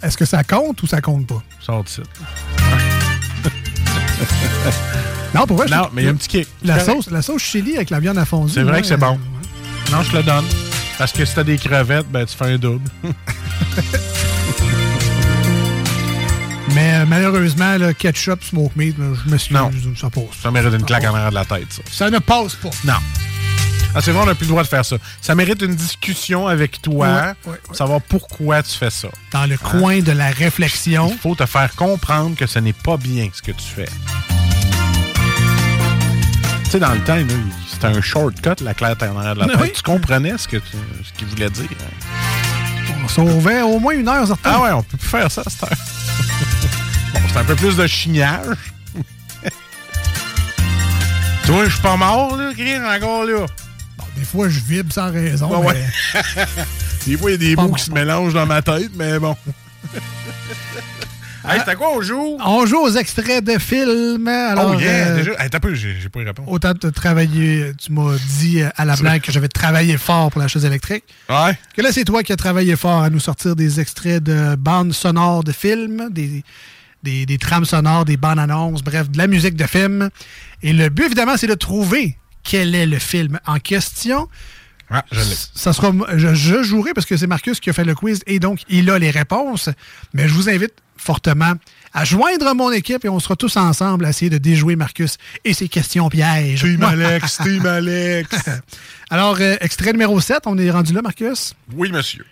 [0.01, 1.43] Est-ce que ça compte ou ça compte pas?
[1.59, 2.05] Sors de site.
[5.35, 6.47] Non, pour vrai, Non, mais il y a un petit kick.
[6.63, 8.53] La C'est sauce, la sauce chili avec la viande à fondue.
[8.53, 9.19] C'est vrai que c'est euh, bon.
[9.91, 10.45] Non, je te le donne.
[10.97, 12.89] Parce que si t'as des crevettes, ben tu fais un double.
[16.73, 19.71] Mais euh, malheureusement, le ketchup, smoke meat, je me suis Non.
[19.95, 20.23] ça passe.
[20.41, 21.81] Ça mérite une claque en arrière de la tête, ça.
[21.89, 22.69] Ça ne passe pas.
[22.83, 22.93] Non.
[23.97, 24.97] Ah, c'est vrai, on n'a plus le droit de faire ça.
[25.21, 29.07] Ça mérite une discussion avec toi Ouais, savoir pourquoi tu fais ça.
[29.31, 31.09] Dans le coin de la réflexion.
[31.13, 33.87] Il faut te faire comprendre que ce n'est pas bien ce que tu fais.
[36.65, 37.17] Tu sais, dans le temps,
[37.71, 39.57] c'était un shortcut, la claque en arrière de la tête.
[39.61, 39.71] Oui.
[39.73, 41.69] Tu comprenais ce tu- ce qu'il voulait dire.
[43.01, 44.51] On sauvait au moins une heure, certain.
[44.55, 45.69] Ah ouais, on peut plus faire ça à cette heure.
[47.35, 48.57] Bon, c'est un peu plus de chignage.
[51.43, 53.45] tu vois, je suis pas mort, là, Chris, encore là.
[54.15, 55.63] Des fois, je vibre sans raison.
[55.63, 55.85] Ouais,
[57.05, 57.73] Des fois, il y a des mots bon.
[57.73, 59.35] qui se mélangent dans ma tête, mais bon.
[61.47, 62.37] hey, c'était quoi on joue?
[62.43, 64.27] On joue aux extraits de films.
[64.27, 65.31] Alors, oh yeah, euh, déjà.
[65.37, 66.47] Hey, t'as peu, j'ai pas eu réponse.
[66.49, 70.41] Autant de travailler, tu m'as dit euh, à la blague que j'avais travaillé fort pour
[70.41, 71.03] la chaise électrique.
[71.29, 71.59] Ouais.
[71.75, 74.93] Que là, c'est toi qui as travaillé fort à nous sortir des extraits de bandes
[74.93, 76.43] sonores de films, des,
[77.05, 80.09] des, des trames sonores, des bandes annonces, bref, de la musique de film.
[80.61, 84.27] Et le but, évidemment, c'est de trouver quel est le film en question.
[84.89, 85.35] Ah, je l'ai.
[85.55, 88.39] Ça sera, je, je jouerai parce que c'est Marcus qui a fait le quiz et
[88.39, 89.69] donc il a les réponses.
[90.13, 91.53] Mais je vous invite fortement
[91.93, 95.53] à joindre mon équipe et on sera tous ensemble à essayer de déjouer Marcus et
[95.53, 96.61] ses questions pièges.
[96.61, 98.29] Team Alex, Team Alex.
[99.09, 101.53] Alors, euh, extrait numéro 7, on est rendu là, Marcus?
[101.73, 102.25] Oui, monsieur.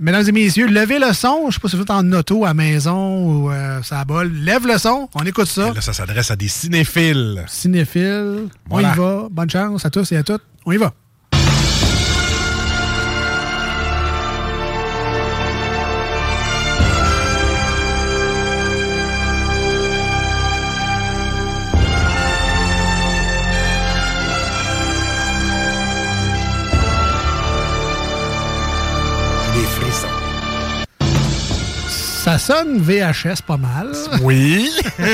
[0.00, 1.42] Mesdames et messieurs, levez le son.
[1.42, 4.30] Je ne sais pas si vous êtes en auto, à maison ou euh, ça bol.
[4.32, 5.72] Lève le son, on écoute ça.
[5.72, 7.44] Là, ça s'adresse à des cinéphiles.
[7.48, 8.90] Cinéphile, Voilà.
[8.90, 9.26] on y va.
[9.30, 10.42] Bonne chance à tous et à toutes.
[10.64, 10.92] On y va.
[32.38, 33.88] Ça sonne VHS pas mal.
[34.22, 34.70] Oui.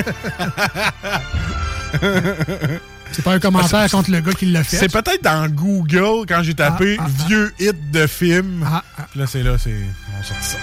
[3.13, 4.77] C'est pas un commentaire contre le gars qui l'a fait.
[4.77, 8.67] C'est peut-être dans Google quand j'ai tapé Ah, ah, vieux hit de film.
[8.71, 9.75] Ah, Puis Là, c'est là, c'est.
[10.19, 10.59] On sort ça.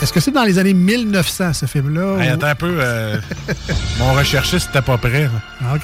[0.00, 2.18] Est-ce que c'est dans les années 1900, ce film-là?
[2.22, 2.76] Hey, ou- attends un peu.
[2.80, 3.18] euh,
[3.98, 5.28] mon recherchiste n'était pas prêt.
[5.62, 5.82] Ah, OK.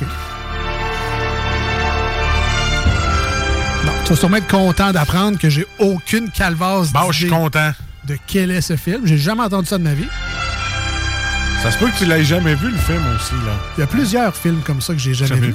[3.84, 7.72] Bon, tu vas sûrement être content d'apprendre que j'ai aucune calvasse Bon, je suis content.
[8.06, 9.02] De quel est ce film.
[9.04, 10.08] J'ai jamais entendu ça de ma vie.
[11.62, 13.52] Ça se peut que tu l'aies jamais vu, le film aussi, là.
[13.76, 15.54] Il y a plusieurs films comme ça que j'ai jamais, Jamais vus.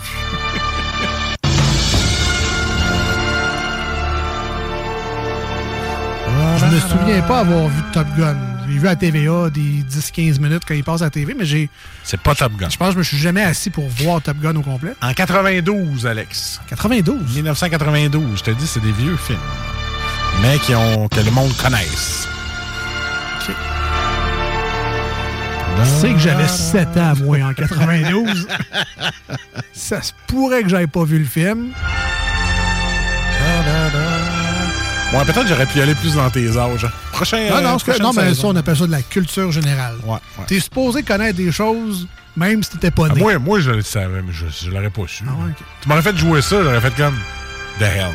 [6.57, 8.37] Je me souviens pas avoir vu Top Gun.
[8.67, 11.69] J'ai vu à TVA des 10-15 minutes quand il passe à la TV, mais j'ai.
[12.03, 12.69] C'est pas Top Gun.
[12.69, 14.93] Je pense que je me suis jamais assis pour voir Top Gun au complet.
[15.01, 16.61] En 92, Alex.
[16.69, 17.35] 92?
[17.35, 18.37] 1992.
[18.37, 19.37] Je te dis, c'est des vieux films.
[20.41, 22.27] Mais qui ont, que le monde connaisse.
[25.79, 28.47] Je sais que j'avais 7 ans, moi, en 92.
[29.73, 31.69] ça se pourrait que j'avais pas vu le film.
[35.13, 36.85] Bon, peut-être j'aurais pu y aller plus dans tes âges.
[37.13, 37.37] Prochain.
[37.49, 39.95] non, non, euh, que- non, mais ça, on appelle ça de la culture générale.
[40.03, 40.45] Ouais, ouais.
[40.47, 43.21] T'es supposé connaître des choses, même si t'étais pas Ah, né.
[43.21, 45.23] moi, moi, je le savais, mais je, je l'aurais pas su.
[45.25, 45.53] Ah ouais.
[45.81, 47.15] Tu m'aurais fait jouer ça, j'aurais fait comme.
[47.79, 48.11] The hell.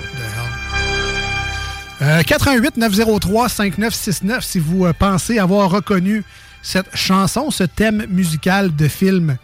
[2.03, 6.25] Euh, 88 903 5969 si vous euh, pensez avoir reconnu
[6.61, 9.37] cette chanson, ce thème musical de film.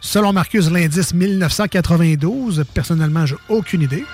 [0.00, 2.64] Selon Marcus, l'indice 1992.
[2.74, 4.04] Personnellement, j'ai aucune idée.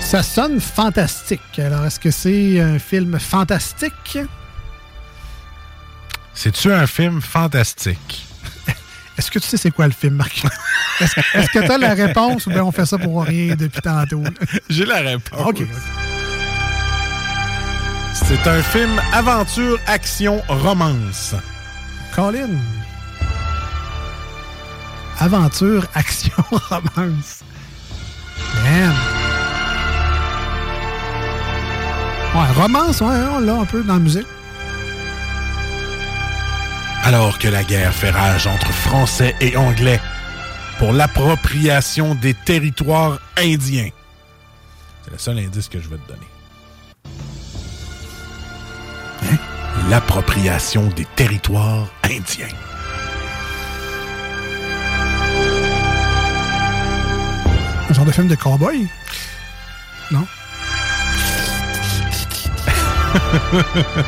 [0.00, 1.58] Ça sonne fantastique.
[1.58, 4.18] Alors, est-ce que c'est un film fantastique?
[6.34, 8.26] C'est-tu un film fantastique?
[9.18, 10.44] Est-ce que tu sais c'est quoi le film, Marc?
[11.00, 14.22] Est-ce que tu as la réponse ou bien on fait ça pour rien depuis tantôt?
[14.68, 15.40] J'ai la réponse.
[15.46, 15.62] OK.
[18.14, 21.34] C'est un film aventure, action, romance.
[22.14, 22.50] Colin.
[25.18, 27.40] Aventure, action, romance.
[28.64, 28.94] Man.
[32.34, 34.26] Ouais, romance, ouais, on l'a un peu dans la musique.
[37.04, 40.00] Alors que la guerre fait rage entre Français et Anglais
[40.78, 43.88] pour l'appropriation des territoires indiens.
[45.04, 46.26] C'est le seul indice que je vais te donner.
[49.24, 49.36] Hein?
[49.90, 52.46] L'appropriation des territoires indiens.
[57.90, 58.86] Un genre de film de cowboy?
[60.12, 60.26] Non?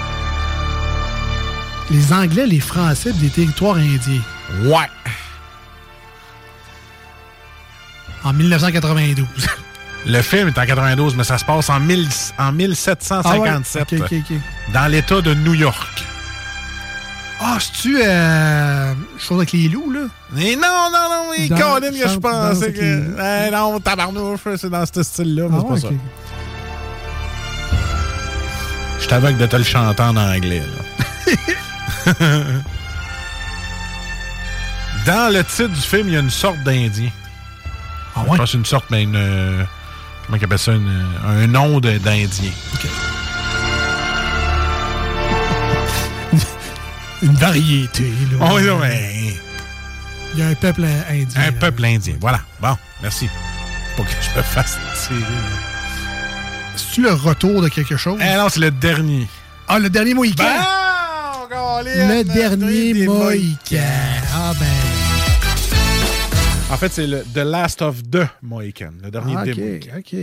[1.90, 4.22] les Anglais, les Français des territoires indiens.
[4.62, 4.88] Ouais.
[8.22, 9.26] En 1992.
[10.06, 12.08] Le film est en 92, mais ça se passe en, 1000
[12.38, 13.88] en 1757.
[13.92, 14.20] Ah ouais?
[14.72, 16.04] Dans l'État de New York.
[17.40, 20.06] Ah, c'est-tu euh, chose avec les loups, là?
[20.32, 23.46] Mais non, non, non, mais Colin, que je pensais que.
[23.48, 25.94] Eh non, tabarnouche, c'est dans ce style-là, mais Ah c'est pas ça.
[29.00, 31.32] Je t'aveugle de te le chanter en anglais, là.
[35.06, 37.10] Dans le titre du film, il y a une sorte d'Indien.
[38.16, 38.26] Ah ouais?
[38.32, 39.16] Je pense que c'est une sorte, mais une.
[39.16, 39.64] euh,
[40.26, 40.72] Comment ils appellent ça?
[40.72, 42.24] une- un nom d'Indien.
[47.22, 48.38] Une variété, là.
[48.40, 49.34] Oh, oui, non, mais.
[50.34, 51.40] Il y a un peuple euh, indien.
[51.48, 52.16] Un peuple indien.
[52.20, 52.40] Voilà.
[52.60, 53.30] Bon, merci.
[53.96, 55.20] Pour que je me fasse tirer.
[55.20, 55.26] là.
[56.76, 58.18] C'est-tu le retour de quelque chose?
[58.20, 59.26] Eh non, c'est le dernier.
[59.68, 60.44] Ah, le dernier Mohican!
[61.82, 63.76] Le dernier Mohican.
[64.34, 64.66] Ah, ben.
[66.70, 68.92] En fait, c'est le The Last of the Mohican.
[69.02, 69.98] Le dernier Ah, des ok, Mohicans.
[69.98, 70.14] ok.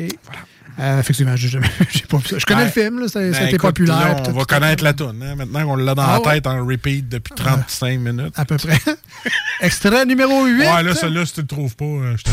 [0.79, 2.17] Euh, effectivement, j'ai jamais- j'ai pas.
[2.25, 2.65] Je connais Ouais.
[2.65, 3.99] le film, là, ça, ça a Ben, été écoute, populaire.
[3.99, 4.83] là, on tout, va tout, connaître tout.
[4.85, 5.21] la toune.
[5.23, 6.33] hein, Maintenant qu'on l'a dans Ah la ouais.
[6.35, 8.33] tête en repeat depuis 35 minutes.
[8.37, 8.79] À peu près.
[9.61, 10.59] Extrait numéro 8.
[10.59, 12.29] Ouais, là, celui-là, si tu le trouves pas, euh, je te.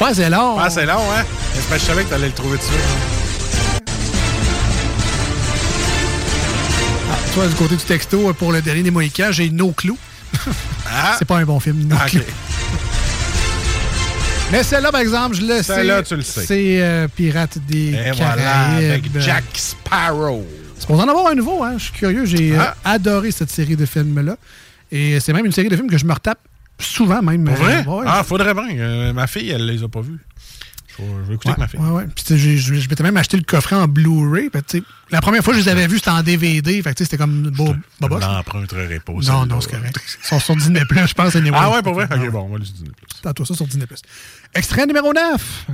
[0.00, 0.56] Pas assez long.
[0.58, 1.24] Ah, c'est long, hein?
[1.70, 2.70] Mais je savais que t'allais le trouver dessus.
[7.12, 9.98] Ah, toi, du côté du texto, pour le dernier des Mohicans, j'ai No Clou.
[11.18, 12.06] c'est pas un bon film, No Ah.
[14.52, 15.62] Mais celle-là, par exemple, je le sais.
[15.74, 16.44] Celle-là, tu le sais.
[16.46, 18.16] C'est euh, Pirates des Et Caraïbes.
[18.16, 20.44] voilà, avec Jack Sparrow.
[20.78, 21.74] C'est pour en avoir un nouveau, hein?
[21.76, 22.24] Je suis curieux.
[22.24, 22.74] J'ai euh, Ah.
[22.94, 24.36] adoré cette série de films-là.
[24.90, 26.38] Et c'est même une série de films que je me retape
[26.80, 27.44] souvent, même.
[27.44, 27.84] Pour vrai?
[27.86, 28.04] Euh, ouais.
[28.06, 28.68] Ah, faudrait bien.
[28.78, 30.18] Euh, ma fille, elle les a pas vus.
[30.98, 31.80] Je vais, écouter avec ma fille.
[31.80, 32.08] Ouais, ouais.
[32.14, 34.50] Puis, je je m'étais même acheté le coffret en Blu-ray.
[34.66, 36.82] Sais, La première fois que je les avais vus, c'était en DVD.
[36.82, 37.68] Fait c'était comme beau.
[37.68, 38.22] Je boboche.
[38.22, 39.12] l'emprunterai pas.
[39.12, 39.98] Non, non, c'est correct.
[40.22, 41.34] Ils sont sur Disney Plus, je pense.
[41.36, 41.56] anyway.
[41.58, 42.04] Ah ouais, pour vrai?
[42.04, 43.20] Ok, bon, on va les Disney Plus.
[43.22, 44.02] Tantôt ça sur Disney Plus.
[44.54, 45.66] Extrait numéro 9.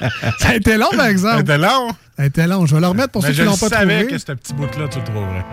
[0.38, 1.44] Ça a été long, par exemple.
[1.46, 1.88] Ça a été long.
[2.16, 2.66] Ça a été long.
[2.66, 4.12] Je vais le remettre pour Mais ceux je qui l'ont pas savais trouvé.
[4.12, 5.44] que ce petit bout-là, tu le trouverais.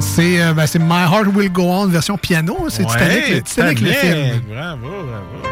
[0.00, 2.66] C'est euh, ben, c'est My Heart Will Go On version piano.
[2.68, 4.40] C'est Ouais, Titanic, Titanic, le film.
[4.48, 5.48] Bravo, bravo.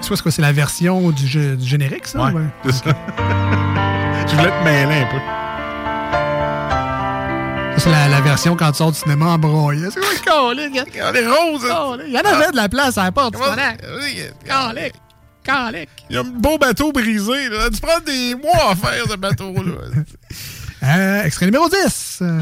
[0.00, 2.24] C'est quoi, c'est la version du, jeu- du générique, ça?
[2.26, 2.42] Ouais, ouais?
[2.66, 2.84] c'est ça.
[4.28, 5.16] Je voulais te mêler un peu.
[7.86, 9.88] La, la version quand tu sors du cinéma en broyant.
[9.92, 10.10] C'est quoi
[10.52, 10.80] le colique?
[10.92, 11.66] Regardez, rose!
[12.06, 13.34] Il y en avait de la place à la porte.
[13.36, 13.80] Colique!
[14.46, 14.94] Colique!
[16.10, 17.48] Il y a un beau bateau brisé.
[17.48, 17.70] Là.
[17.72, 20.02] Tu prends des mois à faire ce bateau-là.
[20.82, 22.18] Euh, extrait numéro 10.
[22.20, 22.40] Euh,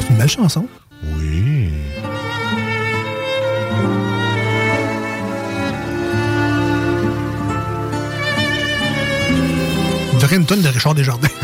[0.00, 0.66] C'est une belle chanson.
[10.26, 11.28] Dirait une tonne de Richard Desjardins.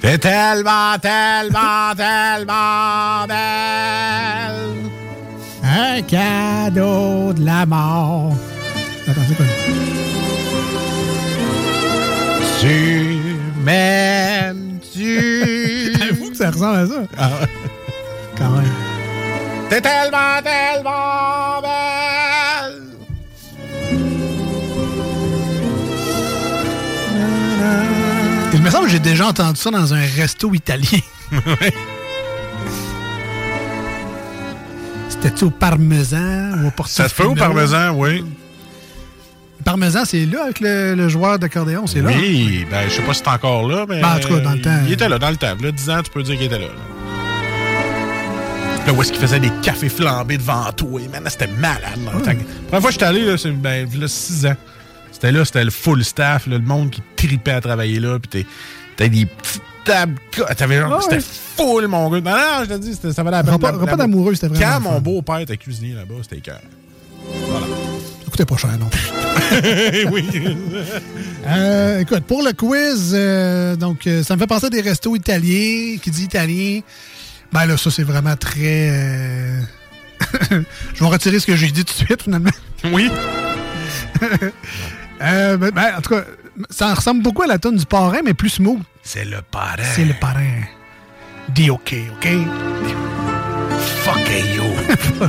[0.00, 4.90] T'es tellement, tellement, tellement belle.
[5.62, 8.36] Un cadeau de la mort.
[9.08, 9.46] Attends, c'est quoi?
[12.60, 13.18] Tu
[13.64, 15.12] m'aimes-tu?
[16.10, 17.02] Avoue que ça ressemble à ça.
[17.16, 17.48] Ah ouais.
[18.36, 18.72] Quand même.
[19.70, 22.03] T'es tellement, tellement belle.
[28.64, 30.98] Me semble que j'ai déjà entendu ça dans un resto italien.
[35.08, 37.08] C'était-tu au parmesan ou au portofino?
[37.08, 38.24] Ça se fait au parmesan, oui.
[39.58, 42.10] Le parmesan, c'est là avec le, le joueur d'accordéon, c'est là?
[42.16, 44.00] Oui, ben, je sais pas si c'est encore là, mais.
[44.00, 44.80] Ben, en tout cas, dans le temps.
[44.86, 45.54] Il était là, dans le temps.
[45.60, 46.68] Là, 10 ans, tu peux dire qu'il était là.
[48.86, 51.00] Là, où est-ce qu'il faisait des cafés flambés devant toi?
[51.12, 51.98] Man, c'était malade.
[52.04, 52.32] dans le temps.
[52.32, 52.36] La
[52.68, 54.56] première fois que je suis allé, là, c'est ben, là, 6 ans.
[55.14, 58.18] C'était là, c'était le full staff, là, le monde qui tripait à travailler là.
[58.18, 58.46] Puis t'es-
[58.96, 60.14] t'as des petits table.
[60.56, 61.22] T'avais genre, c'était ouais.
[61.56, 62.20] full, mon gars.
[62.20, 63.54] Non, non, je te dis, ça valait la peine.
[63.54, 66.60] Repas- repas d'amoureux, c'était vraiment Quand mon beau-père était cuisinier là-bas, c'était cœur.
[68.24, 68.88] Ça coûtait pas cher, non.
[70.12, 70.28] oui.
[71.46, 75.14] Euh, écoute, pour le quiz, euh, donc euh, ça me fait penser à des restos
[75.16, 75.96] italiens.
[76.02, 76.80] Qui dit italien,
[77.52, 78.88] ben là, ça, c'est vraiment très.
[78.90, 79.60] euh,
[80.50, 82.50] Je vais retirer ce que j'ai dit tout de suite, finalement.
[82.92, 83.10] Oui.
[85.22, 86.24] Euh, ben, ben, en tout cas,
[86.70, 88.80] ça ressemble beaucoup à la tonne du parrain, mais plus smooth.
[89.02, 89.82] C'est le parrain.
[89.94, 90.62] C'est le parrain.
[91.48, 92.28] Dis OK, OK?
[93.78, 94.64] Fuck you.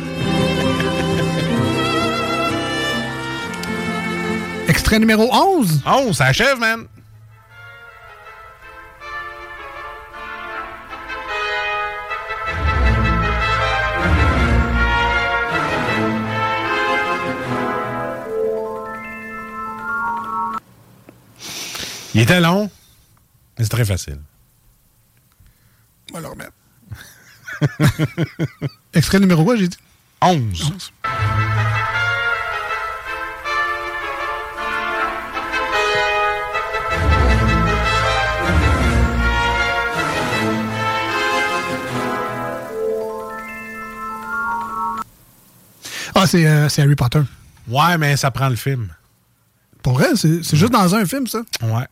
[4.68, 5.84] Extrait numéro 11.
[5.86, 6.86] 11, ça achève, man.
[22.16, 22.72] Il était long,
[23.58, 24.20] mais c'est très facile.
[26.12, 26.54] On va le remettre.
[28.94, 29.78] Extrait numéro quoi, j'ai dit?
[30.22, 30.72] 11.
[46.18, 47.20] Ah, c'est euh, c'est Harry Potter.
[47.68, 48.88] Ouais, mais ça prend le film.
[49.84, 51.42] Pour vrai, c'est c'est juste dans un film, ça?
[51.62, 51.86] Ouais.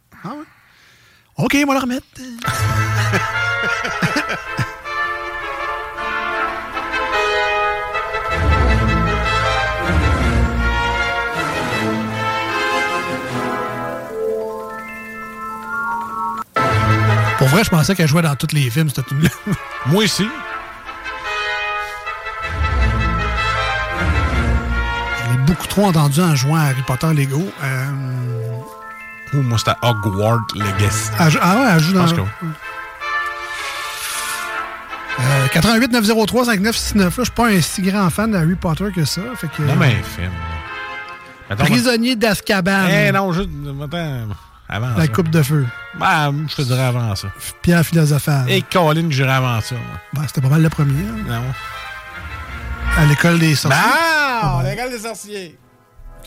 [1.37, 2.05] OK, on va le remettre.
[17.39, 19.27] Pour vrai, je pensais qu'elle jouait dans tous les films, cette tune
[19.87, 20.25] Moi aussi.
[25.17, 27.41] Je l'ai beaucoup trop entendu en jouant à Harry Potter Lego.
[27.63, 27.85] Euh,
[29.33, 31.09] Moi, c'était Hogwarts Legacy.
[31.19, 32.01] ah ouais, elle joue Je dans...
[32.01, 32.21] pense que-
[35.19, 37.03] Euh, 88 903 5969.
[37.05, 39.21] Là, je suis pas un si grand fan d'Harry Potter que ça.
[39.35, 40.31] Fait que, Non, mais film.
[41.49, 42.87] Attends, Prisonnier d'Azkaban.
[42.89, 43.49] Eh non, juste.
[43.83, 44.27] Attends.
[44.69, 45.07] Avant La ça.
[45.09, 45.67] coupe de feu.
[45.99, 47.27] Ben, je te dirais avant ça.
[47.61, 48.49] Pierre philosophale.
[48.49, 49.75] Et Colin, j'irais avant ça.
[50.13, 51.03] Ben, c'était pas mal le premier.
[51.03, 51.23] hein.
[51.27, 51.43] Non.
[52.97, 53.81] À l'école des sorciers.
[53.85, 54.61] Ah!
[54.65, 55.59] L'école des sorciers.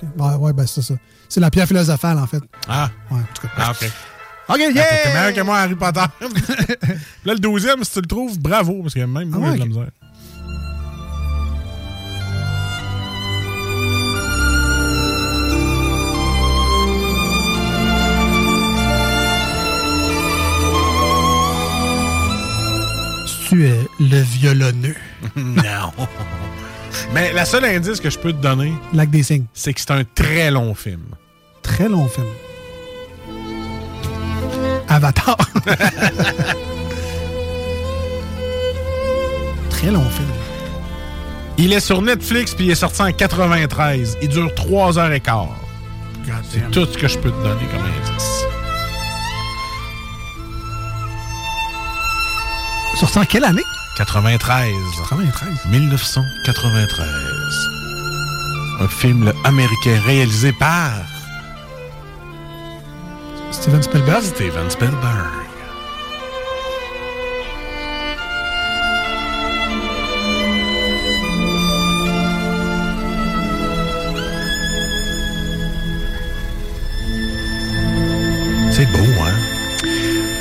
[0.02, 0.08] Ok.
[0.16, 0.94] Ouais, ouais, ben c'est ça.
[1.28, 2.42] C'est la pierre philosophale, en fait.
[2.68, 2.90] Ah.
[3.10, 3.52] Ouais, en tout cas.
[3.56, 3.84] Ah, OK.
[4.48, 4.84] OK, Ah, yeah!
[5.02, 6.00] T'es meilleur que moi, Harry Potter.
[7.24, 9.54] là, le douzième, si tu le trouves, bravo, parce que même moi, Ah ouais, j'ai
[9.54, 9.90] de la misère.
[23.48, 24.96] Tu es le violonneux.
[25.36, 25.92] non.
[27.12, 29.46] Mais la seule indice que je peux te donner, Lac des Signes.
[29.54, 31.02] c'est que c'est un très long film.
[31.62, 32.26] Très long film.
[34.88, 35.36] Avatar.
[39.70, 40.28] Très long film.
[41.58, 44.18] Il est sur Netflix puis il est sorti en 93.
[44.22, 45.48] Il dure 3 heures et quart.
[46.50, 48.44] C'est tout ce que je peux te donner comme indice.
[52.98, 53.62] Sorti en quelle année?
[53.96, 54.74] 93.
[55.08, 55.66] 93.
[55.70, 57.06] 1993.
[58.80, 60.90] Un film américain réalisé par
[63.50, 64.22] Steven Spielberg.
[64.22, 65.46] Steven Spielberg.
[78.72, 79.32] C'est beau, hein?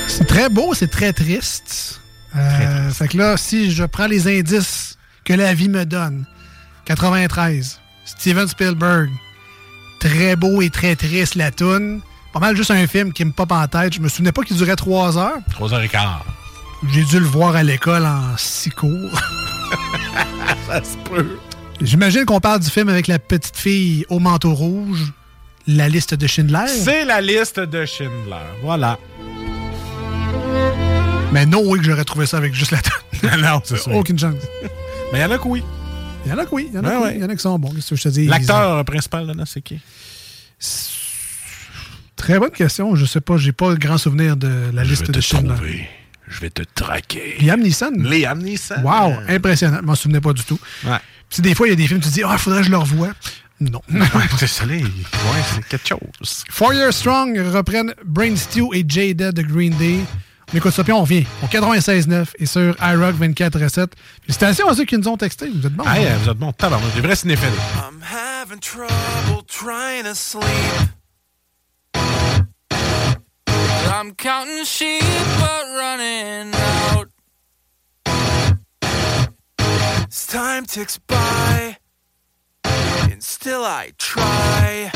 [0.09, 2.01] C'est très beau, c'est très triste.
[2.35, 6.25] Euh, fait que là, si je prends les indices que la vie me donne,
[6.85, 9.09] 93, Steven Spielberg,
[9.99, 12.01] très beau et très triste la toune.
[12.33, 13.93] Pas mal juste un film qui me pop en tête.
[13.93, 15.37] Je me souvenais pas qu'il durait trois heures.
[15.51, 16.25] 3 heures et quart.
[16.91, 18.91] J'ai dû le voir à l'école en six cours.
[20.67, 21.37] Ça se peut.
[21.81, 25.13] J'imagine qu'on parle du film avec la petite fille au manteau rouge,
[25.67, 26.67] la liste de Schindler.
[26.67, 28.45] C'est la liste de Schindler.
[28.61, 28.97] Voilà.
[31.31, 33.29] Mais non, oui, que j'aurais trouvé ça avec juste la toune.
[33.41, 33.91] non, c'est ça.
[33.91, 34.35] Aucune chance.
[35.11, 35.63] Mais il y en a que oui.
[36.25, 37.19] Il y en a que oui, il y en a, que ouais.
[37.19, 37.71] y en a qui sont bons.
[37.71, 38.25] Qu'est-ce que je te dis?
[38.25, 39.79] L'acteur principal là-dedans, c'est qui?
[42.15, 42.95] Très bonne question.
[42.95, 45.87] Je sais pas, j'ai pas grand souvenir de la liste de Schindler.
[46.27, 47.35] Je vais te traquer.
[47.39, 47.91] Liam Neeson?
[47.99, 48.81] Liam Neeson.
[48.83, 49.77] Wow, impressionnant.
[49.81, 50.59] Je m'en souvenais pas du tout.
[50.85, 50.97] Ouais.
[51.29, 52.71] Puis des fois, il y a des films, tu te dis, ah, faudrait que je
[52.71, 53.09] le revoie.
[53.59, 53.81] Non.
[54.39, 54.89] c'est ça, les- ouais,
[55.53, 56.43] c'est quelque chose.
[56.49, 59.99] Four Year Strong reprennent Brain Stew et Jada de Green Day.
[60.53, 63.87] On écoute ça, puis on revient au 96.9 et sur iRock 24.7.
[64.21, 65.49] Félicitations à ceux qui nous ont texté.
[65.49, 65.85] Vous êtes bons.
[65.85, 66.93] Hey, vous êtes bon, tabarnak.
[66.93, 67.49] Des vrais cinéphiles.
[67.77, 70.45] I'm having trouble trying to sleep.
[73.91, 75.01] I'm counting sheep
[75.39, 76.53] but running
[76.91, 77.09] out.
[80.07, 81.77] As time ticks by,
[83.11, 84.91] and still I try.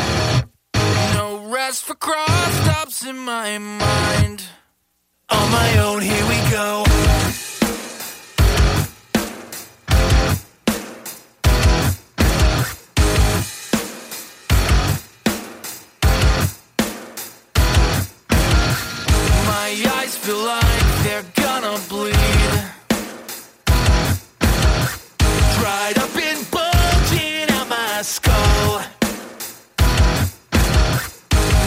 [1.16, 4.44] No rest for cross stops in my mind.
[5.32, 6.84] On my own, here we go.
[19.46, 22.16] My eyes feel like they're gonna bleed.
[25.60, 27.70] Dried up and bulging out oh.
[27.70, 28.82] my skull.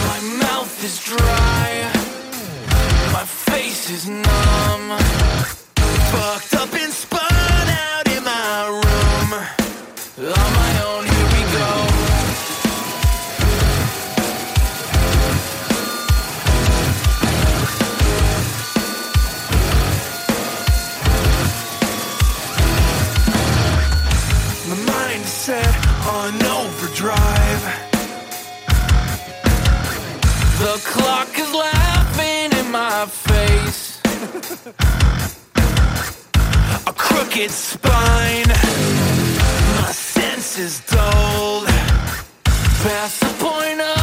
[0.09, 1.42] My mouth is dry.
[3.83, 4.97] Face is numb.
[6.11, 6.52] Fucked
[34.65, 34.75] A
[36.93, 38.47] crooked spine.
[38.47, 41.67] My senses dulled.
[42.45, 44.02] Past the point of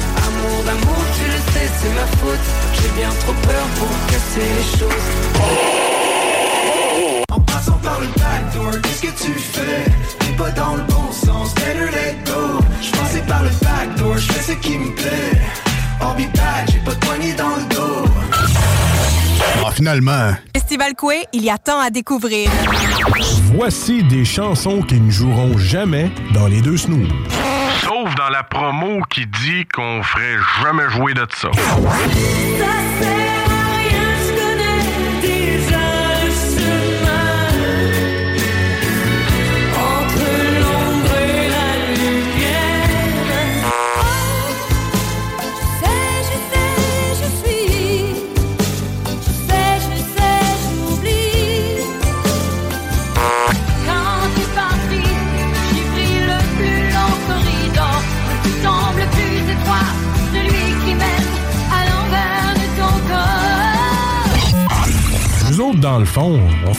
[0.41, 2.45] Amour d'amour, tu le sais, c'est ma faute.
[2.73, 5.07] J'ai bien trop peur pour casser les choses.
[7.31, 9.85] En passant par le backdoor, qu'est-ce que tu fais?
[10.19, 14.31] T'es pas dans le bon sens, better let go Je passais par le backdoor, je
[14.31, 15.41] fais ce qui me plaît
[16.33, 18.05] back, j'ai pas de poignée dans le dos
[19.65, 22.49] Ah, finalement, Festival Coué, il y a tant à découvrir.
[23.55, 27.09] Voici des chansons qui ne joueront jamais dans les deux snooze.
[28.71, 31.51] Promo qui dit qu'on ferait jamais jouer de ça.
[31.51, 33.30] Ça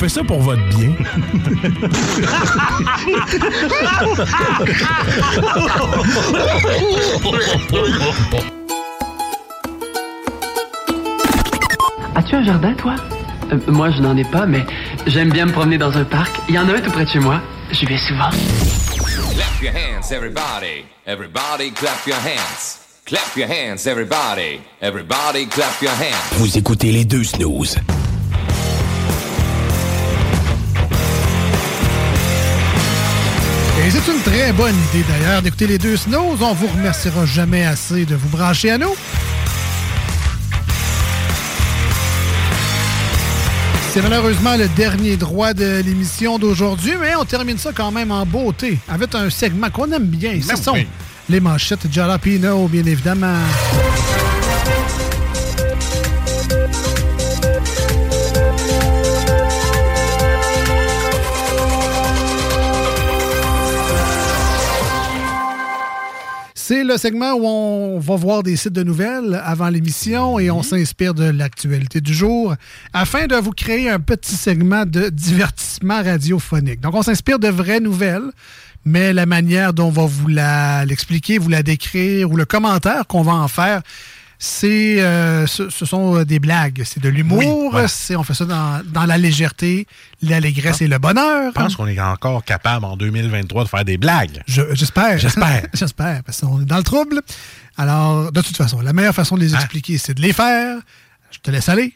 [0.03, 0.91] fait ça pour votre bien.
[12.15, 12.95] As-tu un jardin, toi?
[13.53, 14.65] Euh, Moi, je n'en ai pas, mais
[15.07, 16.31] j'aime bien me promener dans un parc.
[16.49, 17.41] Il y en a un tout près de chez moi.
[17.71, 18.31] J'y vais souvent.
[18.31, 20.85] Clap your hands, everybody.
[21.07, 22.81] Everybody clap your hands.
[23.07, 24.61] Clap your hands, everybody.
[24.81, 26.37] Everybody clap your hands.
[26.39, 27.77] Vous écoutez les deux snooze.
[33.85, 36.37] Et c'est une très bonne idée d'ailleurs d'écouter les deux snows.
[36.41, 38.95] On vous remerciera jamais assez de vous brancher à nous.
[43.91, 48.25] C'est malheureusement le dernier droit de l'émission d'aujourd'hui, mais on termine ça quand même en
[48.25, 50.41] beauté avec un segment qu'on aime bien.
[50.41, 50.87] Ce sont oui.
[51.29, 53.37] les manchettes Jalapino, bien évidemment.
[66.73, 70.63] C'est le segment où on va voir des sites de nouvelles avant l'émission et on
[70.63, 72.55] s'inspire de l'actualité du jour
[72.95, 76.81] afin de vous créer un petit segment de divertissement radiophonique.
[76.81, 78.31] Donc, on s'inspire de vraies nouvelles,
[78.87, 83.07] mais la manière dont on va vous la- l'expliquer, vous la décrire ou le commentaire
[83.07, 83.83] qu'on va en faire,
[84.45, 87.87] c'est, euh, ce, ce sont euh, des blagues, c'est de l'humour, Oui, voilà.
[87.87, 89.87] c'est, on fait ça dans, dans la légèreté,
[90.21, 91.53] l'allégresse et le bonheur.
[91.55, 94.43] Je pense qu'on est encore capable en 2023 de faire des blagues.
[94.49, 95.17] Je- J'espère.
[95.19, 95.63] J'espère.
[95.75, 97.21] J'espère, parce qu'on est dans le trouble.
[97.77, 100.77] Alors, de toute façon, la meilleure façon de les expliquer, c'est de les faire.
[101.31, 101.95] Je te laisse aller.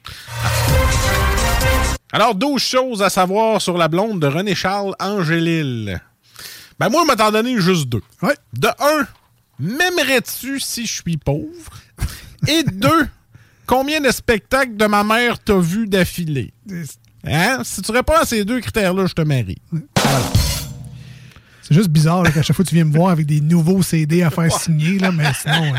[2.12, 6.00] Alors, 12 choses à savoir sur la blonde de René Charles Angélil.
[6.78, 8.02] Ben moi, je t'en donné juste deux.
[8.52, 9.04] De un,
[9.58, 11.72] m'aimerais-tu si je suis pauvre?
[12.46, 13.08] Et deux,
[13.66, 16.52] combien de spectacles de ma mère t'as vu d'affilée?
[17.24, 17.60] Hein?
[17.64, 19.58] Si tu réponds à ces deux critères-là, je te marie.
[21.62, 24.30] C'est juste bizarre qu'à chaque fois tu viens me voir avec des nouveaux CD à
[24.30, 25.74] faire signer, là, mais sinon.
[25.74, 25.78] euh,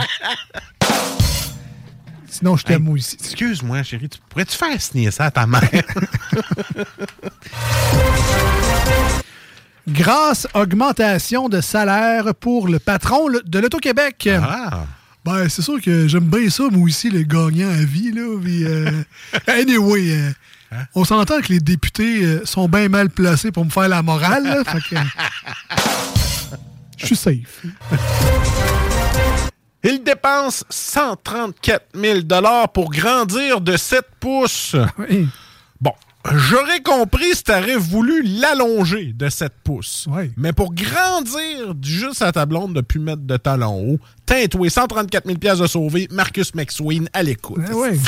[2.28, 3.16] sinon, je t'aime aussi.
[3.18, 5.62] Excuse-moi, chérie, tu pourrais-tu faire signer ça à ta mère?
[9.88, 14.30] Grâce augmentation de salaire pour le patron de l'Auto-Québec.
[14.42, 14.86] Ah.
[15.28, 18.40] Ben, c'est sûr que j'aime bien ça, moi aussi, les gagnants à vie, là.
[18.42, 19.04] puis, euh,
[19.48, 20.32] anyway, euh,
[20.72, 20.86] Hein?
[20.96, 24.44] on s'entend que les députés euh, sont bien mal placés pour me faire la morale,
[24.44, 24.96] là, fait que,
[26.98, 27.64] Je suis safe.
[29.84, 32.20] Il dépense 134 000
[32.74, 34.76] pour grandir de 7 pouces.
[34.98, 35.28] Bon,
[36.36, 40.08] j'aurais compris si t'aurais voulu l'allonger de 7 pouces.
[40.36, 45.26] Mais pour grandir juste à ta blonde de plus mettre de talons haut, tintoué 134
[45.26, 47.62] 000 de sauver, Marcus McSween à l'écoute.
[47.66, 48.00] Ben ouais.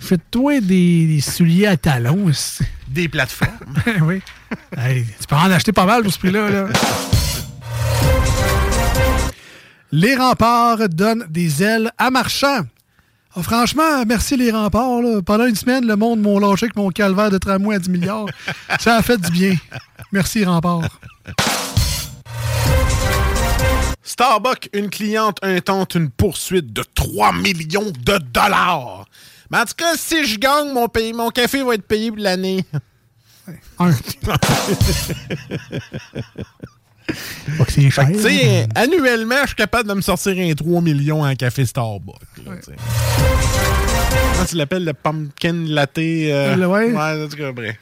[0.00, 2.26] Fais-toi des, des souliers à talons.
[2.26, 2.64] aussi.
[2.88, 3.52] Des plateformes.
[4.02, 4.20] oui.
[4.76, 6.50] Hey, tu peux en acheter pas mal pour ce prix-là.
[6.50, 6.66] là.
[9.92, 12.62] Les remparts donnent des ailes à marchands.
[13.36, 15.02] Ah, franchement, merci les remparts.
[15.02, 15.22] là.
[15.22, 18.26] Pendant une semaine, le monde m'a lâché avec mon calvaire de tramway à 10 milliards.
[18.80, 19.54] Ça a fait du bien.
[20.10, 20.98] Merci remparts.
[24.02, 29.04] Starbucks, une cliente intente une poursuite de 3 millions de dollars.
[29.50, 32.18] Mais en tout cas, si je gagne, mon, pays, mon café va être payé pour
[32.20, 32.64] l'année.
[33.78, 33.92] Un.
[37.58, 38.06] Pas que c'est cher.
[38.06, 42.14] Fait que, annuellement, je suis capable de me sortir un 3 millions en café Starbucks.
[42.46, 42.52] là.
[42.66, 45.98] Comment tu l'appelles le pumpkin latte?
[45.98, 46.94] euh, Le- ouais.
[46.96, 47.76] en tout cas, bref.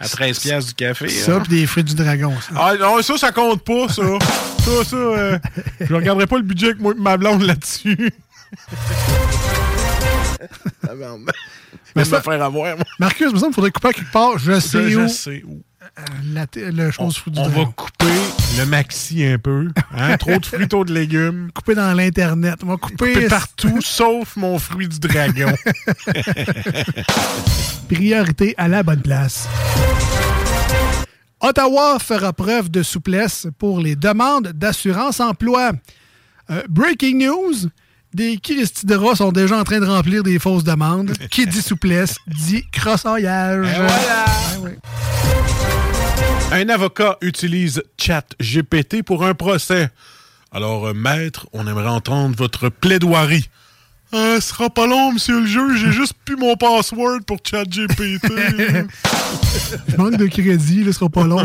[0.00, 1.08] À 13 piastres du café.
[1.08, 1.40] Ça, hein.
[1.46, 2.32] puis des fruits du dragon.
[2.40, 2.52] ça.
[2.56, 4.02] Ah non, ça, ça compte pas, ça.
[4.64, 5.38] ça, ça, euh,
[5.80, 8.10] je regarderai pas le budget avec moi et ma blonde là-dessus.
[10.88, 11.20] Ah, merde.
[11.24, 11.32] Mais
[11.94, 12.84] Je vais ça- me faire avoir, moi.
[12.98, 14.38] Marcus, il me semble qu'il faudrait couper à quelque part.
[14.38, 15.08] Je sais Je où.
[15.08, 15.62] sais où.
[15.98, 16.02] Euh,
[16.32, 18.06] la t- le chose du On va couper
[18.58, 19.68] le maxi un peu.
[19.96, 20.16] Hein?
[20.18, 21.50] Trop de fruits, trop de légumes.
[21.54, 22.60] Couper dans l'Internet.
[22.62, 25.52] On va couper, Couper partout, sauf mon fruit du dragon.
[27.88, 29.48] Priorité à la bonne place.
[31.40, 35.72] Ottawa fera preuve de souplesse pour les demandes d'assurance emploi.
[36.50, 37.68] Euh, breaking news.
[38.14, 41.12] Des Christy de rats sont déjà en train de remplir des fausses demandes.
[41.30, 43.66] Qui dit souplesse dit crossoyage.
[46.54, 49.88] Un avocat utilise ChatGPT pour un procès.
[50.52, 53.48] Alors, euh, maître, on aimerait entendre votre plaidoirie.
[54.12, 55.80] Euh, ce sera pas long, monsieur le juge.
[55.80, 58.26] J'ai juste plus mon password pour ChatGPT.
[59.88, 61.40] Je manque de crédit, là, ce sera pas long.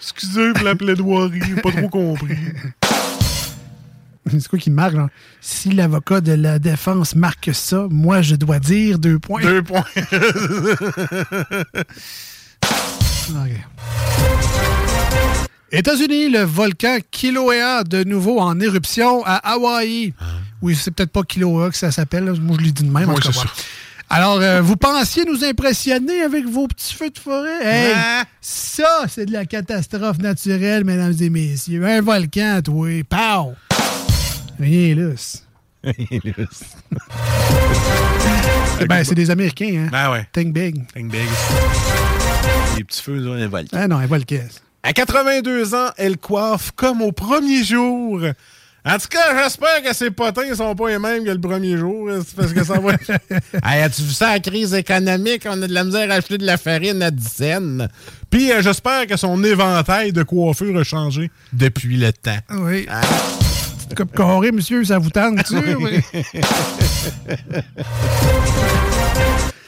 [0.00, 2.38] Excusez pour la plaidoirie, pas trop compris.
[4.30, 4.94] C'est quoi qui marque?
[4.96, 5.08] genre?
[5.40, 9.42] Si l'avocat de la défense marque ça, moi, je dois dire deux points.
[9.42, 9.84] Deux points.
[15.72, 20.14] États-Unis, le volcan Kilauea de nouveau en éruption à Hawaï.
[20.62, 22.24] Oui, c'est peut-être pas Kilauea que ça s'appelle.
[22.40, 23.10] Moi, je l'ai dit de même.
[23.10, 23.50] en Oui, voilà.
[24.08, 27.58] Alors, euh, vous pensiez nous impressionner avec vos petits feux de forêt?
[27.60, 28.22] Hey, Ah.
[28.40, 31.84] ça, c'est de la catastrophe naturelle, mesdames et messieurs.
[31.84, 32.88] Un volcan, toi.
[33.08, 33.54] Pow!
[34.58, 35.42] Rien lousse.
[38.88, 39.88] ben, c'est des Américains, hein?
[39.92, 40.26] Ben ouais.
[40.32, 40.86] Think big.
[40.92, 41.28] Think big.
[42.76, 43.76] Les petits feux, là, un volcan.
[43.80, 44.40] Ah non, un volcan.
[44.82, 48.20] À 82 ans, elle coiffe comme au premier jour.
[48.88, 52.08] En tout cas, j'espère que ses potins sont pas les mêmes que le premier jour.
[52.24, 52.92] c'est Parce que ça va
[53.64, 55.42] hey, as-tu vu ça, la crise économique?
[55.48, 57.88] On a de la misère à acheter de la farine à 10 cents.
[58.30, 62.38] Puis euh, j'espère que son éventail de coiffure a changé depuis le temps.
[62.50, 62.86] Oui.
[63.94, 65.54] Coupe carré, monsieur, ça vous tente-tu?
[65.76, 66.00] Oui.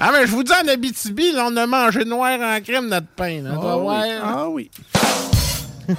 [0.00, 3.06] ah, mais je vous dis, en Abitibi, là, on a mangé noir en crème notre
[3.08, 3.42] pain.
[3.42, 3.50] là.
[3.60, 3.96] Ah oui.
[4.22, 4.70] Ah oui.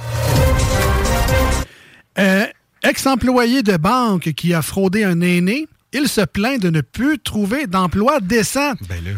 [2.17, 2.45] Euh,
[2.83, 7.65] Ex-employé de banque qui a fraudé un aîné, il se plaint de ne plus trouver
[7.65, 8.73] d'emploi décent.
[8.89, 9.11] Ben là.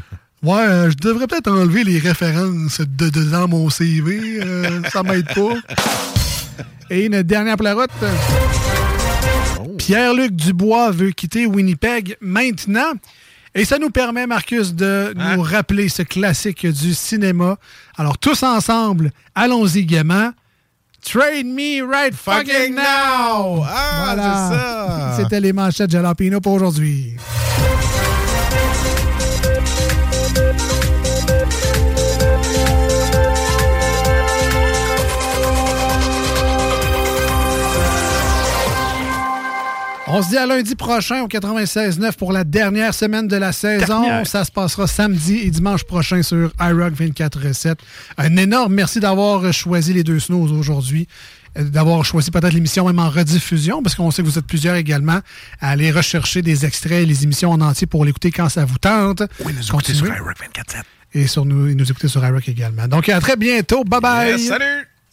[0.44, 4.40] Ouais, euh, je devrais peut-être enlever les références de, de- dans mon CV.
[4.44, 5.56] euh, ça m'aide pas.
[6.92, 7.58] Et une dernière
[9.64, 9.78] plarotte.
[9.78, 12.94] Pierre-Luc Dubois veut quitter Winnipeg maintenant.
[13.54, 17.58] Et ça nous permet, Marcus, de nous rappeler ce classique du cinéma.
[17.98, 20.32] Alors, tous ensemble, allons-y gaiement.
[21.04, 23.64] Trade me right fucking now!
[23.66, 25.18] Ah, c'est ça.
[25.18, 27.16] C'était les manchettes Jalapino pour aujourd'hui.
[40.14, 44.02] On se dit à lundi prochain au 96.9 pour la dernière semaine de la saison.
[44.02, 44.28] Dernière.
[44.28, 47.76] Ça se passera samedi et dimanche prochain sur iRock 24.7.
[48.18, 51.08] Un énorme merci d'avoir choisi les deux snows aujourd'hui.
[51.58, 54.76] euh, D'avoir choisi peut-être l'émission même en rediffusion, parce qu'on sait que vous êtes plusieurs
[54.76, 55.20] également
[55.62, 58.78] à aller rechercher des extraits et les émissions en entier pour l'écouter quand ça vous
[58.78, 59.24] tente.
[59.46, 60.82] Oui, nous écouter sur iRock 24.7.
[61.14, 62.88] Et sur nous, et nous écouter sur iRock également.
[62.88, 63.84] Donc à très bientôt.
[63.86, 64.40] Bye bye!
[64.40, 64.91] salut!